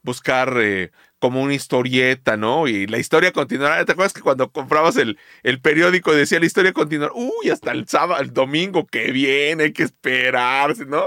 buscar 0.05 0.55
eh, 0.61 0.93
como 1.19 1.43
una 1.43 1.55
historieta, 1.55 2.37
¿no? 2.37 2.69
Y 2.69 2.87
la 2.87 2.99
historia 2.99 3.33
continuará. 3.33 3.85
¿Te 3.85 3.93
acuerdas 3.93 4.13
que 4.13 4.21
cuando 4.21 4.53
comprabas 4.53 4.97
el, 4.97 5.19
el 5.43 5.61
periódico 5.61 6.15
decía 6.15 6.39
la 6.39 6.47
historia 6.47 6.73
continuará? 6.73 7.13
Uy, 7.15 7.51
hasta 7.51 7.73
el 7.73 7.89
sábado, 7.89 8.23
el 8.23 8.33
domingo 8.33 8.87
que 8.87 9.11
viene, 9.11 9.65
hay 9.65 9.73
que 9.73 9.83
esperarse, 9.85 10.87
¿no? 10.87 11.07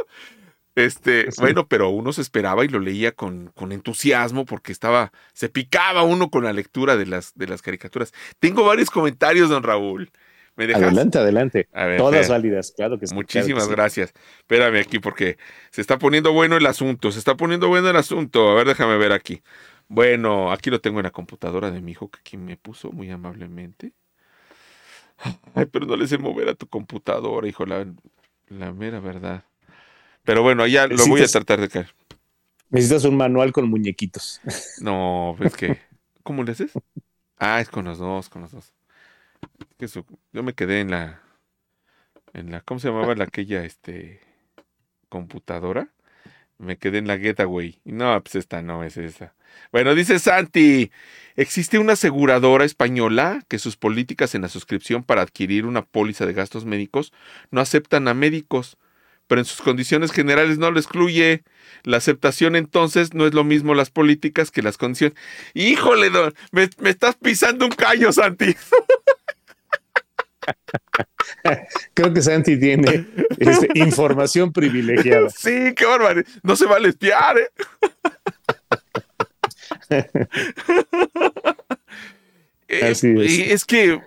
Este, 0.76 1.32
Sí. 1.32 1.42
bueno, 1.42 1.68
pero 1.68 1.90
uno 1.90 2.14
se 2.14 2.22
esperaba 2.22 2.64
y 2.64 2.68
lo 2.68 2.80
leía 2.80 3.12
con, 3.12 3.48
con 3.56 3.72
entusiasmo 3.72 4.46
porque 4.46 4.72
estaba, 4.72 5.12
se 5.34 5.50
picaba 5.50 6.04
uno 6.04 6.30
con 6.30 6.44
la 6.44 6.54
lectura 6.54 6.96
de 6.98 7.08
las, 7.08 7.34
de 7.36 7.48
las 7.48 7.62
caricaturas. 7.64 8.14
Tengo 8.40 8.64
varios 8.64 8.92
comentarios, 8.92 9.50
don 9.50 9.64
Raúl. 9.64 10.12
¿Me 10.58 10.68
dejas? 10.68 10.84
adelante, 10.84 11.20
adelante. 11.20 11.70
Ver, 11.74 11.98
Todas 11.98 12.30
válidas, 12.30 12.74
claro 12.76 13.00
que 13.00 13.08
sí. 13.08 13.16
Muchísimas 13.16 13.68
claro 13.68 13.70
que 13.70 13.78
sí. 13.78 13.82
gracias. 13.82 14.14
Espérame 14.40 14.82
aquí 14.82 15.00
porque 15.00 15.38
se 15.72 15.82
está 15.82 16.00
poniendo 16.00 16.34
bueno 16.34 16.58
el 16.58 16.66
asunto, 16.66 17.12
se 17.14 17.20
está 17.20 17.38
poniendo 17.38 17.70
bueno 17.70 17.90
el 17.90 17.96
asunto. 17.96 18.50
A 18.52 18.56
ver, 18.56 18.68
déjame 18.68 18.98
ver 18.98 19.14
aquí. 19.14 19.44
Bueno, 19.88 20.52
aquí 20.52 20.70
lo 20.70 20.82
tengo 20.82 21.00
en 21.00 21.06
la 21.06 21.12
computadora 21.12 21.72
de 21.72 21.82
mi 21.82 21.92
hijo 21.94 22.10
que 22.12 22.20
aquí 22.20 22.38
me 22.38 22.58
puso 22.58 22.92
muy 22.92 23.10
amablemente. 23.12 23.94
Ay, 25.56 25.66
pero 25.68 25.86
no 25.86 25.96
le 25.96 26.08
sé 26.08 26.18
mover 26.18 26.50
a 26.50 26.56
tu 26.56 26.68
computadora, 26.68 27.48
hijo, 27.48 27.66
la, 27.66 27.88
la 28.50 28.74
mera 28.74 29.00
verdad. 29.00 29.46
Pero 30.24 30.44
bueno, 30.44 30.68
ya 30.68 30.88
lo 30.88 31.08
voy 31.08 31.22
a 31.22 31.28
tratar 31.28 31.62
de 31.62 31.70
caer. 31.70 31.96
Necesitas 32.70 33.06
un 33.06 33.16
manual 33.18 33.52
con 33.54 33.70
muñequitos. 33.70 34.42
No, 34.80 35.38
es 35.40 35.56
que. 35.56 35.80
¿Cómo 36.24 36.44
le 36.44 36.52
haces? 36.52 36.72
Ah, 37.38 37.62
es 37.62 37.70
con 37.70 37.86
los 37.86 37.98
dos, 37.98 38.30
con 38.30 38.42
los 38.42 38.52
dos. 38.52 38.74
Yo 40.34 40.44
me 40.44 40.54
quedé 40.54 40.82
en 40.82 40.92
la. 40.92 41.22
En 42.34 42.52
la. 42.52 42.62
¿Cómo 42.62 42.80
se 42.80 42.88
llamaba 42.90 43.16
la 43.16 43.26
aquella 43.26 43.64
este 43.64 44.22
computadora? 45.10 45.90
Me 46.58 46.78
quedé 46.78 46.98
en 46.98 47.08
la 47.08 47.20
Getaway. 47.20 47.80
No, 47.86 48.22
pues 48.24 48.36
esta 48.36 48.62
no 48.62 48.84
es 48.84 48.98
esa. 48.98 49.36
Bueno, 49.72 49.94
dice 49.94 50.18
Santi. 50.20 50.92
Existe 51.36 51.78
una 51.78 51.94
aseguradora 51.94 52.66
española 52.66 53.44
que 53.48 53.60
sus 53.60 53.78
políticas 53.78 54.34
en 54.34 54.42
la 54.42 54.50
suscripción 54.50 55.04
para 55.04 55.22
adquirir 55.22 55.66
una 55.68 55.84
póliza 55.84 56.26
de 56.26 56.34
gastos 56.34 56.66
médicos 56.66 57.14
no 57.52 57.62
aceptan 57.62 58.08
a 58.08 58.16
médicos, 58.16 58.78
pero 59.28 59.40
en 59.40 59.46
sus 59.46 59.62
condiciones 59.62 60.12
generales 60.12 60.58
no 60.58 60.72
lo 60.72 60.80
excluye. 60.80 61.44
La 61.84 61.98
aceptación 61.98 62.56
entonces 62.56 63.14
no 63.14 63.28
es 63.28 63.36
lo 63.36 63.44
mismo 63.44 63.76
las 63.76 63.92
políticas 63.92 64.50
que 64.50 64.64
las 64.64 64.78
condiciones. 64.78 65.16
Híjole, 65.54 66.10
don, 66.10 66.34
me, 66.52 66.70
me 66.80 66.90
estás 66.90 67.16
pisando 67.16 67.66
un 67.66 67.72
callo, 67.72 68.12
Santi. 68.12 68.56
Creo 71.94 72.14
que 72.14 72.22
Santi 72.22 72.60
tiene 72.60 73.06
este, 73.38 73.68
información 73.76 74.52
privilegiada. 74.54 75.30
Sí, 75.30 75.74
qué 75.76 75.86
bárbaro. 75.86 76.24
No 76.44 76.56
se 76.56 76.66
vale 76.66 76.90
espiar, 76.90 77.38
¿eh? 77.38 77.50
Eh, 82.70 82.90
Así 82.92 83.08
es. 83.18 83.32
y 83.32 83.42
es 83.44 83.64
que. 83.64 84.02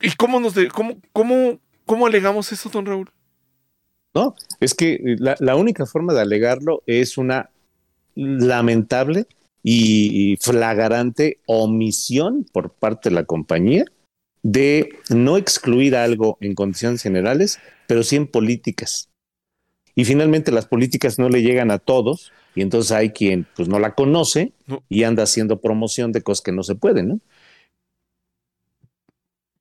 ¿Y 0.00 0.10
cómo 0.16 0.40
nos 0.40 0.54
de- 0.54 0.66
cómo, 0.68 0.96
cómo, 1.12 1.60
cómo 1.86 2.06
alegamos 2.08 2.50
eso, 2.50 2.68
don 2.68 2.84
Raúl? 2.84 3.10
No, 4.12 4.34
es 4.58 4.74
que 4.74 4.98
la, 5.20 5.36
la 5.38 5.54
única 5.54 5.86
forma 5.86 6.12
de 6.14 6.20
alegarlo 6.20 6.82
es 6.86 7.16
una 7.18 7.48
lamentable 8.16 9.26
y 9.62 10.36
flagrante 10.40 11.38
omisión 11.46 12.44
por 12.52 12.72
parte 12.72 13.08
de 13.10 13.14
la 13.14 13.24
compañía 13.24 13.84
de 14.42 14.98
no 15.08 15.36
excluir 15.36 15.94
algo 15.96 16.36
en 16.40 16.54
condiciones 16.54 17.02
generales, 17.02 17.60
pero 17.86 18.02
sí 18.02 18.16
en 18.16 18.26
políticas. 18.26 19.08
Y 19.94 20.04
finalmente 20.04 20.52
las 20.52 20.66
políticas 20.66 21.18
no 21.18 21.28
le 21.28 21.42
llegan 21.42 21.70
a 21.70 21.78
todos 21.78 22.32
y 22.54 22.62
entonces 22.62 22.92
hay 22.92 23.10
quien 23.10 23.46
pues 23.54 23.68
no 23.68 23.78
la 23.78 23.94
conoce 23.94 24.52
No. 24.66 24.82
y 24.88 25.04
anda 25.04 25.22
haciendo 25.24 25.60
promoción 25.60 26.12
de 26.12 26.22
cosas 26.22 26.42
que 26.42 26.52
no 26.52 26.62
se 26.62 26.74
pueden, 26.74 27.08
¿no? 27.08 27.20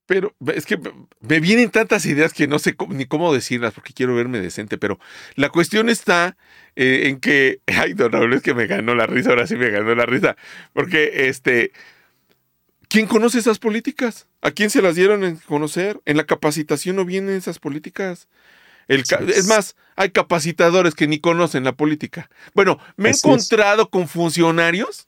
Pero 0.08 0.36
es 0.54 0.66
que 0.66 0.78
me 1.22 1.40
vienen 1.40 1.70
tantas 1.70 2.06
ideas 2.06 2.34
que 2.34 2.48
no 2.48 2.60
sé 2.60 2.76
cómo- 2.76 2.94
ni 2.94 3.06
cómo 3.06 3.34
decirlas 3.34 3.74
porque 3.74 3.94
quiero 3.94 4.14
verme 4.16 4.40
decente, 4.42 4.78
pero 4.78 5.00
la 5.36 5.50
cuestión 5.50 5.88
está 5.90 6.36
eh, 6.76 7.08
en 7.10 7.20
que, 7.20 7.62
ay, 7.68 7.94
don 7.94 8.12
Raúl, 8.12 8.34
es 8.34 8.42
que 8.42 8.54
me 8.54 8.68
ganó 8.68 8.96
la 8.96 9.06
risa, 9.06 9.30
ahora 9.30 9.48
sí 9.48 9.56
me 9.56 9.70
ganó 9.70 9.94
la 9.96 10.06
risa, 10.06 10.36
porque 10.74 11.28
este, 11.28 11.72
¿quién 12.90 13.08
conoce 13.08 13.40
esas 13.40 13.60
políticas? 13.60 14.28
¿A 14.42 14.52
quién 14.52 14.70
se 14.70 14.82
las 14.82 14.96
dieron 14.96 15.24
a 15.24 15.36
conocer? 15.48 16.00
En 16.06 16.18
la 16.18 16.26
capacitación 16.26 16.96
no 16.96 17.06
vienen 17.06 17.36
esas 17.36 17.60
políticas. 17.60 18.28
El 18.88 19.04
ca- 19.06 19.18
Así 19.18 19.30
es. 19.32 19.38
es 19.38 19.48
más, 19.48 19.76
hay 19.96 20.10
capacitadores 20.10 20.96
que 20.96 21.08
ni 21.08 21.20
conocen 21.20 21.64
la 21.64 21.74
política. 21.74 22.30
Bueno, 22.54 22.80
me 22.98 23.10
he 23.10 23.12
Así 23.12 23.20
es. 23.20 23.26
encontrado 23.26 23.90
con 23.90 24.08
funcionarios 24.08 25.08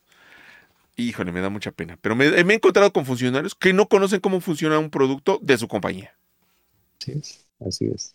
híjole, 0.95 1.31
me 1.31 1.41
da 1.41 1.49
mucha 1.49 1.71
pena, 1.71 1.97
pero 2.01 2.15
me, 2.15 2.29
me 2.43 2.53
he 2.53 2.55
encontrado 2.57 2.93
con 2.93 3.03
funcionarios 3.03 3.55
que 3.55 3.73
no 3.73 3.87
conocen 3.87 4.19
cómo 4.19 4.39
funciona 4.41 4.77
un 4.77 4.91
producto 4.91 5.39
de 5.41 5.57
su 5.57 5.67
compañía. 5.67 6.13
Así 6.99 7.11
es. 7.13 7.45
Así 7.59 7.85
es. 7.87 8.13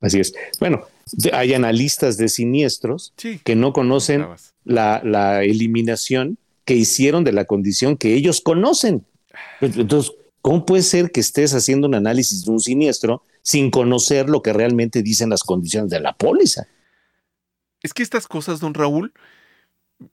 Así 0.00 0.18
es. 0.18 0.32
Bueno, 0.58 0.88
hay 1.32 1.54
analistas 1.54 2.16
de 2.16 2.28
siniestros 2.28 3.12
Sí. 3.16 3.40
que 3.44 3.54
no 3.54 3.72
conocen 3.72 4.26
la, 4.64 5.00
la 5.04 5.44
eliminación 5.44 6.36
que 6.64 6.74
hicieron 6.74 7.22
de 7.22 7.30
la 7.32 7.44
condición 7.44 7.96
que 7.96 8.14
ellos 8.14 8.40
conocen. 8.40 9.06
Entonces, 9.60 10.12
¿cómo 10.42 10.64
puede 10.66 10.82
ser 10.82 11.10
que 11.10 11.20
estés 11.20 11.54
haciendo 11.54 11.86
un 11.88 11.94
análisis 11.94 12.44
de 12.44 12.50
un 12.50 12.60
siniestro 12.60 13.22
sin 13.42 13.70
conocer 13.70 14.28
lo 14.28 14.42
que 14.42 14.52
realmente 14.52 15.02
dicen 15.02 15.30
las 15.30 15.42
condiciones 15.42 15.90
de 15.90 16.00
la 16.00 16.12
póliza? 16.14 16.66
Es 17.82 17.94
que 17.94 18.02
estas 18.02 18.26
cosas, 18.26 18.60
don 18.60 18.74
Raúl, 18.74 19.12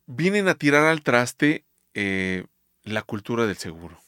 vienen 0.05 0.47
a 0.47 0.55
tirar 0.55 0.85
al 0.85 1.01
traste 1.01 1.65
eh, 1.93 2.45
la 2.83 3.01
cultura 3.01 3.45
del 3.45 3.57
seguro. 3.57 3.99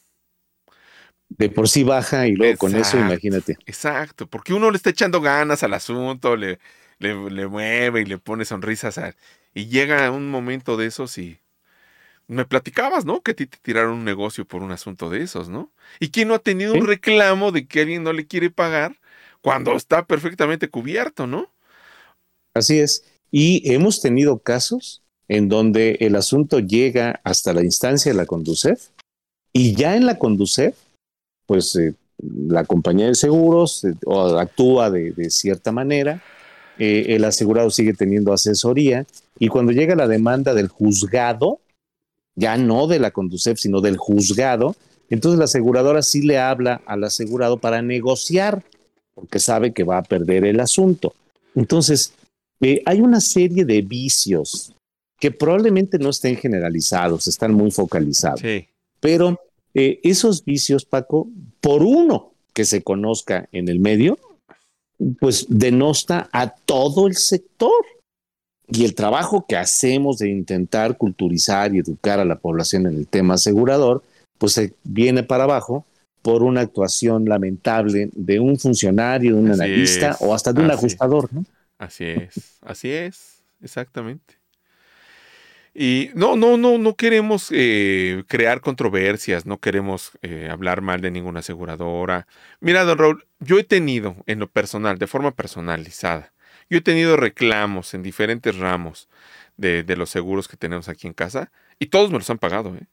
De 1.30 1.50
por 1.50 1.70
sí 1.70 1.84
baja 1.84 2.28
y 2.28 2.34
luego 2.34 2.58
con 2.58 2.76
eso, 2.76 2.98
imagínate. 2.98 3.58
Exacto, 3.66 4.28
porque 4.28 4.54
uno 4.54 4.72
le 4.72 4.78
está 4.78 4.90
echando 4.90 5.22
ganas 5.22 5.64
al 5.64 5.74
asunto, 5.74 6.36
le, 6.36 6.60
le, 6.98 7.30
le 7.30 7.48
mueve 7.48 8.02
y 8.02 8.06
le 8.06 8.18
pone 8.18 8.46
sonrisas 8.46 8.98
a- 8.98 9.16
y 9.54 9.68
llega 9.68 10.10
un 10.12 10.30
momento 10.30 10.76
de 10.76 10.88
esos 10.88 11.18
y 11.18 11.40
me 12.30 12.46
platicabas, 12.46 13.06
¿no? 13.06 13.22
Que 13.22 13.32
a 13.32 13.34
ti 13.34 13.48
te 13.48 13.58
tiraron 13.62 13.98
un 13.98 14.06
negocio 14.06 14.46
por 14.46 14.62
un 14.62 14.72
asunto 14.72 15.10
de 15.10 15.24
esos, 15.24 15.50
¿no? 15.50 15.72
¿Y 16.00 16.10
quién 16.10 16.28
no 16.28 16.36
ha 16.36 16.40
tenido 16.40 16.74
un 16.74 16.86
reclamo 16.86 17.52
de 17.52 17.68
que 17.68 17.82
alguien 17.82 18.04
no 18.04 18.14
le 18.14 18.28
quiere 18.28 18.52
pagar 18.52 18.96
cuando 19.42 19.76
está 19.76 20.06
perfectamente 20.06 20.70
cubierto, 20.70 21.26
¿no? 21.26 21.50
Así 22.54 22.80
es. 22.80 23.04
Y 23.32 23.74
hemos 23.74 24.02
tenido 24.02 24.38
casos 24.40 25.02
en 25.28 25.50
donde 25.50 25.98
el 26.02 26.16
asunto 26.16 26.60
llega 26.60 27.20
hasta 27.24 27.52
la 27.52 27.64
instancia 27.64 28.12
de 28.12 28.18
la 28.18 28.28
Conducef 28.28 28.90
y 29.52 29.74
ya 29.74 29.96
en 29.96 30.06
la 30.06 30.20
Conducef, 30.20 30.76
pues 31.48 31.76
eh, 31.76 31.96
la 32.20 32.64
compañía 32.64 33.08
de 33.08 33.16
seguros 33.16 33.84
eh, 33.84 33.94
actúa 34.38 34.92
de, 34.92 35.12
de 35.12 35.32
cierta 35.32 35.72
manera, 35.72 36.22
eh, 36.78 37.16
el 37.16 37.26
asegurado 37.26 37.72
sigue 37.72 37.94
teniendo 37.94 38.34
asesoría 38.34 39.06
y 39.40 39.48
cuando 39.48 39.72
llega 39.72 39.96
la 39.96 40.08
demanda 40.08 40.54
del 40.54 40.68
juzgado, 40.68 41.60
ya 42.40 42.58
no 42.58 42.88
de 42.88 43.00
la 43.00 43.12
Conducef, 43.12 43.60
sino 43.60 43.82
del 43.82 43.98
juzgado, 43.98 44.76
entonces 45.10 45.38
la 45.40 45.46
aseguradora 45.46 46.02
sí 46.02 46.22
le 46.22 46.38
habla 46.38 46.82
al 46.86 47.04
asegurado 47.04 47.58
para 47.58 47.82
negociar, 47.82 48.64
porque 49.14 49.40
sabe 49.40 49.74
que 49.74 49.84
va 49.84 49.98
a 49.98 50.04
perder 50.04 50.46
el 50.46 50.60
asunto. 50.60 51.14
Entonces, 51.56 52.14
eh, 52.62 52.82
hay 52.86 53.02
una 53.02 53.20
serie 53.20 53.66
de 53.66 53.82
vicios 53.82 54.74
que 55.20 55.32
probablemente 55.32 55.98
no 56.00 56.10
estén 56.10 56.38
generalizados, 56.38 57.28
están 57.28 57.54
muy 57.54 57.72
focalizados, 57.72 58.40
Sí. 58.42 58.68
pero 59.00 59.40
eh, 59.74 60.00
esos 60.04 60.44
vicios, 60.46 60.86
Paco, 60.86 61.28
por 61.62 61.84
uno 61.84 62.32
que 62.54 62.66
se 62.66 62.82
conozca 62.82 63.48
en 63.52 63.68
el 63.68 63.80
medio, 63.80 64.18
pues 65.20 65.46
denosta 65.50 66.30
a 66.32 66.50
todo 66.50 67.08
el 67.08 67.16
sector. 67.16 67.72
Y 68.72 68.86
el 68.86 68.94
trabajo 68.94 69.46
que 69.48 69.58
hacemos 69.58 70.20
de 70.20 70.30
intentar 70.30 70.98
culturizar 70.98 71.74
y 71.74 71.80
educar 71.80 72.20
a 72.20 72.26
la 72.26 72.38
población 72.38 72.86
en 72.86 72.96
el 72.96 73.08
tema 73.08 73.34
asegurador, 73.34 74.04
pues 74.38 74.54
se 74.54 74.74
viene 74.84 75.24
para 75.24 75.46
abajo 75.46 75.86
por 76.22 76.44
una 76.44 76.62
actuación 76.62 77.26
lamentable 77.26 78.10
de 78.14 78.40
un 78.40 78.60
funcionario, 78.60 79.36
de 79.36 79.42
un 79.42 79.52
Así 79.52 79.62
analista 79.62 80.12
es, 80.12 80.18
o 80.20 80.34
hasta 80.34 80.54
de 80.54 80.62
un 80.62 80.72
ajustador, 80.72 81.34
¿no? 81.34 81.46
Así 81.78 82.06
es, 82.06 82.60
así 82.62 82.92
es, 82.92 83.42
exactamente. 83.62 84.40
Y 85.74 86.10
no, 86.14 86.36
no, 86.36 86.58
no, 86.58 86.78
no 86.78 86.96
queremos 86.96 87.50
eh, 87.52 88.24
crear 88.28 88.60
controversias, 88.60 89.46
no 89.46 89.60
queremos 89.60 90.12
eh, 90.22 90.50
hablar 90.52 90.82
mal 90.82 91.00
de 91.00 91.10
ninguna 91.10 91.40
aseguradora. 91.40 92.28
Mira, 92.60 92.84
don 92.84 92.98
Raúl, 92.98 93.26
yo 93.40 93.60
he 93.60 93.64
tenido 93.64 94.18
en 94.26 94.40
lo 94.40 94.48
personal, 94.50 94.98
de 94.98 95.08
forma 95.08 95.32
personalizada, 95.32 96.34
yo 96.70 96.78
he 96.80 96.82
tenido 96.82 97.18
reclamos 97.18 97.94
en 97.94 98.02
diferentes 98.04 98.58
ramos 98.58 99.08
de, 99.58 99.84
de 99.84 99.96
los 99.98 100.10
seguros 100.10 100.48
que 100.48 100.58
tenemos 100.58 100.88
aquí 100.90 101.08
en 101.08 101.14
casa 101.14 101.52
y 101.80 101.88
todos 101.88 102.12
me 102.12 102.18
los 102.18 102.30
han 102.30 102.38
pagado, 102.40 102.76
¿eh? 102.76 102.88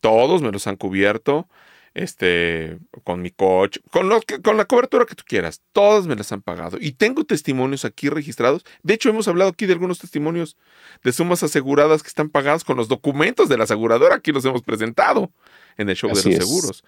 Todos 0.00 0.42
me 0.42 0.52
los 0.52 0.66
han 0.68 0.76
cubierto, 0.76 1.48
este, 1.94 2.78
con 3.04 3.22
mi 3.22 3.30
coche, 3.30 3.80
con, 3.90 4.08
lo 4.08 4.20
que- 4.20 4.40
con 4.40 4.56
la 4.56 4.66
cobertura 4.66 5.06
que 5.06 5.14
tú 5.14 5.24
quieras, 5.26 5.62
todas 5.72 6.06
me 6.06 6.14
las 6.14 6.30
han 6.30 6.42
pagado. 6.42 6.76
Y 6.80 6.92
tengo 6.92 7.24
testimonios 7.24 7.84
aquí 7.84 8.08
registrados. 8.08 8.64
De 8.82 8.94
hecho, 8.94 9.08
hemos 9.08 9.26
hablado 9.28 9.50
aquí 9.50 9.66
de 9.66 9.72
algunos 9.72 9.98
testimonios 9.98 10.56
de 11.02 11.12
sumas 11.12 11.42
aseguradas 11.42 12.02
que 12.02 12.08
están 12.08 12.28
pagadas 12.28 12.64
con 12.64 12.76
los 12.76 12.88
documentos 12.88 13.48
de 13.48 13.56
la 13.56 13.64
aseguradora. 13.64 14.16
Aquí 14.16 14.30
los 14.30 14.44
hemos 14.44 14.62
presentado 14.62 15.32
en 15.76 15.88
el 15.88 15.96
show 15.96 16.10
Así 16.10 16.30
de 16.30 16.36
los 16.36 16.44
es. 16.44 16.48
seguros. 16.48 16.84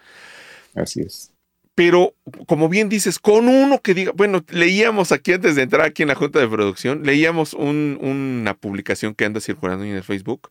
Así 0.74 1.00
es. 1.00 1.32
Pero, 1.78 2.16
como 2.48 2.68
bien 2.68 2.88
dices, 2.88 3.20
con 3.20 3.46
uno 3.46 3.80
que 3.80 3.94
diga, 3.94 4.10
bueno, 4.12 4.44
leíamos 4.48 5.12
aquí 5.12 5.34
antes 5.34 5.54
de 5.54 5.62
entrar 5.62 5.86
aquí 5.86 6.02
en 6.02 6.08
la 6.08 6.16
junta 6.16 6.40
de 6.40 6.48
producción, 6.48 7.04
leíamos 7.04 7.54
un- 7.54 8.00
una 8.02 8.54
publicación 8.54 9.14
que 9.14 9.24
anda 9.24 9.40
circulando 9.40 9.84
en 9.84 9.94
el 9.94 10.02
Facebook, 10.02 10.50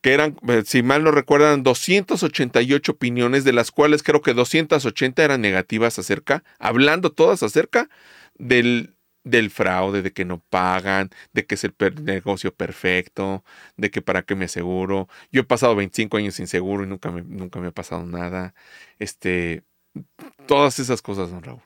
que 0.00 0.14
eran, 0.14 0.38
eh, 0.48 0.62
si 0.64 0.82
mal 0.82 1.04
no 1.04 1.10
recuerdan, 1.10 1.62
288 1.62 2.92
opiniones, 2.92 3.44
de 3.44 3.52
las 3.52 3.70
cuales 3.70 4.02
creo 4.02 4.22
que 4.22 4.32
280 4.32 5.22
eran 5.24 5.42
negativas 5.42 5.98
acerca, 5.98 6.42
hablando 6.58 7.12
todas 7.12 7.42
acerca 7.42 7.90
del, 8.38 8.94
del 9.24 9.50
fraude, 9.50 10.00
de 10.00 10.12
que 10.14 10.24
no 10.24 10.40
pagan, 10.48 11.10
de 11.34 11.44
que 11.44 11.56
es 11.56 11.64
el 11.64 11.74
negocio 12.02 12.54
perfecto, 12.54 13.44
de 13.76 13.90
que 13.90 14.00
para 14.00 14.22
qué 14.22 14.34
me 14.36 14.46
aseguro. 14.46 15.06
Yo 15.32 15.42
he 15.42 15.44
pasado 15.44 15.76
25 15.76 16.16
años 16.16 16.34
sin 16.36 16.46
seguro 16.46 16.84
y 16.84 16.86
nunca 16.86 17.10
nunca 17.10 17.60
me 17.60 17.66
ha 17.68 17.72
pasado 17.72 18.06
nada. 18.06 18.54
Este, 18.98 19.64
todas 20.46 20.78
esas 20.78 21.02
cosas, 21.02 21.30
don 21.30 21.42
Raúl. 21.42 21.60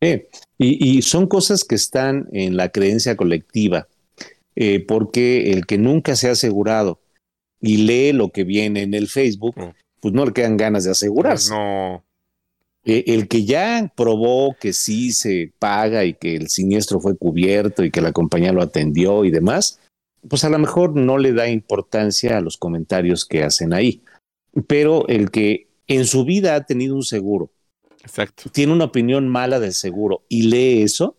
Sí, 0.00 0.22
Y, 0.58 0.98
y 0.98 1.02
son 1.02 1.26
cosas 1.26 1.64
que 1.64 1.74
están 1.74 2.28
en 2.32 2.56
la 2.56 2.68
creencia 2.70 3.16
colectiva, 3.16 3.88
eh, 4.54 4.80
porque 4.86 5.50
el 5.52 5.66
que 5.66 5.78
nunca 5.78 6.16
se 6.16 6.28
ha 6.28 6.32
asegurado 6.32 7.00
y 7.60 7.78
lee 7.78 8.12
lo 8.12 8.30
que 8.30 8.44
viene 8.44 8.82
en 8.82 8.94
el 8.94 9.08
Facebook, 9.08 9.56
pues 10.00 10.14
no 10.14 10.24
le 10.24 10.32
quedan 10.32 10.56
ganas 10.56 10.84
de 10.84 10.90
Pues 10.90 10.98
asegurarse. 10.98 11.50
no, 11.50 12.04
Eh, 12.84 13.04
el 13.08 13.28
que 13.28 13.44
ya 13.44 13.92
probó 13.96 14.56
que 14.58 14.72
sí 14.72 15.12
se 15.12 15.52
paga 15.58 16.04
y 16.04 16.14
que 16.14 16.36
el 16.36 16.48
siniestro 16.48 17.00
fue 17.00 17.16
cubierto 17.16 17.84
y 17.84 17.90
que 17.90 18.00
la 18.00 18.12
compañía 18.12 18.52
lo 18.52 18.62
atendió 18.62 19.24
y 19.24 19.30
demás, 19.30 19.80
pues 20.28 20.44
a 20.44 20.48
lo 20.48 20.58
mejor 20.58 20.96
no 20.96 21.18
le 21.18 21.32
da 21.32 21.48
importancia 21.48 22.38
a 22.38 22.40
los 22.40 22.56
comentarios 22.56 23.24
que 23.24 23.42
hacen 23.42 23.72
ahí. 23.74 24.02
Pero 24.66 25.06
el 25.08 25.30
que 25.30 25.67
en 25.88 26.04
su 26.04 26.24
vida 26.24 26.54
ha 26.54 26.64
tenido 26.64 26.94
un 26.94 27.02
seguro, 27.02 27.50
exacto. 28.02 28.50
tiene 28.50 28.72
una 28.72 28.84
opinión 28.84 29.26
mala 29.28 29.58
del 29.58 29.72
seguro 29.72 30.22
y 30.28 30.42
lee 30.42 30.82
eso, 30.82 31.16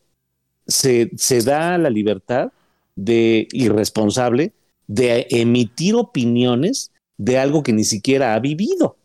se, 0.67 1.09
se 1.17 1.41
da 1.41 1.77
la 1.77 1.89
libertad 1.89 2.51
de 2.95 3.47
irresponsable 3.51 4.53
de 4.87 5.27
emitir 5.29 5.95
opiniones 5.95 6.91
de 7.17 7.37
algo 7.37 7.63
que 7.63 7.73
ni 7.73 7.83
siquiera 7.83 8.33
ha 8.33 8.39
vivido. 8.39 8.97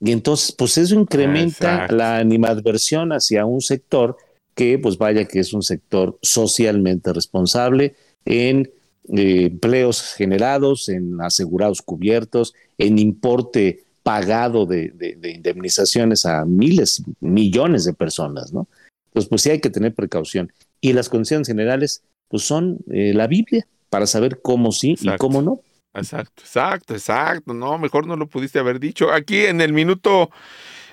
Y 0.00 0.12
entonces, 0.12 0.52
pues 0.52 0.78
eso 0.78 0.94
incrementa 0.94 1.74
Exacto. 1.74 1.96
la 1.96 2.18
animadversión 2.18 3.12
hacia 3.12 3.44
un 3.44 3.60
sector 3.60 4.16
que, 4.54 4.78
pues 4.78 4.98
vaya 4.98 5.26
que 5.26 5.40
es 5.40 5.52
un 5.52 5.62
sector 5.62 6.18
socialmente 6.22 7.12
responsable 7.12 7.94
en 8.24 8.70
eh, 9.16 9.46
empleos 9.46 10.14
generados, 10.14 10.88
en 10.88 11.20
asegurados 11.20 11.82
cubiertos, 11.82 12.54
en 12.76 12.98
importe 12.98 13.84
pagado 14.02 14.66
de, 14.66 14.90
de- 14.90 15.16
de 15.16 15.30
indemnizaciones 15.30 16.24
a 16.24 16.44
miles, 16.44 17.02
millones 17.20 17.84
de 17.84 17.92
personas, 17.94 18.52
¿no? 18.52 18.66
Entonces, 19.08 19.28
pues 19.28 19.42
sí 19.42 19.50
hay 19.50 19.60
que 19.60 19.70
tener 19.70 19.94
precaución. 19.94 20.52
Y 20.80 20.92
las 20.92 21.08
condiciones 21.08 21.48
generales, 21.48 22.02
pues 22.28 22.42
son 22.44 22.78
eh, 22.90 23.12
la 23.14 23.26
Biblia 23.26 23.66
para 23.90 24.06
saber 24.06 24.40
cómo 24.42 24.70
sí 24.72 24.96
y 25.00 25.16
cómo 25.16 25.42
no. 25.42 25.60
Exacto, 25.94 26.42
exacto, 26.42 26.94
exacto. 26.94 27.54
No, 27.54 27.78
mejor 27.78 28.06
no 28.06 28.16
lo 28.16 28.26
pudiste 28.28 28.58
haber 28.58 28.78
dicho. 28.78 29.10
Aquí 29.12 29.46
en 29.46 29.60
el 29.60 29.72
minuto 29.72 30.30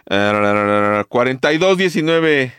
eh, 0.10 1.04
42, 1.08 1.78
19, 1.78 2.54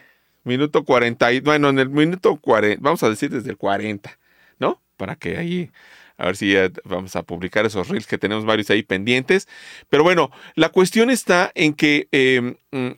minuto 0.45 0.85
40, 0.85 1.33
y- 1.33 1.41
bueno, 1.41 1.69
en 1.71 1.79
el 1.79 1.89
minuto 1.91 2.37
40, 2.37 2.81
vamos 2.83 3.03
a 3.03 3.09
decir 3.11 3.31
desde 3.31 3.51
el 3.51 3.57
40, 3.57 4.19
¿no? 4.59 4.81
Para 4.97 5.17
que 5.17 5.37
ahí, 5.37 5.71
a 6.19 6.27
ver 6.27 6.37
si 6.37 6.53
ya 6.53 6.71
vamos 6.85 7.15
a 7.17 7.23
publicar 7.23 7.67
esos 7.67 7.89
reels 7.89 8.07
que 8.07 8.19
tenemos 8.19 8.45
varios 8.45 8.71
ahí 8.71 8.83
pendientes. 8.83 9.49
Pero 9.89 10.03
bueno, 10.03 10.31
la 10.55 10.71
cuestión 10.71 11.11
está 11.11 11.53
en 11.55 11.75
que 11.75 12.09
eh, 12.13 12.57
mm, 12.71 12.91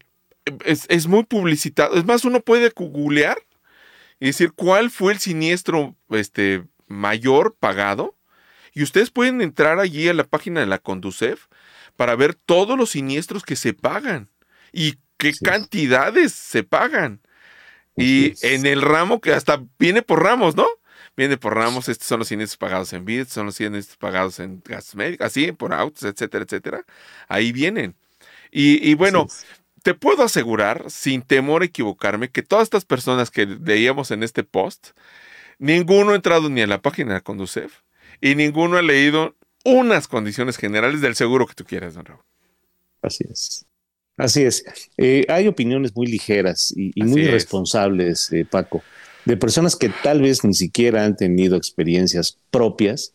es, 0.65 0.87
es 0.89 1.07
muy 1.07 1.25
publicitado. 1.25 1.97
Es 1.97 2.05
más, 2.05 2.25
uno 2.25 2.41
puede 2.41 2.71
googlear 2.75 3.39
y 4.21 4.27
decir 4.27 4.53
cuál 4.53 4.91
fue 4.91 5.13
el 5.13 5.19
siniestro 5.19 5.97
este, 6.11 6.65
mayor 6.87 7.57
pagado. 7.59 8.17
Y 8.73 8.83
ustedes 8.83 9.11
pueden 9.11 9.41
entrar 9.41 9.81
allí 9.81 10.09
a 10.09 10.15
la 10.15 10.25
página 10.25 10.61
de 10.61 10.67
la 10.67 10.79
Conducef 10.79 11.47
para 11.97 12.15
ver 12.15 12.35
todos 12.35 12.79
los 12.79 12.91
siniestros 12.91 13.43
que 13.43 13.57
se 13.57 13.73
pagan 13.75 14.29
y 14.73 14.95
qué 15.17 15.33
Sí. 15.33 15.45
cantidades 15.45 16.33
se 16.33 16.63
pagan. 16.63 17.21
Y 17.97 18.35
en 18.47 18.65
el 18.67 18.83
ramo 18.83 19.21
que 19.21 19.33
hasta 19.33 19.61
viene 19.79 20.03
por 20.03 20.23
ramos, 20.23 20.55
¿no? 20.55 20.67
Viene 21.19 21.37
por 21.37 21.57
ramos, 21.57 21.89
estos 21.89 22.07
son 22.07 22.21
los 22.21 22.29
siniestros 22.29 22.59
pagados 22.59 22.93
en 22.93 23.05
bits, 23.05 23.33
son 23.33 23.47
los 23.47 23.57
siniestros 23.57 23.97
pagados 23.97 24.39
en 24.39 24.63
gastos 24.65 24.95
médicos, 24.95 25.27
así, 25.27 25.51
por 25.51 25.75
autos, 25.75 26.05
etcétera, 26.05 26.45
etcétera. 26.45 26.85
Ahí 27.27 27.51
vienen. 27.51 27.97
Y, 28.53 28.89
y 28.89 28.95
bueno, 28.95 29.27
te 29.83 29.95
puedo 29.95 30.23
asegurar, 30.23 30.85
sin 30.89 31.23
temor 31.23 31.63
a 31.63 31.65
equivocarme, 31.65 32.31
que 32.31 32.45
todas 32.45 32.63
estas 32.63 32.85
personas 32.85 33.33
que 33.33 33.47
leíamos 33.47 34.13
en 34.13 34.23
este 34.23 34.45
post, 34.45 34.91
ninguno 35.59 36.13
ha 36.13 36.15
entrado 36.15 36.49
ni 36.51 36.61
a 36.61 36.69
la 36.69 36.81
página 36.81 37.15
de 37.15 37.21
Conducef 37.21 37.81
y 38.21 38.37
ninguno 38.37 38.77
ha 38.77 38.83
leído 38.83 39.35
unas 39.65 40.07
condiciones 40.07 40.57
generales 40.57 41.01
del 41.01 41.17
seguro 41.17 41.49
que 41.49 41.55
tú 41.55 41.65
quieras, 41.65 41.95
don 41.95 42.05
Raúl. 42.05 42.23
Así 43.03 43.25
es. 43.29 43.67
Así 44.17 44.45
es. 44.45 44.63
Eh, 44.97 45.27
hay 45.29 45.49
opiniones 45.49 45.97
muy 45.97 46.07
ligeras 46.07 46.73
y, 46.77 46.93
muy 47.03 47.23
es. 47.23 47.29
irresponsables, 47.29 48.33
eh, 48.33 48.45
Paco, 48.49 48.85
de 49.29 49.37
personas 49.37 49.77
que 49.77 49.91
tal 50.03 50.23
vez 50.23 50.43
ni 50.43 50.55
siquiera 50.55 51.05
han 51.05 51.15
tenido 51.15 51.59
experiencias 51.59 52.39
propias 52.51 53.13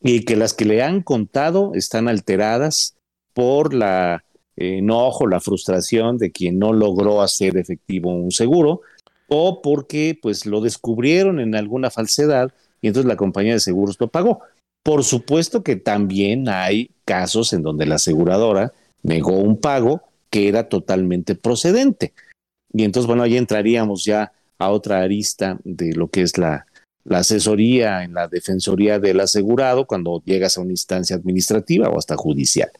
y 0.00 0.24
que 0.24 0.36
las 0.36 0.54
que 0.54 0.64
le 0.64 0.84
han 0.84 1.02
contado 1.02 1.72
están 1.74 2.06
alteradas 2.06 2.94
por 3.32 3.74
la 3.74 4.24
eh, 4.56 4.78
enojo, 4.78 5.26
la 5.26 5.40
frustración 5.40 6.16
de 6.16 6.30
quien 6.30 6.60
no 6.60 6.72
logró 6.72 7.22
hacer 7.22 7.56
efectivo 7.56 8.14
un 8.14 8.30
seguro 8.30 8.82
o 9.26 9.60
porque 9.60 10.16
pues 10.22 10.46
lo 10.46 10.60
descubrieron 10.60 11.40
en 11.40 11.56
alguna 11.56 11.90
falsedad 11.90 12.52
y 12.80 12.86
entonces 12.86 13.08
la 13.08 13.16
compañía 13.16 13.54
de 13.54 13.60
seguros 13.60 13.96
lo 13.98 14.06
pagó. 14.06 14.42
Por 14.84 15.02
supuesto 15.02 15.64
que 15.64 15.74
también 15.74 16.48
hay 16.48 16.92
casos 17.04 17.52
en 17.52 17.64
donde 17.64 17.84
la 17.84 17.96
aseguradora 17.96 18.72
negó 19.02 19.32
un 19.32 19.60
pago 19.60 20.02
que 20.30 20.46
era 20.46 20.68
totalmente 20.68 21.34
procedente. 21.34 22.12
Y 22.72 22.84
entonces, 22.84 23.08
bueno, 23.08 23.24
ahí 23.24 23.36
entraríamos 23.36 24.04
ya 24.04 24.30
a 24.58 24.70
otra 24.70 25.00
arista 25.00 25.58
de 25.64 25.94
lo 25.94 26.08
que 26.08 26.22
es 26.22 26.36
la, 26.38 26.66
la 27.04 27.18
asesoría 27.18 28.04
en 28.04 28.14
la 28.14 28.28
defensoría 28.28 28.98
del 28.98 29.20
asegurado 29.20 29.86
cuando 29.86 30.22
llegas 30.24 30.58
a 30.58 30.60
una 30.60 30.72
instancia 30.72 31.16
administrativa 31.16 31.88
o 31.88 31.98
hasta 31.98 32.16
judicial. 32.16 32.70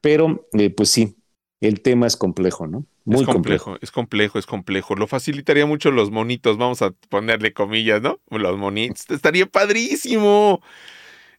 Pero, 0.00 0.46
eh, 0.52 0.70
pues 0.70 0.90
sí, 0.90 1.16
el 1.60 1.80
tema 1.80 2.06
es 2.06 2.16
complejo, 2.16 2.66
¿no? 2.66 2.84
Muy 3.06 3.22
es 3.22 3.26
complejo, 3.26 3.76
es 3.80 3.90
complejo, 3.90 4.38
es 4.38 4.46
complejo. 4.46 4.94
Lo 4.96 5.06
facilitaría 5.06 5.66
mucho 5.66 5.90
los 5.90 6.10
monitos, 6.10 6.56
vamos 6.56 6.82
a 6.82 6.90
ponerle 7.08 7.52
comillas, 7.52 8.02
¿no? 8.02 8.20
Los 8.30 8.58
monitos. 8.58 9.04
Estaría 9.10 9.46
padrísimo. 9.46 10.62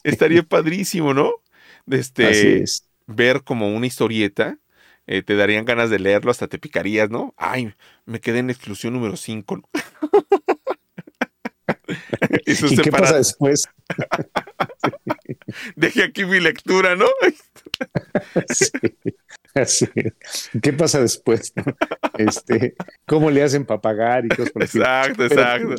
Estaría 0.03 0.43
padrísimo, 0.43 1.13
¿no? 1.13 1.32
Este, 1.89 2.28
Así 2.28 2.47
es. 2.47 2.89
ver 3.07 3.43
como 3.43 3.76
una 3.76 3.88
historieta, 3.88 4.57
eh, 5.08 5.22
te 5.22 5.36
darían 5.36 5.66
ganas 5.66 5.89
de 5.89 5.99
leerlo, 5.99 6.32
hasta 6.32 6.47
te 6.47 6.60
picarías, 6.60 7.10
¿no? 7.10 7.34
Ay, 7.38 7.74
me 8.06 8.20
quedé 8.20 8.39
en 8.39 8.47
la 8.47 8.53
exclusión 8.53 8.93
número 8.93 9.16
5. 9.18 9.62
Eso 12.45 12.68
¿Y 12.68 12.78
qué 12.78 12.91
pasa 12.91 13.18
después? 13.18 13.64
Dejé 15.76 16.03
aquí 16.03 16.26
mi 16.26 16.39
lectura, 16.39 16.95
¿no? 16.95 17.06
Sí, 18.49 18.68
así. 19.53 19.86
¿Qué 20.62 20.72
pasa 20.74 21.01
después? 21.01 21.53
Este, 22.18 22.76
¿Cómo 23.06 23.30
le 23.32 23.43
hacen 23.43 23.66
para 23.66 23.82
pagar 23.82 24.26
y 24.26 24.30
cosas 24.30 24.51
por? 24.51 24.64
Exacto, 24.64 25.26
Pero, 25.28 25.41
exacto. 25.41 25.76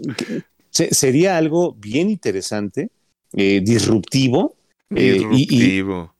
sería 0.70 1.37
algo 1.39 1.72
bien 1.74 2.11
interesante, 2.11 2.91
eh, 3.33 3.61
disruptivo, 3.64 4.57
eh, 4.95 5.22
y- 5.33 5.47
Disruptivo. 5.47 6.14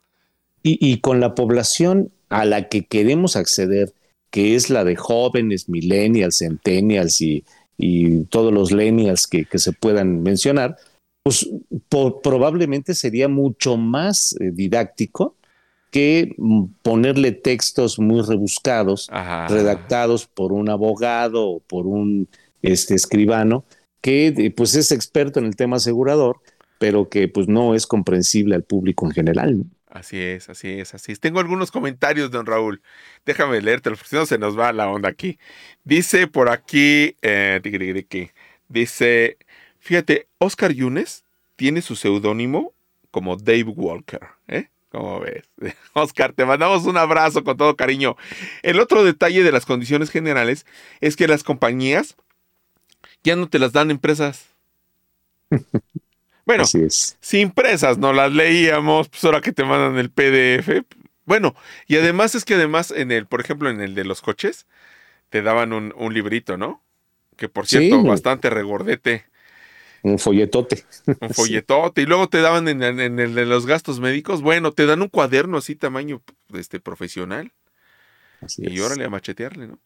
y, 0.63 0.79
y 0.93 1.01
con 1.01 1.21
la 1.21 1.35
población 1.35 2.11
a 2.29 2.45
la 2.45 2.69
que 2.69 2.85
queremos 2.85 3.37
acceder, 3.37 3.93
que 4.31 4.55
es 4.55 4.71
la 4.71 4.85
de 4.85 4.97
jóvenes, 4.97 5.69
millennials, 5.69 6.39
centennials 6.39 7.21
y, 7.21 7.45
y 7.79 8.25
todos 8.25 8.53
los 8.53 8.73
lennials 8.73 9.27
que, 9.27 9.45
que, 9.45 9.59
se 9.59 9.73
puedan 9.73 10.23
mencionar, 10.23 10.77
pues 11.23 11.49
por, 11.89 12.21
probablemente 12.23 12.95
sería 12.95 13.29
mucho 13.29 13.77
más 13.77 14.35
eh, 14.41 14.51
didáctico 14.53 15.35
que 15.91 16.35
mm, 16.37 16.65
ponerle 16.83 17.33
textos 17.33 17.99
muy 17.99 18.23
rebuscados, 18.23 19.09
Ajá. 19.11 19.49
redactados 19.49 20.27
por 20.27 20.53
un 20.53 20.69
abogado 20.69 21.49
o 21.49 21.61
por 21.61 21.87
un 21.87 22.29
este, 22.63 22.95
escribano, 22.95 23.65
que 24.01 24.53
pues 24.57 24.75
es 24.75 24.93
experto 24.93 25.41
en 25.41 25.47
el 25.47 25.57
tema 25.57 25.77
asegurador, 25.77 26.41
pero 26.79 27.09
que 27.09 27.29
pues 27.29 27.49
no 27.49 27.75
es 27.75 27.87
comprensible 27.87 28.55
al 28.55 28.63
público 28.63 29.07
en 29.07 29.13
general. 29.13 29.59
¿no? 29.59 29.65
Así 29.89 30.21
es, 30.21 30.49
así 30.49 30.81
es, 30.81 30.95
así 30.95 31.13
es. 31.13 31.21
Tengo 31.21 31.41
algunos 31.41 31.71
comentarios, 31.71 32.31
don 32.31 32.47
Raúl. 32.47 32.83
Déjame 33.25 33.61
leértelo, 33.61 33.97
porque 33.97 34.09
si 34.09 34.17
no 34.17 34.27
se 34.27 34.39
nos 34.39 34.59
va 34.59 34.73
la 34.73 34.89
onda 34.89 35.09
aquí. 35.09 35.39
Dice 35.85 36.27
por 36.27 36.49
aquí, 36.49 37.17
eh, 37.23 37.61
dice, 38.69 39.39
fíjate, 39.79 40.27
Oscar 40.39 40.73
Yunes 40.73 41.25
tiene 41.55 41.83
su 41.83 41.97
seudónimo 41.97 42.73
como 43.11 43.37
Dave 43.37 43.65
Walker, 43.65 44.21
¿eh? 44.49 44.69
¿Cómo 44.91 45.21
ves? 45.21 45.45
Oscar, 45.95 46.33
te 46.33 46.45
mandamos 46.45 46.85
un 46.85 46.97
abrazo 46.97 47.45
con 47.45 47.57
todo 47.57 47.77
cariño. 47.77 48.17
El 48.63 48.81
otro 48.81 49.05
detalle 49.05 49.43
de 49.43 49.53
las 49.53 49.67
condiciones 49.67 50.11
generales 50.11 50.67
es 51.01 51.17
que 51.17 51.29
las 51.29 51.43
compañías 51.43 52.17
ya 53.23 53.37
no 53.37 53.49
te 53.49 53.59
las 53.59 53.73
dan 53.73 53.91
empresas. 53.91 54.47
Bueno, 56.47 56.63
Así 56.63 56.81
es. 56.83 57.19
si 57.21 57.41
impresas 57.41 57.99
no 57.99 58.13
las 58.15 58.33
leíamos, 58.33 59.09
pues 59.09 59.25
ahora 59.25 59.41
que 59.43 59.53
te 59.53 59.65
mandan 59.65 59.99
el 59.99 60.11
PDF. 60.11 60.85
Bueno, 61.27 61.55
y 61.89 61.97
además 61.97 62.35
es 62.37 62.45
que 62.45 62.55
además 62.55 62.93
en 62.93 63.11
el, 63.13 63.27
por 63.27 63.41
ejemplo, 63.41 63.69
en 63.69 63.81
el 63.81 63.95
de 63.97 64.05
los 64.05 64.23
coches, 64.23 64.67
te 65.31 65.43
daban 65.43 65.73
un, 65.73 65.95
un 65.97 66.15
librito, 66.15 66.57
¿no? 66.59 66.83
Que 67.37 67.49
por 67.49 67.67
cierto, 67.67 68.01
Sí. 68.03 68.09
bastante 68.09 68.51
regordete, 68.51 69.27
Un 70.03 70.19
folletote. 70.19 70.85
un 71.21 71.31
folletote, 71.35 72.03
y 72.03 72.07
luego 72.07 72.29
te 72.29 72.41
daban 72.41 72.69
en, 72.69 72.83
en- 72.83 73.01
en 73.01 73.19
el 73.21 73.35
de 73.35 73.47
los 73.47 73.67
gastos 73.67 74.01
médicos, 74.01 74.43
bueno, 74.43 74.73
te 74.73 74.87
dan 74.87 75.03
un 75.03 75.09
cuaderno 75.09 75.59
así 75.59 75.75
tamaño 75.77 76.23
este 76.55 76.81
profesional, 76.81 77.53
Así 78.41 78.63
y 78.65 78.77
es. 78.77 78.81
órale 78.81 79.05
a 79.05 79.11
machetearle, 79.11 79.69
¿no? 79.69 79.79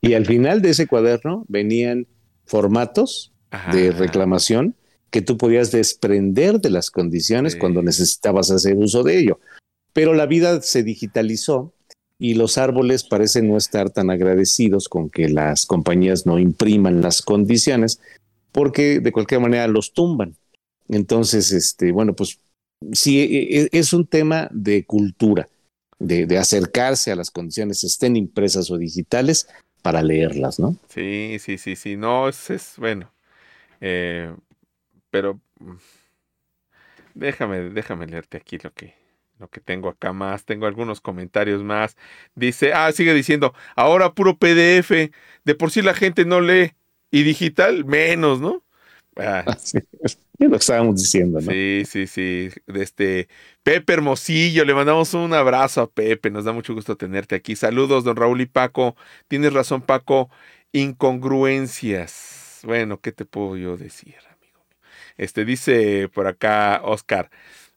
Y 0.00 0.14
al 0.14 0.26
final 0.26 0.62
de 0.62 0.70
ese 0.70 0.86
cuaderno 0.86 1.44
venían 1.48 2.06
formatos 2.46 3.32
Ajá. 3.50 3.72
de 3.72 3.90
reclamación 3.92 4.76
que 5.14 5.22
tú 5.22 5.38
podías 5.38 5.70
desprender 5.70 6.60
de 6.60 6.70
las 6.70 6.90
condiciones 6.90 7.52
Sí. 7.52 7.60
cuando 7.60 7.82
necesitabas 7.82 8.50
hacer 8.50 8.74
uso 8.76 9.04
de 9.04 9.16
ello. 9.16 9.38
Pero 9.92 10.12
la 10.12 10.26
vida 10.26 10.60
se 10.60 10.82
digitalizó 10.82 11.72
y 12.18 12.34
los 12.34 12.58
árboles 12.58 13.04
parecen 13.04 13.48
no 13.48 13.56
estar 13.56 13.90
tan 13.90 14.10
agradecidos 14.10 14.88
con 14.88 15.10
que 15.10 15.28
las 15.28 15.66
compañías 15.66 16.26
no 16.26 16.40
impriman 16.40 17.00
las 17.00 17.22
condiciones 17.22 18.00
porque 18.50 18.98
de 18.98 19.12
cualquier 19.12 19.40
manera 19.40 19.68
los 19.68 19.92
tumban. 19.92 20.34
Entonces, 20.88 21.52
este, 21.52 21.92
bueno, 21.92 22.14
pues 22.16 22.40
sí, 22.90 23.20
e- 23.20 23.60
e- 23.60 23.68
es 23.70 23.92
un 23.92 24.08
tema 24.08 24.48
de 24.50 24.84
cultura, 24.84 25.48
de, 26.00 26.26
de 26.26 26.38
acercarse 26.38 27.12
a 27.12 27.16
las 27.16 27.30
condiciones, 27.30 27.84
estén 27.84 28.16
impresas 28.16 28.68
o 28.68 28.78
digitales, 28.78 29.46
para 29.80 30.02
leerlas, 30.02 30.58
¿no? 30.58 30.76
Sí, 30.88 31.36
sí, 31.38 31.56
sí, 31.56 31.76
sí. 31.76 31.96
No, 31.96 32.28
es, 32.28 32.50
es 32.50 32.72
bueno. 32.78 33.12
Eh, 33.80 34.32
pero 35.14 35.40
mm, 35.60 35.76
déjame, 37.14 37.70
déjame 37.70 38.08
leerte 38.08 38.36
aquí 38.36 38.58
lo 38.58 38.72
que, 38.72 38.94
lo 39.38 39.48
que 39.48 39.60
tengo 39.60 39.88
acá 39.88 40.12
más. 40.12 40.44
Tengo 40.44 40.66
algunos 40.66 41.00
comentarios 41.00 41.62
más. 41.62 41.96
Dice, 42.34 42.72
ah, 42.72 42.90
sigue 42.90 43.14
diciendo, 43.14 43.54
ahora 43.76 44.12
puro 44.12 44.36
PDF. 44.36 45.12
De 45.44 45.54
por 45.54 45.70
sí 45.70 45.82
la 45.82 45.94
gente 45.94 46.24
no 46.24 46.40
lee. 46.40 46.72
Y 47.12 47.22
digital, 47.22 47.84
menos, 47.84 48.40
¿no? 48.40 48.64
Ah, 49.14 49.44
Sí, 49.56 49.78
es 50.00 50.18
lo 50.40 50.50
que 50.50 50.56
estábamos 50.56 50.96
diciendo, 50.96 51.40
¿no? 51.40 51.48
Sí, 51.52 51.84
sí, 51.86 52.08
sí. 52.08 52.50
Este 52.66 53.28
Pepe 53.62 53.92
Hermosillo, 53.92 54.64
le 54.64 54.74
mandamos 54.74 55.14
un 55.14 55.32
abrazo 55.32 55.82
a 55.82 55.88
Pepe. 55.88 56.32
Nos 56.32 56.44
da 56.44 56.50
mucho 56.52 56.74
gusto 56.74 56.96
tenerte 56.96 57.36
aquí. 57.36 57.54
Saludos, 57.54 58.02
don 58.02 58.16
Raúl 58.16 58.40
y 58.40 58.46
Paco. 58.46 58.96
Tienes 59.28 59.52
razón, 59.52 59.80
Paco. 59.80 60.28
Incongruencias. 60.72 62.62
Bueno, 62.64 63.00
¿qué 63.00 63.12
te 63.12 63.24
puedo 63.24 63.56
yo 63.56 63.76
decir? 63.76 64.16
Este 65.16 65.44
dice 65.44 66.08
por 66.08 66.26
acá 66.26 66.80
Oscar. 66.84 67.30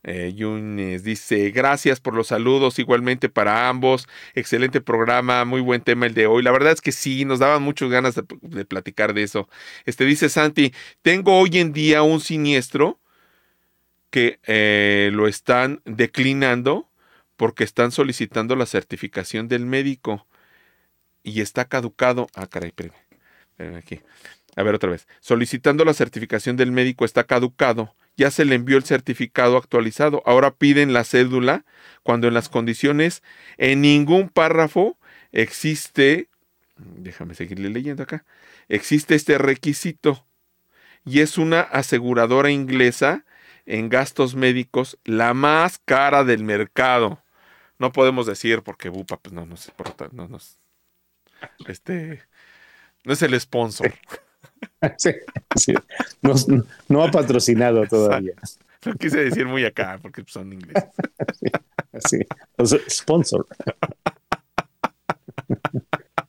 Eh, 0.04 0.34
Yunes 0.34 1.04
dice, 1.04 1.52
gracias 1.52 2.00
por 2.00 2.14
los 2.14 2.28
saludos, 2.28 2.80
igualmente 2.80 3.30
para 3.30 3.68
ambos. 3.68 4.08
Excelente 4.36 4.80
programa, 4.80 5.44
muy 5.44 5.60
buen 5.60 5.82
tema 5.82 6.06
el 6.06 6.14
de 6.14 6.28
hoy. 6.28 6.44
La 6.44 6.52
verdad 6.52 6.72
es 6.72 6.82
que 6.82 6.92
sí, 6.94 7.26
nos 7.26 7.40
daban 7.40 7.62
muchas 7.62 7.90
ganas 7.90 8.16
de, 8.16 8.66
platicar 8.66 9.14
de 9.14 9.24
eso. 9.24 9.50
Este 9.86 10.06
dice 10.06 10.30
Santi, 10.30 10.74
tengo 11.02 11.38
hoy 11.38 11.58
en 11.58 11.74
día 11.74 12.04
un 12.04 12.22
siniestro 12.22 13.00
que 14.10 14.40
eh, 14.48 15.10
lo 15.14 15.28
están 15.28 15.82
declinando 15.86 16.90
porque 17.36 17.64
están 17.64 17.92
solicitando 17.92 18.56
la 18.56 18.66
certificación 18.66 19.48
del 19.48 19.66
médico 19.66 20.26
y 21.24 21.42
está 21.42 21.66
caducado. 21.66 22.28
Ah, 22.34 22.48
caray, 22.48 22.70
espérame 22.70 23.76
aquí. 23.76 24.00
A 24.58 24.64
ver 24.64 24.74
otra 24.74 24.90
vez. 24.90 25.08
Solicitando 25.20 25.86
la 25.86 25.94
certificación 25.94 26.58
del 26.58 26.72
médico 26.72 27.06
está 27.06 27.26
caducado. 27.26 27.96
Ya 28.18 28.32
se 28.32 28.44
le 28.44 28.56
envió 28.56 28.78
el 28.78 28.84
certificado 28.84 29.56
actualizado. 29.56 30.24
Ahora 30.26 30.56
piden 30.56 30.94
la 30.94 31.04
cédula 31.04 31.64
cuando 32.02 32.28
en 32.28 32.34
las 32.34 32.50
condiciones 32.50 33.22
en 33.60 33.82
ningún 33.82 34.30
párrafo 34.30 34.98
existe, 35.32 36.30
déjame 36.76 37.36
seguirle 37.36 37.70
leyendo 37.70 38.02
acá, 38.02 38.26
existe 38.68 39.14
este 39.14 39.38
requisito. 39.38 40.26
Y 41.06 41.20
es 41.20 41.38
una 41.38 41.62
aseguradora 41.62 42.50
inglesa 42.50 43.26
en 43.68 43.90
gastos 43.90 44.34
médicos 44.34 44.98
la 45.04 45.36
más 45.36 45.78
cara 45.86 46.24
del 46.24 46.44
mercado. 46.44 47.22
No 47.78 47.92
podemos 47.92 48.26
decir 48.26 48.64
porque 48.64 48.90
Bupa 48.90 49.18
pues 49.18 49.34
no 49.34 49.46
nos 49.46 49.72
no 50.12 50.28
nos 50.28 50.58
este 51.68 52.24
no 53.06 53.14
es 53.14 53.22
el 53.22 53.40
sponsor. 53.40 53.94
Sí, 54.98 55.12
sí. 55.56 55.74
No, 56.22 56.34
no 56.88 57.04
ha 57.04 57.12
patrocinado 57.12 57.86
todavía. 57.88 58.34
Lo 58.84 58.94
quise 58.94 59.24
decir 59.24 59.46
muy 59.46 59.66
acá 59.66 60.00
porque 60.02 60.24
son 60.28 60.54
ingleses. 60.54 60.90
Sí. 62.06 62.20
Sponsor. 62.90 63.48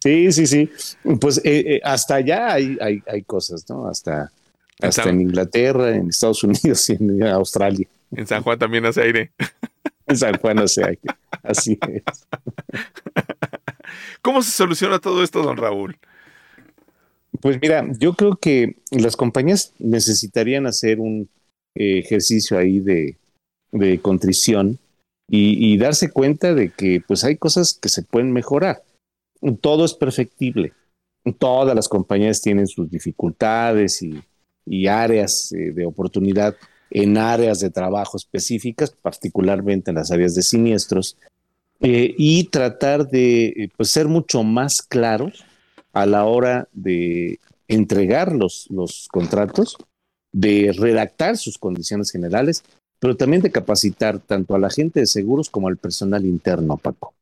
Sí, 0.02 0.32
sí, 0.32 0.46
sí. 0.46 0.70
Pues 1.20 1.38
eh, 1.44 1.74
eh, 1.74 1.80
hasta 1.84 2.14
allá 2.14 2.54
hay, 2.54 2.78
hay, 2.80 3.02
hay, 3.06 3.22
cosas, 3.22 3.68
¿no? 3.68 3.86
Hasta, 3.86 4.32
hasta 4.80 5.02
San... 5.02 5.14
en 5.14 5.20
Inglaterra, 5.22 5.94
en 5.94 6.08
Estados 6.08 6.42
Unidos 6.42 6.88
y 6.88 6.94
en 6.94 7.22
Australia. 7.24 7.86
En 8.12 8.26
San 8.26 8.42
Juan 8.42 8.58
también 8.58 8.86
hace 8.86 9.02
aire. 9.02 9.32
En 10.06 10.16
San 10.16 10.38
Juan 10.38 10.58
hace 10.60 10.84
aire. 10.84 11.00
Así 11.42 11.78
es. 11.82 12.26
¿Cómo 14.22 14.40
se 14.42 14.50
soluciona 14.50 14.98
todo 14.98 15.22
esto, 15.22 15.42
don 15.42 15.58
Raúl? 15.58 15.98
Pues 17.40 17.58
mira, 17.60 17.86
yo 17.98 18.14
creo 18.14 18.36
que 18.36 18.76
las 18.90 19.16
compañías 19.16 19.72
necesitarían 19.78 20.66
hacer 20.66 21.00
un 21.00 21.28
eh, 21.74 21.98
ejercicio 21.98 22.58
ahí 22.58 22.80
de, 22.80 23.16
contrición 24.00 24.78
y, 25.30 25.76
darse 25.76 26.10
cuenta 26.10 26.54
de 26.54 26.70
que 26.70 27.02
pues 27.06 27.22
hay 27.22 27.36
cosas 27.36 27.74
que 27.74 27.90
se 27.90 28.02
pueden 28.02 28.32
mejorar. 28.32 28.82
Todo 29.60 29.84
es 29.84 29.94
perfectible. 29.94 30.72
Todas 31.38 31.76
las 31.76 31.88
compañías 31.88 32.40
tienen 32.40 32.66
sus 32.66 32.90
dificultades 32.90 34.02
y, 34.02 34.22
y 34.64 34.86
áreas 34.86 35.52
eh, 35.52 35.72
de 35.72 35.84
oportunidad 35.84 36.56
en 36.90 37.18
áreas 37.18 37.60
de 37.60 37.70
trabajo 37.70 38.16
específicas, 38.16 38.90
particularmente 38.90 39.90
en 39.90 39.96
las 39.96 40.10
áreas 40.10 40.34
de 40.34 40.42
siniestros, 40.42 41.18
eh, 41.80 42.14
y 42.16 42.44
tratar 42.44 43.08
de 43.08 43.70
pues, 43.76 43.90
ser 43.90 44.08
mucho 44.08 44.42
más 44.42 44.82
claros 44.82 45.44
a 45.92 46.06
la 46.06 46.24
hora 46.24 46.68
de 46.72 47.40
entregar 47.68 48.32
los, 48.32 48.66
los 48.70 49.08
contratos, 49.10 49.76
de 50.32 50.74
redactar 50.76 51.36
sus 51.36 51.58
condiciones 51.58 52.10
generales, 52.10 52.64
pero 52.98 53.16
también 53.16 53.42
de 53.42 53.52
capacitar 53.52 54.18
tanto 54.18 54.54
a 54.54 54.58
la 54.58 54.70
gente 54.70 55.00
de 55.00 55.06
seguros 55.06 55.50
como 55.50 55.68
al 55.68 55.76
personal 55.76 56.24
interno, 56.24 56.76
Paco. 56.76 57.14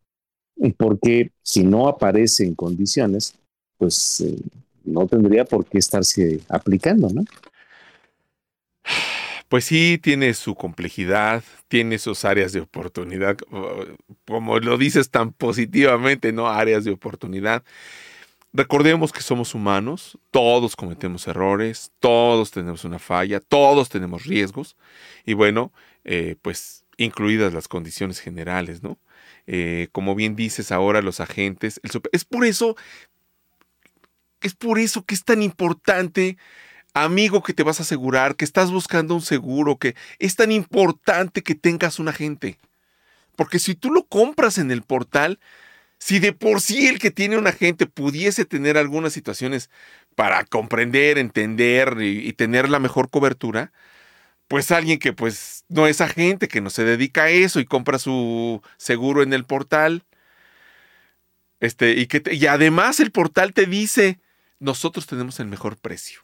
Porque 0.77 1.31
si 1.43 1.64
no 1.64 1.89
aparece 1.89 2.45
en 2.45 2.55
condiciones, 2.55 3.35
pues 3.77 4.21
eh, 4.23 4.39
no 4.85 5.07
tendría 5.07 5.45
por 5.45 5.67
qué 5.67 5.79
estarse 5.79 6.41
aplicando, 6.49 7.11
¿no? 7.11 7.25
Pues 9.49 9.64
sí, 9.64 9.99
tiene 10.03 10.35
su 10.35 10.57
complejidad, 10.57 11.45
tiene 11.69 11.99
sus 11.99 12.25
áreas 12.25 12.53
de 12.53 12.61
oportunidad, 12.61 13.37
como 14.25 14.59
lo 14.59 14.77
dices 14.77 15.11
tan 15.11 15.33
positivamente, 15.33 16.33
¿no? 16.33 16.49
Áreas 16.49 16.85
de 16.85 16.91
oportunidad. 16.91 17.62
Recordemos 18.57 19.12
que 19.12 19.20
somos 19.20 19.54
humanos, 19.54 20.18
todos 20.30 20.76
cometemos 20.76 21.28
errores, 21.28 21.92
todos 22.00 22.50
tenemos 22.50 22.84
una 22.86 22.98
falla, 22.98 23.38
todos 23.38 23.90
tenemos 23.90 24.24
riesgos 24.24 24.76
y 25.26 25.34
bueno, 25.34 25.72
eh, 26.04 26.36
pues 26.40 26.86
incluidas 26.96 27.52
las 27.52 27.68
condiciones 27.68 28.18
generales, 28.18 28.82
¿no? 28.82 28.98
eh, 29.46 29.88
como 29.92 30.14
bien 30.14 30.36
dices 30.36 30.72
ahora, 30.72 31.02
los 31.02 31.20
agentes. 31.20 31.80
El 31.82 31.90
super- 31.90 32.09
es 32.14 32.24
por 32.24 32.46
eso, 32.46 32.76
es 34.40 34.54
por 34.54 34.78
eso 34.78 35.04
que 35.04 35.14
es 35.14 35.24
tan 35.24 35.42
importante, 35.42 36.38
amigo, 36.94 37.42
que 37.42 37.52
te 37.52 37.62
vas 37.62 37.80
a 37.80 37.82
asegurar, 37.82 38.36
que 38.36 38.46
estás 38.46 38.70
buscando 38.70 39.14
un 39.14 39.20
seguro, 39.20 39.76
que 39.76 39.94
es 40.18 40.34
tan 40.34 40.50
importante 40.50 41.42
que 41.42 41.54
tengas 41.54 41.98
un 41.98 42.09
agente. 42.09 42.59
Porque 43.36 43.59
si 43.59 43.74
tú 43.74 43.90
lo 43.90 44.04
compras 44.07 44.57
en 44.57 44.70
el 44.70 44.80
portal, 44.80 45.40
si 46.07 46.20
de 46.20 46.32
por 46.32 46.61
sí 46.61 46.86
el 46.86 47.00
que 47.00 47.11
tiene 47.11 47.36
un 47.36 47.48
agente 47.48 47.86
pudiese 47.86 48.44
tener 48.44 48.78
algunas 48.78 49.12
situaciones 49.12 49.70
para 50.14 50.44
comprender, 50.44 51.18
entender 51.18 51.96
y, 52.00 52.28
y 52.28 52.32
tener 52.32 52.68
la 52.68 52.78
mejor 52.78 53.11
cobertura, 53.11 53.72
pues 54.48 54.70
alguien 54.70 54.98
que 55.00 55.12
pues 55.12 55.64
no 55.68 55.88
es 55.88 56.00
agente, 56.00 56.48
que 56.48 56.61
no 56.61 56.70
se 56.70 56.84
dedica 56.84 57.24
a 57.24 57.30
eso 57.30 57.59
y 57.61 57.64
compra 57.64 57.98
su 57.98 58.62
seguro 58.76 59.22
en 59.24 59.32
el 59.32 59.44
portal, 59.44 60.04
este, 61.61 61.92
y 61.92 62.07
que 62.07 62.20
te- 62.20 62.34
y 62.34 62.46
además 62.46 63.00
el 63.00 63.11
portal 63.11 63.52
te 63.52 63.66
dice, 63.66 64.20
nosotros 64.61 65.07
tenemos 65.07 65.40
el 65.40 65.48
mejor 65.48 65.76
precio. 65.76 66.20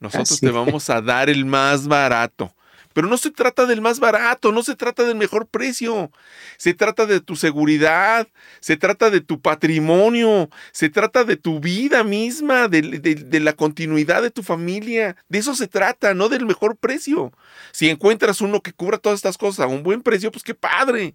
Nosotros 0.00 0.32
Así 0.32 0.46
te 0.46 0.50
vamos 0.52 0.90
a 0.90 1.00
dar 1.00 1.30
el 1.30 1.44
más 1.46 1.88
barato. 1.88 2.54
Pero 3.00 3.08
no 3.08 3.16
se 3.16 3.30
trata 3.30 3.64
del 3.64 3.80
más 3.80 3.98
barato, 3.98 4.52
no 4.52 4.62
se 4.62 4.76
trata 4.76 5.04
del 5.04 5.14
mejor 5.16 5.46
precio. 5.46 6.12
Se 6.58 6.74
trata 6.74 7.06
de 7.06 7.22
tu 7.22 7.34
seguridad, 7.34 8.28
se 8.60 8.76
trata 8.76 9.08
de 9.08 9.22
tu 9.22 9.40
patrimonio, 9.40 10.50
se 10.70 10.90
trata 10.90 11.24
de 11.24 11.38
tu 11.38 11.60
vida 11.60 12.04
misma, 12.04 12.68
de, 12.68 12.82
de- 12.82 13.14
de 13.14 13.40
la 13.40 13.54
continuidad 13.54 14.20
de 14.20 14.30
tu 14.30 14.42
familia. 14.42 15.16
De 15.30 15.38
eso 15.38 15.54
se 15.54 15.66
trata, 15.66 16.12
no 16.12 16.28
del 16.28 16.44
mejor 16.44 16.76
precio. 16.76 17.32
Si 17.72 17.88
encuentras 17.88 18.42
uno 18.42 18.60
que 18.60 18.74
cubra 18.74 18.98
todas 18.98 19.16
estas 19.16 19.38
cosas 19.38 19.60
a 19.60 19.66
un 19.66 19.82
buen 19.82 20.02
precio, 20.02 20.30
pues 20.30 20.44
qué 20.44 20.54
padre. 20.54 21.14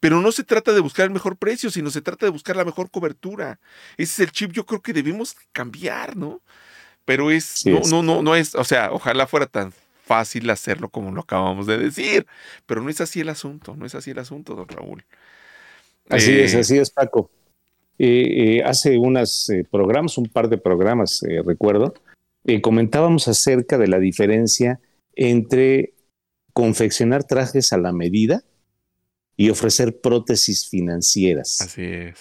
Pero 0.00 0.22
no 0.22 0.32
se 0.32 0.42
trata 0.42 0.72
de 0.72 0.80
buscar 0.80 1.04
el 1.04 1.10
mejor 1.12 1.36
precio, 1.36 1.70
sino 1.70 1.90
se 1.90 2.00
trata 2.00 2.24
de 2.24 2.30
buscar 2.32 2.56
la 2.56 2.64
mejor 2.64 2.90
cobertura. 2.90 3.60
Ese 3.98 4.12
es 4.22 4.28
el 4.28 4.32
chip, 4.32 4.52
yo 4.52 4.64
creo 4.64 4.80
que 4.80 4.94
debemos 4.94 5.36
cambiar, 5.52 6.16
¿no? 6.16 6.40
Pero 7.04 7.30
es, 7.30 7.44
Sí 7.44 7.68
no, 7.68 7.80
es. 7.80 7.88
no, 7.92 8.02
no, 8.02 8.22
no 8.22 8.34
es, 8.34 8.54
o 8.54 8.64
sea, 8.64 8.90
ojalá 8.90 9.26
fuera 9.26 9.44
tan 9.44 9.74
fácil 10.06 10.48
hacerlo 10.50 10.88
como 10.88 11.10
lo 11.10 11.22
acabamos 11.22 11.66
de 11.66 11.78
decir, 11.78 12.26
pero 12.64 12.80
no 12.80 12.88
es 12.88 13.00
así 13.00 13.20
el 13.20 13.28
asunto, 13.28 13.74
no 13.74 13.84
es 13.84 13.94
así 13.96 14.12
el 14.12 14.18
asunto, 14.20 14.54
don 14.54 14.68
Raúl. 14.68 15.04
Así 16.08 16.30
Eh, 16.30 16.44
es, 16.44 16.54
así 16.54 16.78
es, 16.78 16.90
Paco. 16.90 17.28
Eh, 17.98 18.58
eh, 18.58 18.62
hace 18.62 18.98
unos 18.98 19.50
programas, 19.70 20.16
un 20.16 20.26
par 20.26 20.48
de 20.48 20.58
programas, 20.58 21.22
eh, 21.24 21.42
recuerdo, 21.44 21.94
eh, 22.44 22.60
comentábamos 22.60 23.26
acerca 23.26 23.78
de 23.78 23.88
la 23.88 23.98
diferencia 23.98 24.78
entre 25.16 25.94
confeccionar 26.52 27.24
trajes 27.24 27.72
a 27.72 27.78
la 27.78 27.92
medida 27.92 28.44
y 29.36 29.50
ofrecer 29.50 30.00
prótesis 30.00 30.68
financieras. 30.68 31.60
Así 31.60 31.82
es. 31.82 32.18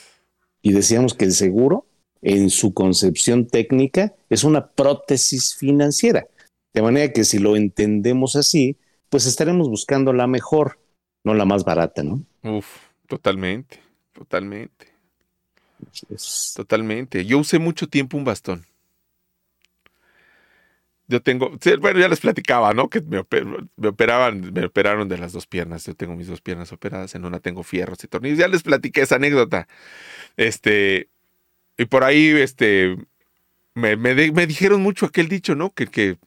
Y 0.63 0.73
decíamos 0.73 1.13
que 1.13 1.25
el 1.25 1.33
seguro, 1.33 1.85
en 2.23 2.49
su 2.49 2.73
concepción 2.73 3.45
técnica, 3.47 4.15
es 4.29 4.43
una 4.43 4.71
prótesis 4.71 5.53
financiera. 5.53 6.25
De 6.75 6.83
manera 6.83 7.11
que 7.11 7.23
si 7.23 7.39
lo 7.39 7.55
entendemos 7.55 8.35
así, 8.35 8.77
pues 9.09 9.25
estaremos 9.25 9.67
buscando 9.67 10.13
la 10.13 10.27
mejor, 10.27 10.79
no 11.23 11.33
la 11.33 11.45
más 11.45 11.63
barata, 11.65 12.03
¿no? 12.03 12.23
Uf, 12.43 12.69
totalmente, 13.07 13.81
totalmente, 14.13 14.87
totalmente. 16.53 17.25
Yo 17.25 17.39
usé 17.39 17.59
mucho 17.59 17.87
tiempo 17.87 18.17
un 18.17 18.23
bastón. 18.23 18.65
Yo 21.07 21.21
tengo, 21.21 21.51
bueno, 21.81 21.99
ya 21.99 22.07
les 22.07 22.19
platicaba, 22.19 22.73
¿no? 22.73 22.89
Que 22.89 22.99
me, 23.01 23.19
oper- 23.19 23.69
me 23.77 23.87
operaban, 23.89 24.51
me 24.53 24.65
operaron 24.65 25.07
de 25.07 25.19
las 25.19 25.33
dos 25.33 25.45
piernas. 25.45 25.85
Yo 25.85 25.93
tengo 25.95 26.15
mis 26.15 26.27
dos 26.27 26.41
piernas 26.41 26.71
operadas, 26.71 27.13
en 27.13 27.25
una 27.25 27.39
tengo 27.39 27.61
fierros 27.61 28.03
y 28.03 28.07
tornillos. 28.07 28.39
Ya 28.39 28.47
les 28.47 28.63
platiqué 28.63 29.01
esa 29.01 29.17
anécdota. 29.17 29.67
Este, 30.37 31.09
y 31.77 31.85
por 31.85 32.03
ahí, 32.05 32.29
este, 32.29 32.97
me, 33.75 33.97
me, 33.97 34.15
de- 34.15 34.31
me 34.33 34.47
dijeron 34.47 34.81
mucho 34.83 35.05
aquel 35.07 35.29
dicho, 35.29 35.55
¿no? 35.55 35.73
Que, 35.73 35.87
que 35.87 36.17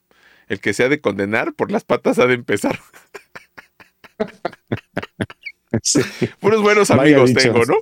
el 0.49 0.61
que 0.61 0.73
se 0.73 0.85
ha 0.85 0.89
de 0.89 1.01
condenar 1.01 1.55
por 1.55 1.71
las 1.71 1.85
patas 1.85 2.19
ha 2.19 2.27
de 2.27 2.35
empezar. 2.35 2.79
sí. 5.83 6.01
Puros 6.41 6.63
buenos 6.63 6.91
amigos 6.91 7.33
tengo, 7.35 7.65
¿no? 7.65 7.77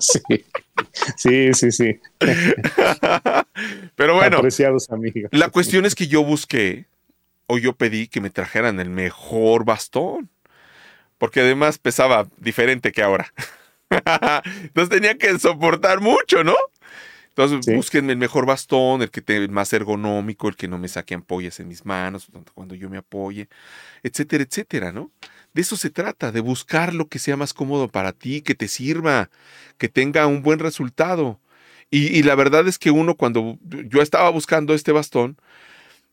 Sí, 0.00 0.20
sí, 1.16 1.52
sí, 1.52 1.72
sí. 1.72 2.00
Pero 3.96 4.14
bueno, 4.14 4.38
Apreciados 4.38 4.90
amigos. 4.90 5.30
la 5.32 5.48
cuestión 5.50 5.86
es 5.86 5.94
que 5.94 6.06
yo 6.08 6.24
busqué 6.24 6.86
o 7.46 7.58
yo 7.58 7.74
pedí 7.74 8.08
que 8.08 8.20
me 8.20 8.30
trajeran 8.30 8.80
el 8.80 8.90
mejor 8.90 9.64
bastón. 9.64 10.30
Porque 11.18 11.40
además 11.40 11.78
pesaba 11.78 12.28
diferente 12.36 12.92
que 12.92 13.02
ahora. 13.02 13.32
Entonces 14.62 14.88
tenía 14.88 15.18
que 15.18 15.36
soportar 15.38 16.00
mucho, 16.00 16.44
¿no? 16.44 16.54
Entonces 17.38 17.66
Sí. 17.66 17.72
búsquenme 17.72 18.12
el 18.12 18.18
mejor 18.18 18.46
bastón, 18.46 19.00
el 19.00 19.10
que 19.12 19.20
esté 19.20 19.46
más 19.46 19.72
ergonómico, 19.72 20.48
el 20.48 20.56
que 20.56 20.66
no 20.66 20.76
me 20.76 20.88
saque 20.88 21.14
ampollas 21.14 21.60
en 21.60 21.68
mis 21.68 21.86
manos 21.86 22.28
cuando 22.52 22.74
yo 22.74 22.90
me 22.90 22.98
apoye, 22.98 23.48
etcétera, 24.02 24.42
etcétera, 24.42 24.90
¿no? 24.92 25.12
De 25.54 25.62
eso 25.62 25.76
se 25.76 25.90
trata, 25.90 26.32
de 26.32 26.40
buscar 26.40 26.94
lo 26.94 27.08
que 27.08 27.20
sea 27.20 27.36
más 27.36 27.54
cómodo 27.54 27.88
para 27.88 28.12
ti, 28.12 28.42
que 28.42 28.56
te 28.56 28.66
sirva, 28.66 29.30
que 29.78 29.88
tenga 29.88 30.26
un 30.26 30.42
buen 30.42 30.58
resultado. 30.58 31.40
Y, 31.90 32.08
y 32.18 32.24
la 32.24 32.34
verdad 32.34 32.66
es 32.66 32.76
que 32.78 32.90
uno 32.90 33.16
cuando 33.16 33.56
yo 33.86 34.02
estaba 34.02 34.30
buscando 34.30 34.74
este 34.74 34.90
bastón, 34.92 35.36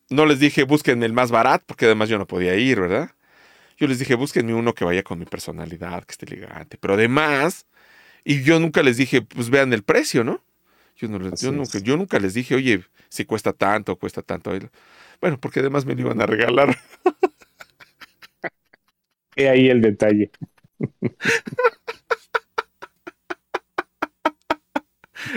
no 0.09 0.25
les 0.27 0.39
dije 0.39 0.63
búsquenme 0.63 1.07
el 1.07 1.13
más 1.13 1.31
barato, 1.31 1.65
porque 1.67 1.85
además 1.85 2.09
yo 2.09 2.19
no 2.19 2.27
podía 2.27 2.55
ir, 2.55 2.81
¿verdad? 2.81 3.11
Yo 3.77 3.87
les 3.87 3.99
dije 3.99 4.15
búsquenme 4.15 4.53
uno 4.53 4.73
que 4.75 4.85
vaya 4.85 5.03
con 5.03 5.19
mi 5.19 5.25
personalidad, 5.25 6.05
que 6.05 6.13
esté 6.13 6.27
elegante. 6.27 6.77
Pero 6.79 6.95
además, 6.95 7.65
y 8.25 8.43
yo 8.43 8.59
nunca 8.61 8.83
les 8.83 8.97
dije, 8.97 9.23
pues 9.23 9.49
vean 9.51 9.73
el 9.73 9.83
precio, 9.83 10.23
¿no? 10.25 10.44
Yo, 10.95 11.07
no 11.09 11.19
les- 11.19 11.33
Así 11.33 11.45
yo 11.45 11.51
es. 11.51 11.57
nunca, 11.57 11.79
yo 11.79 11.97
nunca 11.97 12.19
les 12.19 12.33
dije, 12.33 12.55
oye, 12.55 12.83
si 13.09 13.25
cuesta 13.25 13.51
tanto, 13.53 13.95
cuesta 13.97 14.21
tanto. 14.21 14.51
Bueno, 15.21 15.39
porque 15.39 15.59
además 15.59 15.85
me 15.85 15.93
lo 15.95 16.01
iban 16.01 16.21
a 16.21 16.25
regalar. 16.25 16.77
He 19.35 19.49
ahí 19.49 19.69
el 19.69 19.81
detalle. 19.81 20.31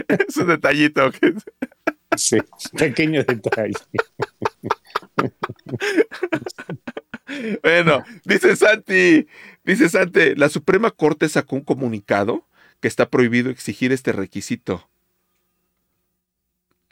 es 0.09 0.37
un 0.37 0.49
detallito. 0.49 1.11
que- 1.13 1.35
Sí, 2.17 2.39
pequeño 2.77 3.23
detalle. 3.25 3.75
Bueno, 7.63 8.03
dice 8.25 8.57
Santi, 8.57 9.27
dice 9.65 9.89
Santi, 9.89 10.35
la 10.35 10.49
Suprema 10.49 10.91
Corte 10.91 11.29
sacó 11.29 11.57
un 11.57 11.63
comunicado 11.63 12.47
que 12.81 12.89
está 12.89 13.09
prohibido 13.11 13.51
exigir 13.51 13.93
este 13.93 14.13
requisito. 14.13 14.89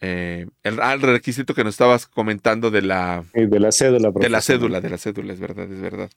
Eh, 0.01 0.47
el, 0.63 0.81
ah, 0.81 0.93
el 0.93 1.01
requisito 1.01 1.55
que 1.55 1.65
nos 1.65 1.75
estabas 1.75 2.07
comentando 2.07 2.71
de 2.71 2.83
la, 2.83 3.25
De 3.33 3.59
la 3.59 3.73
cédula. 3.73 4.11
de 4.11 4.29
la 4.29 4.41
cédula, 4.41 4.81
de 4.81 4.91
la 4.91 4.99
cédula, 4.99 5.33
es 5.33 5.41
verdad, 5.41 5.71
es 5.71 5.81
verdad. 5.81 6.11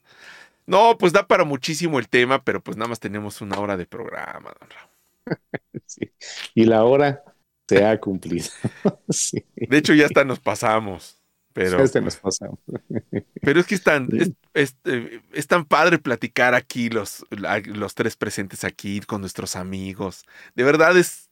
No, 0.66 0.98
pues 0.98 1.12
da 1.12 1.26
para 1.26 1.44
muchísimo 1.44 1.98
el 1.98 2.08
tema, 2.08 2.44
pero 2.44 2.62
pues 2.62 2.76
nada 2.76 2.88
más 2.88 3.00
tenemos 3.00 3.40
una 3.40 3.58
hora 3.58 3.76
de 3.76 3.86
programa, 3.86 4.52
don 4.60 4.70
Raúl. 4.70 4.90
Sí. 5.86 6.12
Y 6.54 6.66
la 6.66 6.84
hora 6.84 7.24
se 7.68 7.84
ha 7.84 7.98
cumplido. 7.98 8.46
sí. 9.08 9.44
De 9.56 9.78
hecho, 9.78 9.92
ya 9.92 10.06
hasta 10.06 10.24
nos 10.24 10.38
pasamos. 10.38 11.20
Pero, 11.52 11.78
nos 11.78 12.16
pasamos. 12.16 12.60
pero 13.42 13.58
es 13.58 13.66
que 13.66 13.74
es 13.74 13.82
tan, 13.82 14.08
es, 14.12 14.30
es, 14.54 14.76
eh, 14.84 15.20
es 15.32 15.48
tan 15.48 15.64
padre 15.64 15.98
platicar 15.98 16.54
aquí, 16.54 16.90
los, 16.90 17.26
los 17.30 17.94
tres 17.96 18.16
presentes 18.16 18.62
aquí 18.62 19.00
con 19.00 19.20
nuestros 19.20 19.56
amigos. 19.56 20.24
De 20.54 20.62
verdad 20.62 20.96
es. 20.96 21.28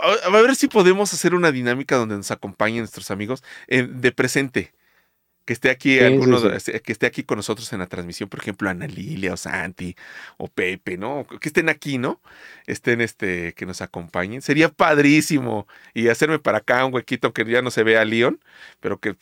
A, 0.00 0.26
a 0.28 0.30
ver 0.42 0.54
si 0.56 0.68
podemos 0.68 1.12
hacer 1.12 1.34
una 1.34 1.52
dinámica 1.52 1.96
donde 1.96 2.16
nos 2.16 2.30
acompañen 2.30 2.80
nuestros 2.80 3.10
amigos 3.10 3.42
eh, 3.68 3.86
de 3.88 4.12
presente. 4.12 4.72
Que 5.46 5.52
esté 5.52 5.68
aquí 5.68 5.98
Sí, 5.98 6.04
alguno, 6.04 6.38
sí, 6.58 6.72
de- 6.72 6.80
que 6.80 6.90
esté 6.92 7.04
aquí 7.04 7.22
con 7.22 7.36
nosotros 7.36 7.70
en 7.74 7.78
la 7.80 7.86
transmisión, 7.86 8.30
por 8.30 8.40
ejemplo, 8.40 8.70
Ana 8.70 8.86
Lilia 8.86 9.34
o 9.34 9.36
Santi 9.36 9.94
o 10.38 10.48
Pepe, 10.48 10.96
¿no? 10.96 11.26
Que 11.38 11.50
estén 11.50 11.68
aquí, 11.68 11.98
¿no? 11.98 12.22
Estén 12.66 13.02
este, 13.02 13.52
que 13.52 13.66
nos 13.66 13.82
acompañen. 13.82 14.40
Sería 14.40 14.70
padrísimo. 14.70 15.66
Y 15.92 16.08
hacerme 16.08 16.38
para 16.38 16.58
acá 16.58 16.86
un 16.86 16.94
huequito 16.94 17.34
que 17.34 17.44
ya 17.44 17.60
no 17.60 17.70
se 17.70 17.82
vea 17.82 18.00
a 18.00 18.04
León, 18.06 18.40
pero 18.80 18.98
que- 19.00 19.16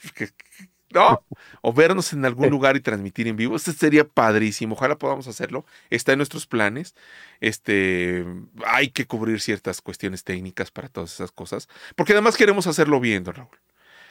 no, 0.92 1.24
o 1.62 1.72
vernos 1.72 2.12
en 2.12 2.24
algún 2.24 2.50
lugar 2.50 2.76
y 2.76 2.80
transmitir 2.80 3.28
en 3.28 3.36
vivo. 3.36 3.56
Este 3.56 3.72
sería 3.72 4.04
padrísimo. 4.04 4.74
Ojalá 4.74 4.96
podamos 4.98 5.26
hacerlo. 5.28 5.64
Está 5.90 6.12
en 6.12 6.18
nuestros 6.18 6.46
planes. 6.46 6.94
Este, 7.40 8.24
hay 8.66 8.90
que 8.90 9.06
cubrir 9.06 9.40
ciertas 9.40 9.80
cuestiones 9.80 10.24
técnicas 10.24 10.70
para 10.70 10.88
todas 10.88 11.12
esas 11.12 11.32
cosas, 11.32 11.68
porque 11.96 12.12
además 12.12 12.36
queremos 12.36 12.66
hacerlo 12.66 13.00
bien, 13.00 13.24
don 13.24 13.34
Raúl. 13.34 13.58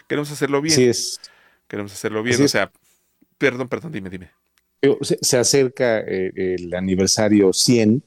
Queremos 0.08 0.32
hacerlo 0.32 0.62
bien. 0.62 0.74
Así 0.74 0.84
es. 0.86 1.20
Queremos 1.68 1.94
hacerlo 1.94 2.24
bien. 2.24 2.34
Así 2.36 2.44
o 2.44 2.46
es. 2.46 2.52
sea, 2.52 2.72
perdón, 3.38 3.70
perdón, 3.70 3.92
dime, 3.92 4.10
dime. 4.10 4.32
Se, 5.02 5.18
se 5.22 5.38
acerca 5.38 6.00
eh, 6.00 6.32
el 6.36 6.74
aniversario 6.74 7.54
100, 7.54 8.04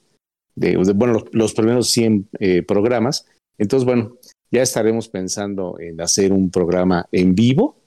de, 0.57 0.77
de- 0.77 0.93
bueno, 0.93 1.14
los, 1.14 1.25
los 1.33 1.55
primeros 1.55 1.91
100 1.91 2.29
eh, 2.41 2.62
programas. 2.62 3.27
Entonces, 3.57 3.87
bueno, 3.87 4.18
ya 4.51 4.62
estaremos 4.62 5.09
pensando 5.09 5.77
en 5.81 6.01
hacer 6.01 6.33
un 6.33 6.51
programa 6.51 7.07
en 7.12 7.35
vivo, 7.35 7.81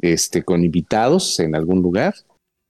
este, 0.00 0.42
con 0.42 0.64
invitados 0.64 1.40
en 1.40 1.54
algún 1.54 1.82
lugar. 1.82 2.14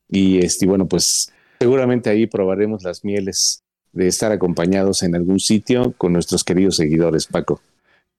Y 0.09 0.45
este, 0.45 0.67
bueno, 0.67 0.87
pues 0.87 1.33
seguramente 1.59 2.11
ahí 2.11 2.27
probaremos 2.27 2.83
las 2.83 3.05
mieles 3.05 3.63
de 3.93 4.07
estar 4.07 4.33
acompañados 4.33 5.03
en 5.03 5.15
algún 5.15 5.41
sitio 5.41 5.93
con 5.97 6.13
nuestros 6.13 6.45
queridos 6.45 6.77
seguidores, 6.77 7.27
Paco. 7.27 7.61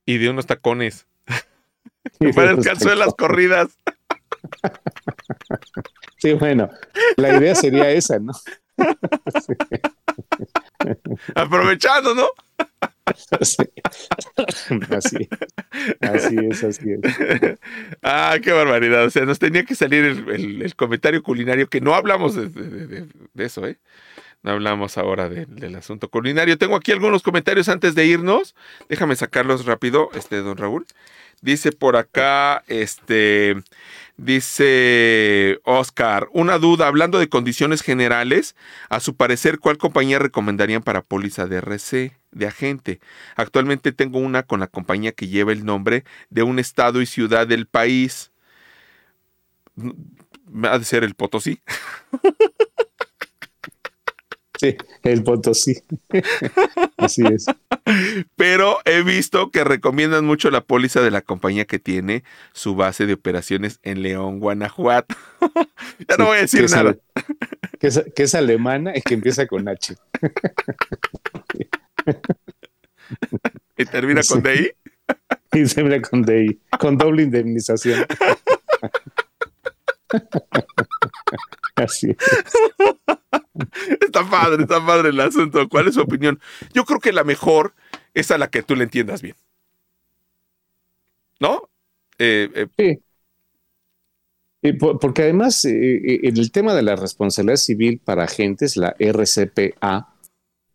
Y 0.05 0.17
de 0.17 0.29
unos 0.29 0.45
tacones. 0.45 1.05
Para 2.35 2.55
descansar 2.55 2.97
las 2.97 3.13
corridas. 3.13 3.69
Sí, 6.17 6.33
bueno, 6.33 6.69
la 7.17 7.35
idea 7.35 7.55
sería 7.55 7.89
esa, 7.89 8.19
¿no? 8.19 8.33
Aprovechando, 11.35 12.15
¿no? 12.15 12.27
Sí. 13.41 13.63
Así, 14.89 15.29
así 16.01 16.35
es, 16.49 16.63
así 16.63 16.91
es. 16.91 17.59
Ah, 18.01 18.37
qué 18.41 18.51
barbaridad. 18.51 19.05
O 19.05 19.09
sea, 19.09 19.25
nos 19.25 19.39
tenía 19.39 19.63
que 19.65 19.75
salir 19.75 20.03
el, 20.05 20.29
el- 20.29 20.61
el 20.61 20.75
comentario 20.75 21.21
culinario, 21.23 21.67
que 21.67 21.81
no 21.81 21.93
hablamos 21.95 22.35
de, 22.35 22.47
de- 22.49 22.87
de- 22.87 23.07
de 23.33 23.45
eso, 23.45 23.65
¿eh? 23.67 23.77
No 24.43 24.51
hablamos 24.51 24.97
ahora 24.97 25.29
de- 25.29 25.45
del 25.45 25.75
asunto 25.75 26.09
culinario. 26.09 26.57
Tengo 26.57 26.75
aquí 26.75 26.91
algunos 26.91 27.21
comentarios 27.23 27.69
antes 27.69 27.95
de 27.95 28.05
irnos. 28.05 28.55
Déjame 28.89 29.15
sacarlos 29.15 29.65
rápido, 29.65 30.09
este, 30.15 30.37
don 30.37 30.57
Raúl. 30.57 30.85
Dice 31.41 31.71
por 31.71 31.95
acá, 31.97 32.63
este, 32.67 33.55
dice 34.21 35.59
Oscar, 35.63 36.29
una 36.31 36.57
duda, 36.57 36.87
hablando 36.87 37.19
de 37.19 37.29
condiciones 37.29 37.81
generales, 37.81 38.55
a 38.89 38.99
su 38.99 39.15
parecer, 39.15 39.59
¿cuál 39.59 39.77
compañía 39.77 40.19
recomendarían 40.19 40.83
para 40.83 41.01
póliza 41.01 41.47
de 41.47 41.57
RC, 41.57 42.17
de 42.31 42.47
agente? 42.47 42.99
Actualmente 43.35 43.91
tengo 43.91 44.19
una 44.19 44.43
con 44.43 44.59
la 44.59 44.67
compañía 44.67 45.11
que 45.11 45.27
lleva 45.27 45.51
el 45.51 45.65
nombre 45.65 46.03
de 46.29 46.43
un 46.43 46.59
estado 46.59 47.01
y 47.01 47.05
ciudad 47.05 47.47
del 47.47 47.65
país. 47.67 48.31
Mm, 49.75 49.91
Ha 50.65 50.77
de 50.79 50.85
ser 50.85 51.03
el 51.03 51.15
Potosí. 51.15 51.59
Sí, 54.61 54.77
el 55.01 55.23
Potosí. 55.23 55.81
Así 56.97 57.23
es. 57.25 57.47
Pero 58.35 58.77
he 58.85 59.01
visto 59.01 59.49
que 59.49 59.63
recomiendan 59.63 60.23
mucho 60.23 60.51
la 60.51 60.61
póliza 60.61 61.01
de 61.01 61.09
la 61.09 61.23
compañía 61.23 61.65
que 61.65 61.79
tiene 61.79 62.23
su 62.53 62.75
base 62.75 63.07
de 63.07 63.13
operaciones 63.13 63.79
en 63.81 64.03
León, 64.03 64.39
Guanajuato. 64.39 65.15
ya 66.07 66.15
no 66.17 66.25
voy 66.25 66.37
a 66.37 66.41
decir 66.41 66.63
que 66.63 66.75
nada. 66.75 66.95
que, 67.79 67.87
es, 67.87 68.03
que 68.15 68.21
es 68.21 68.35
alemana 68.35 68.95
y 68.95 69.01
que 69.01 69.15
empieza 69.15 69.47
con 69.47 69.67
H. 69.67 69.95
Y 73.77 73.85
termina 73.85 74.21
con. 74.21 74.43
DI. 74.43 74.71
Y 75.53 75.63
ve 75.81 76.01
con 76.03 76.21
DI, 76.21 76.59
con 76.79 76.97
doble 76.97 77.23
indemnización. 77.23 78.05
Así 81.75 82.11
es. 82.11 83.17
Está 84.01 84.29
padre, 84.29 84.63
está 84.63 84.85
padre 84.85 85.09
el 85.09 85.19
asunto. 85.19 85.67
¿Cuál 85.69 85.87
es 85.87 85.95
su 85.95 86.01
opinión? 86.01 86.39
Yo 86.73 86.85
creo 86.85 86.99
que 86.99 87.11
la 87.11 87.23
mejor 87.23 87.73
es 88.13 88.31
a 88.31 88.37
la 88.37 88.49
que 88.49 88.63
tú 88.63 88.75
le 88.75 88.83
entiendas 88.83 89.21
bien. 89.21 89.35
¿No? 91.39 91.69
Eh, 92.17 92.49
eh, 92.55 92.67
Sí. 92.77 92.99
Y 94.63 94.73
por- 94.73 94.99
porque 94.99 95.23
además, 95.23 95.65
eh, 95.65 95.71
eh, 95.71 96.19
en 96.23 96.37
el 96.37 96.51
tema 96.51 96.75
de 96.75 96.83
la 96.83 96.95
responsabilidad 96.95 97.55
civil 97.57 97.99
para 98.03 98.25
agentes, 98.25 98.77
la 98.77 98.95
RCPA, 98.99 100.13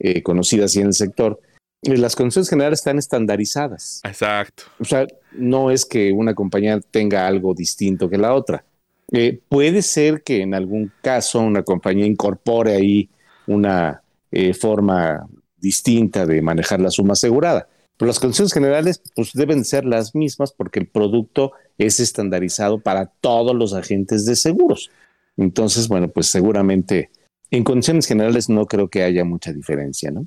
eh, 0.01 0.22
conocida 0.22 0.64
así 0.64 0.81
en 0.81 0.89
el 0.89 0.95
sector, 0.95 1.41
eh, 1.83 1.97
las 1.97 2.16
condiciones 2.16 2.51
generales 2.51 2.81
están 2.81 2.99
estandarizadas. 2.99 4.01
exacto. 4.05 4.64
O 4.81 4.85
sea, 4.85 5.07
no 5.33 5.70
es 5.70 5.87
que 5.87 6.11
una 6.11 6.35
compañía 6.35 6.81
tenga 6.91 7.29
algo 7.29 7.55
distinto 7.55 8.11
que 8.11 8.18
la 8.18 8.35
otra. 8.35 8.64
Eh, 9.13 9.41
puede 9.49 9.83
ser 9.83 10.23
que 10.23 10.43
en 10.43 10.55
algún 10.55 10.93
caso 11.03 11.41
una 11.41 11.63
compañía 11.63 12.07
incorpore 12.07 12.75
ahí 12.75 13.09
una 13.47 14.03
eh, 14.33 14.53
forma 14.53 15.27
distinta 15.59 16.27
de 16.27 16.43
manejar 16.43 16.81
la 16.81 16.91
suma 16.91 17.13
asegurada. 17.13 17.69
Pero 17.97 18.09
las 18.09 18.21
condiciones 18.21 18.53
generales 18.53 19.01
pues, 19.15 19.33
deben 19.33 19.65
ser 19.65 19.85
las 19.85 20.15
mismas 20.15 20.53
porque 20.53 20.81
el 20.81 20.89
producto 20.89 21.53
es 21.79 22.01
estandarizado 22.01 22.81
para 22.81 23.07
todos 23.07 23.55
los 23.55 23.73
agentes 23.75 24.27
de 24.27 24.37
seguros. 24.37 24.91
Entonces, 25.37 25.89
bueno, 25.89 26.09
pues 26.09 26.27
seguramente 26.27 27.11
en 27.51 27.65
condiciones 27.65 28.07
generales 28.07 28.49
no 28.49 28.67
creo 28.67 28.89
que 28.89 29.03
haya 29.03 29.25
mucha 29.25 29.53
diferencia, 29.53 30.11
¿no? 30.11 30.27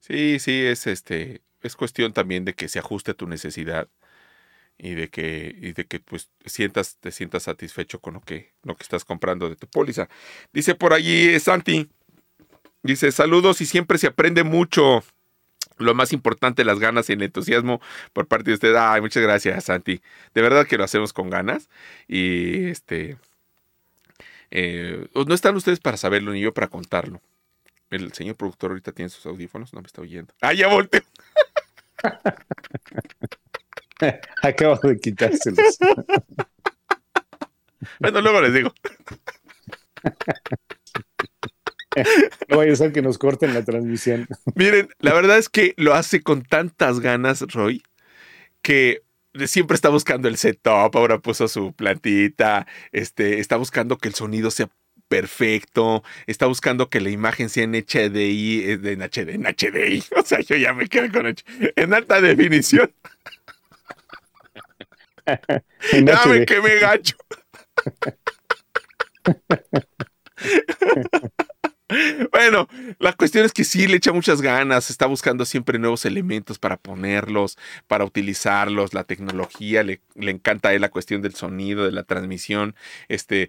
Sí, 0.00 0.38
sí, 0.38 0.60
es 0.64 0.86
este, 0.86 1.42
es 1.62 1.76
cuestión 1.76 2.12
también 2.12 2.44
de 2.44 2.54
que 2.54 2.68
se 2.68 2.78
ajuste 2.78 3.12
a 3.12 3.14
tu 3.14 3.26
necesidad 3.26 3.88
y 4.78 4.94
de 4.94 5.08
que, 5.10 5.54
y 5.60 5.72
de 5.72 5.86
que 5.86 6.00
pues 6.00 6.30
sientas, 6.46 6.96
te 7.00 7.10
sientas 7.12 7.44
satisfecho 7.44 8.00
con 8.00 8.14
lo 8.14 8.20
que, 8.20 8.52
lo 8.62 8.76
que 8.76 8.82
estás 8.84 9.04
comprando 9.04 9.48
de 9.50 9.56
tu 9.56 9.66
póliza. 9.68 10.08
Dice 10.52 10.74
por 10.74 10.92
allí 10.94 11.28
eh, 11.30 11.40
Santi, 11.40 11.90
dice 12.82 13.12
saludos 13.12 13.60
y 13.60 13.66
siempre 13.66 13.98
se 13.98 14.08
aprende 14.08 14.44
mucho. 14.44 15.02
Lo 15.78 15.94
más 15.94 16.12
importante, 16.12 16.64
las 16.64 16.78
ganas 16.80 17.08
y 17.08 17.12
el 17.14 17.22
entusiasmo 17.22 17.80
por 18.12 18.26
parte 18.28 18.50
de 18.50 18.54
usted. 18.54 18.74
Ay, 18.76 19.00
muchas 19.00 19.22
gracias, 19.22 19.64
Santi. 19.64 20.00
De 20.34 20.42
verdad 20.42 20.66
que 20.66 20.76
lo 20.78 20.84
hacemos 20.84 21.12
con 21.12 21.30
ganas. 21.30 21.68
Y 22.08 22.66
este. 22.68 23.16
eh, 24.50 25.08
no 25.14 25.34
están 25.34 25.56
ustedes 25.56 25.80
para 25.80 25.96
saberlo 25.96 26.32
ni 26.32 26.40
yo 26.40 26.54
para 26.54 26.68
contarlo. 26.68 27.20
El 27.90 28.12
señor 28.12 28.36
productor 28.36 28.70
ahorita 28.72 28.92
tiene 28.92 29.08
sus 29.10 29.24
audífonos, 29.26 29.72
no 29.74 29.80
me 29.80 29.86
está 29.86 30.02
oyendo. 30.02 30.34
Ah, 30.42 30.52
ya 30.54 30.68
volteó. 30.68 31.02
Acabo 34.42 34.76
de 34.88 34.98
quitárselos. 34.98 35.78
Bueno, 38.00 38.20
luego 38.20 38.40
les 38.40 38.52
digo. 38.52 38.72
No 42.48 42.56
vaya 42.58 42.72
a 42.72 42.76
ser 42.76 42.92
que 42.92 43.02
nos 43.02 43.18
corten 43.18 43.54
la 43.54 43.64
transmisión. 43.64 44.26
Miren, 44.54 44.88
la 44.98 45.14
verdad 45.14 45.38
es 45.38 45.48
que 45.48 45.74
lo 45.76 45.94
hace 45.94 46.22
con 46.22 46.42
tantas 46.42 47.00
ganas, 47.00 47.40
Roy, 47.52 47.82
que 48.62 49.02
siempre 49.46 49.74
está 49.74 49.88
buscando 49.88 50.28
el 50.28 50.36
setup. 50.36 50.96
Ahora 50.96 51.18
puso 51.18 51.48
su 51.48 51.72
plantita, 51.72 52.66
este, 52.92 53.38
está 53.40 53.56
buscando 53.56 53.96
que 53.98 54.08
el 54.08 54.14
sonido 54.14 54.50
sea 54.50 54.68
perfecto, 55.08 56.02
está 56.26 56.46
buscando 56.46 56.90
que 56.90 57.00
la 57.00 57.10
imagen 57.10 57.48
sea 57.48 57.64
en 57.64 57.72
HDI, 57.74 58.62
eh, 58.64 58.80
en 58.82 59.02
HD, 59.02 59.34
en 59.34 59.44
HDI. 59.44 60.04
O 60.16 60.22
sea, 60.24 60.40
yo 60.40 60.56
ya 60.56 60.74
me 60.74 60.86
quedé 60.88 61.10
con 61.10 61.26
H- 61.26 61.44
en 61.76 61.94
alta 61.94 62.20
definición. 62.20 62.92
En 65.92 66.06
Ya 66.06 66.24
me 66.26 66.78
gacho. 66.78 67.16
Bueno, 72.32 72.68
la 72.98 73.14
cuestión 73.14 73.46
es 73.46 73.52
que 73.52 73.64
sí 73.64 73.86
le 73.86 73.96
echa 73.96 74.12
muchas 74.12 74.42
ganas, 74.42 74.90
está 74.90 75.06
buscando 75.06 75.46
siempre 75.46 75.78
nuevos 75.78 76.04
elementos 76.04 76.58
para 76.58 76.76
ponerlos, 76.76 77.56
para 77.86 78.04
utilizarlos, 78.04 78.92
la 78.92 79.04
tecnología, 79.04 79.82
le, 79.82 80.02
le 80.14 80.30
encanta 80.30 80.68
a 80.68 80.74
él 80.74 80.82
la 80.82 80.90
cuestión 80.90 81.22
del 81.22 81.34
sonido, 81.34 81.86
de 81.86 81.92
la 81.92 82.02
transmisión, 82.02 82.74
este, 83.08 83.48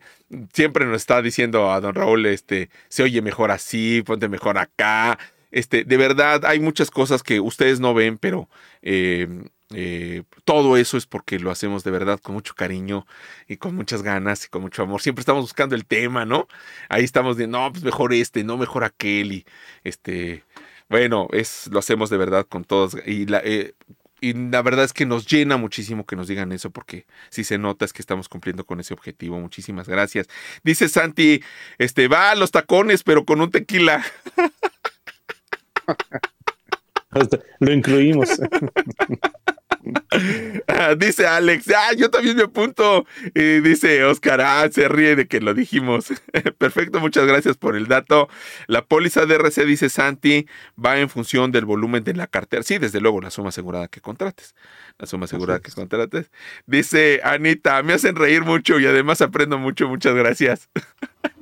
siempre 0.53 0.85
nos 0.85 0.97
está 0.97 1.21
diciendo 1.21 1.69
a 1.69 1.81
don 1.81 1.95
Raúl, 1.95 2.25
este, 2.27 2.69
se 2.87 3.03
oye 3.03 3.21
mejor 3.21 3.51
así, 3.51 4.03
ponte 4.05 4.29
mejor 4.29 4.57
acá, 4.57 5.19
este, 5.51 5.83
de 5.83 5.97
verdad 5.97 6.45
hay 6.45 6.61
muchas 6.61 6.91
cosas 6.91 7.23
que 7.23 7.41
ustedes 7.41 7.81
no 7.81 7.93
ven, 7.93 8.17
pero 8.17 8.49
eh, 8.81 9.27
eh, 9.73 10.23
todo 10.45 10.77
eso 10.77 10.97
es 10.97 11.05
porque 11.05 11.37
lo 11.37 11.51
hacemos 11.51 11.83
de 11.83 11.91
verdad 11.91 12.19
con 12.19 12.33
mucho 12.33 12.55
cariño 12.55 13.05
y 13.47 13.57
con 13.57 13.75
muchas 13.75 14.01
ganas 14.01 14.45
y 14.45 14.49
con 14.49 14.63
mucho 14.63 14.81
amor. 14.81 15.01
Siempre 15.01 15.21
estamos 15.21 15.43
buscando 15.43 15.75
el 15.75 15.85
tema, 15.85 16.25
¿no? 16.25 16.47
Ahí 16.89 17.03
estamos 17.03 17.37
de, 17.37 17.47
no, 17.47 17.71
pues 17.71 17.83
mejor 17.83 18.13
este, 18.13 18.43
no 18.43 18.57
mejor 18.57 18.83
aquel 18.83 19.31
y 19.31 19.45
este, 19.83 20.43
bueno, 20.89 21.27
es, 21.31 21.67
lo 21.71 21.79
hacemos 21.79 22.09
de 22.09 22.17
verdad 22.17 22.47
con 22.47 22.63
todos 22.63 22.97
y 23.05 23.27
la, 23.27 23.41
eh, 23.43 23.75
y 24.21 24.33
la 24.33 24.61
verdad 24.63 24.85
es 24.85 24.93
que 24.93 25.05
nos 25.05 25.27
llena 25.27 25.57
muchísimo 25.57 26.05
que 26.05 26.15
nos 26.15 26.27
digan 26.27 26.51
eso 26.51 26.71
porque 26.71 27.05
si 27.29 27.43
se 27.43 27.57
nota 27.57 27.85
es 27.85 27.93
que 27.93 28.01
estamos 28.01 28.27
cumpliendo 28.27 28.65
con 28.65 28.79
ese 28.79 28.93
objetivo. 28.93 29.39
Muchísimas 29.39 29.87
gracias. 29.87 30.27
Dice 30.63 30.89
Santi, 30.89 31.43
este, 31.77 32.07
va 32.07 32.31
a 32.31 32.35
los 32.35 32.51
tacones, 32.51 33.03
pero 33.03 33.23
con 33.23 33.39
un 33.39 33.51
tequila. 33.51 34.03
Lo 37.59 37.71
incluimos. 37.71 38.29
Dice 40.97 41.27
Alex, 41.27 41.69
ah, 41.75 41.93
yo 41.97 42.09
también 42.09 42.35
me 42.35 42.43
apunto. 42.43 43.05
Y 43.33 43.59
dice 43.61 44.03
Oscar, 44.03 44.41
ah, 44.41 44.67
se 44.71 44.87
ríe 44.87 45.15
de 45.15 45.27
que 45.27 45.39
lo 45.39 45.53
dijimos. 45.53 46.07
Perfecto, 46.57 46.99
muchas 46.99 47.25
gracias 47.25 47.57
por 47.57 47.75
el 47.75 47.87
dato. 47.87 48.29
La 48.67 48.85
póliza 48.85 49.25
de 49.25 49.35
RC, 49.35 49.65
dice 49.65 49.89
Santi, 49.89 50.47
va 50.83 50.99
en 50.99 51.09
función 51.09 51.51
del 51.51 51.65
volumen 51.65 52.03
de 52.03 52.13
la 52.13 52.27
cartera. 52.27 52.63
Sí, 52.63 52.77
desde 52.77 53.01
luego, 53.01 53.21
la 53.21 53.29
suma 53.29 53.49
asegurada 53.49 53.87
que 53.87 54.01
contrates. 54.01 54.55
La 54.97 55.07
suma 55.07 55.25
asegurada 55.25 55.59
que 55.59 55.71
contrates. 55.71 56.31
Dice 56.65 57.21
Anita, 57.23 57.81
me 57.83 57.93
hacen 57.93 58.15
reír 58.15 58.43
mucho 58.43 58.79
y 58.79 58.85
además 58.85 59.21
aprendo 59.21 59.57
mucho. 59.57 59.87
Muchas 59.87 60.15
gracias. 60.15 60.69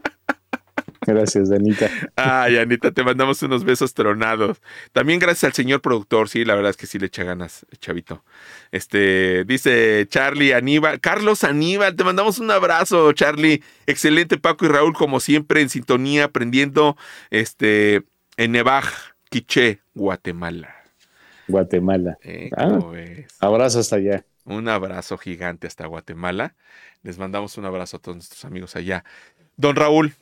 Gracias, 1.07 1.49
Danita. 1.49 1.89
Ay, 2.17 2.57
Anita, 2.57 2.91
te 2.91 3.01
mandamos 3.03 3.41
unos 3.41 3.63
besos 3.63 3.93
tronados. 3.93 4.61
También 4.91 5.19
gracias 5.19 5.45
al 5.45 5.53
señor 5.53 5.81
productor, 5.81 6.27
sí, 6.27 6.43
la 6.45 6.53
verdad 6.53 6.69
es 6.71 6.77
que 6.77 6.85
sí 6.85 6.99
le 6.99 7.05
echa 7.07 7.23
ganas, 7.23 7.65
chavito. 7.79 8.23
Este, 8.71 9.45
dice 9.45 10.05
Charlie 10.09 10.51
Aníbal, 10.53 10.99
Carlos 10.99 11.43
Aníbal, 11.45 11.95
te 11.95 12.03
mandamos 12.03 12.39
un 12.39 12.51
abrazo, 12.51 13.13
Charlie. 13.13 13.63
Excelente, 13.85 14.37
Paco 14.37 14.65
y 14.65 14.67
Raúl, 14.67 14.93
como 14.93 15.19
siempre, 15.21 15.61
en 15.61 15.69
sintonía, 15.69 16.25
aprendiendo, 16.25 16.97
este, 17.29 18.03
en 18.35 18.51
Nevaj, 18.51 18.85
Quiché, 19.29 19.79
Guatemala. 19.95 20.75
Guatemala. 21.47 22.17
Eh, 22.23 22.49
Ah. 22.57 22.79
Abrazo 23.39 23.79
hasta 23.79 23.95
allá. 23.95 24.25
Un 24.43 24.67
abrazo 24.67 25.17
gigante 25.17 25.67
hasta 25.67 25.85
Guatemala. 25.85 26.55
Les 27.03 27.17
mandamos 27.17 27.57
un 27.57 27.65
abrazo 27.65 27.97
a 27.97 27.99
todos 28.01 28.17
nuestros 28.17 28.43
amigos 28.43 28.75
allá. 28.75 29.03
Don 29.55 29.75
Raúl, 29.75 30.13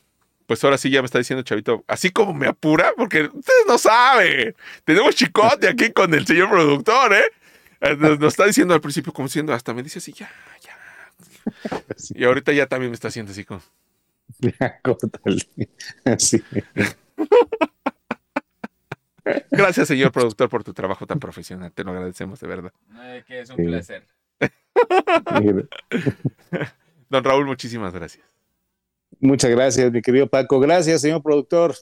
pues 0.46 0.62
ahora 0.64 0.78
sí 0.78 0.90
ya 0.90 1.02
me 1.02 1.06
está 1.06 1.18
diciendo 1.18 1.42
Chavito, 1.42 1.84
así 1.88 2.10
como 2.10 2.32
me 2.34 2.46
apura, 2.46 2.92
porque 2.96 3.22
ustedes 3.22 3.64
no 3.66 3.78
saben. 3.78 4.54
Tenemos 4.84 5.14
chicote 5.14 5.68
aquí 5.70 5.90
con 5.92 6.12
el 6.14 6.26
señor 6.26 6.50
productor, 6.50 7.12
¿eh? 7.14 7.24
Eh, 7.80 7.96
Nos, 7.96 8.18
nos 8.18 8.32
está 8.32 8.46
diciendo 8.46 8.74
al 8.74 8.80
principio, 8.80 9.12
como 9.12 9.28
siendo, 9.28 9.52
hasta 9.52 9.74
me 9.74 9.82
dice 9.82 9.98
así, 9.98 10.12
ya, 10.12 10.30
ya. 10.62 10.76
Y 12.14 12.24
ahorita 12.24 12.52
ya 12.52 12.66
también 12.66 12.90
me 12.90 12.94
está 12.94 13.08
haciendo 13.08 13.32
así 13.32 13.44
con. 13.44 13.60
Ya, 14.38 14.80
córtale. 14.82 15.46
Sí. 16.18 16.42
Gracias, 19.50 19.88
señor 19.88 20.12
productor, 20.12 20.48
por 20.48 20.62
tu 20.62 20.72
trabajo 20.72 21.06
tan 21.06 21.18
profesional. 21.18 21.72
Te 21.72 21.82
lo 21.84 21.90
agradecemos 21.90 22.38
de 22.40 22.46
verdad. 22.46 22.72
Que 23.26 23.40
es 23.40 23.50
un 23.50 23.56
Sí. 23.56 23.62
placer. 23.64 24.06
Don 27.08 27.24
Raúl, 27.24 27.46
muchísimas 27.46 27.92
gracias. 27.92 28.24
Muchas 29.20 29.50
gracias, 29.50 29.90
mi 29.92 30.02
querido 30.02 30.26
Paco. 30.28 30.60
Gracias, 30.60 31.00
señor 31.00 31.22
productor. 31.22 31.74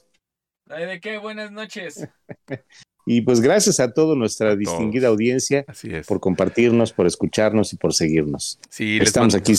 De 0.67 0.99
qué, 0.99 1.17
buenas 1.17 1.51
noches. 1.51 2.07
Y 3.07 3.21
pues 3.21 3.39
gracias 3.39 3.79
a 3.79 3.93
toda 3.93 4.15
nuestra 4.15 4.49
A 4.53 4.55
distinguida 4.55 5.03
todos. 5.03 5.13
audiencia 5.13 5.63
Así 5.67 5.93
es. 5.93 6.07
por 6.07 6.19
compartirnos, 6.19 6.91
por 6.91 7.05
escucharnos 7.05 7.71
y 7.71 7.77
por 7.77 7.93
seguirnos. 7.93 8.57
Sí, 8.71 8.97
Estamos 8.99 9.35
mando- 9.35 9.43
aquí 9.43 9.53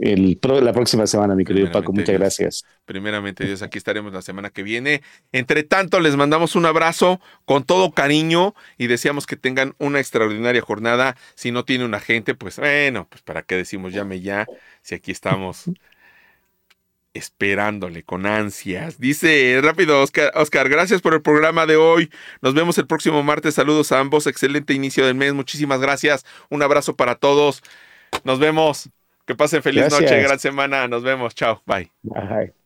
el, 0.00 0.38
pro- 0.38 0.60
la 0.60 0.72
próxima 0.72 1.06
semana, 1.06 1.36
mi 1.36 1.44
querido 1.44 1.70
Paco. 1.70 1.92
Muchas 1.92 2.08
Dios. 2.08 2.18
gracias. 2.18 2.64
Primeramente, 2.84 3.44
Dios, 3.46 3.62
aquí 3.62 3.78
estaremos 3.78 4.12
la 4.12 4.22
semana 4.22 4.50
que 4.50 4.64
viene. 4.64 5.02
Entre 5.30 5.62
tanto, 5.62 6.00
les 6.00 6.16
mandamos 6.16 6.56
un 6.56 6.66
abrazo 6.66 7.20
con 7.44 7.62
todo 7.62 7.92
cariño 7.92 8.56
y 8.76 8.88
deseamos 8.88 9.28
que 9.28 9.36
tengan 9.36 9.76
una 9.78 10.00
extraordinaria 10.00 10.60
jornada. 10.60 11.16
Si 11.36 11.52
no 11.52 11.64
tiene 11.64 11.84
un 11.84 11.94
agente, 11.94 12.34
pues 12.34 12.56
bueno, 12.58 13.06
pues 13.08 13.22
para 13.22 13.42
qué 13.44 13.54
decimos 13.54 13.92
llame 13.92 14.20
ya, 14.20 14.48
si 14.82 14.96
aquí 14.96 15.12
estamos 15.12 15.62
esperándole 17.18 18.02
con 18.02 18.24
ansias. 18.26 18.98
Dice 18.98 19.60
rápido 19.62 20.00
Oscar, 20.02 20.32
Oscar, 20.34 20.68
gracias 20.68 21.02
por 21.02 21.14
el 21.14 21.22
programa 21.22 21.66
de 21.66 21.76
hoy. 21.76 22.10
Nos 22.40 22.54
vemos 22.54 22.78
el 22.78 22.86
próximo 22.86 23.22
martes. 23.22 23.54
Saludos 23.54 23.92
a 23.92 23.98
ambos. 23.98 24.26
Excelente 24.26 24.72
inicio 24.72 25.04
del 25.04 25.14
mes. 25.14 25.34
Muchísimas 25.34 25.80
gracias. 25.80 26.24
Un 26.48 26.62
abrazo 26.62 26.96
para 26.96 27.16
todos. 27.16 27.62
Nos 28.24 28.38
vemos. 28.38 28.88
Que 29.26 29.34
pasen 29.34 29.62
feliz 29.62 29.82
Gracias. 29.82 30.00
noche, 30.00 30.22
gran 30.22 30.38
semana. 30.38 30.88
Nos 30.88 31.02
vemos. 31.02 31.34
Chao. 31.34 31.62
Bye. 31.66 31.92
Bye. 32.02 32.57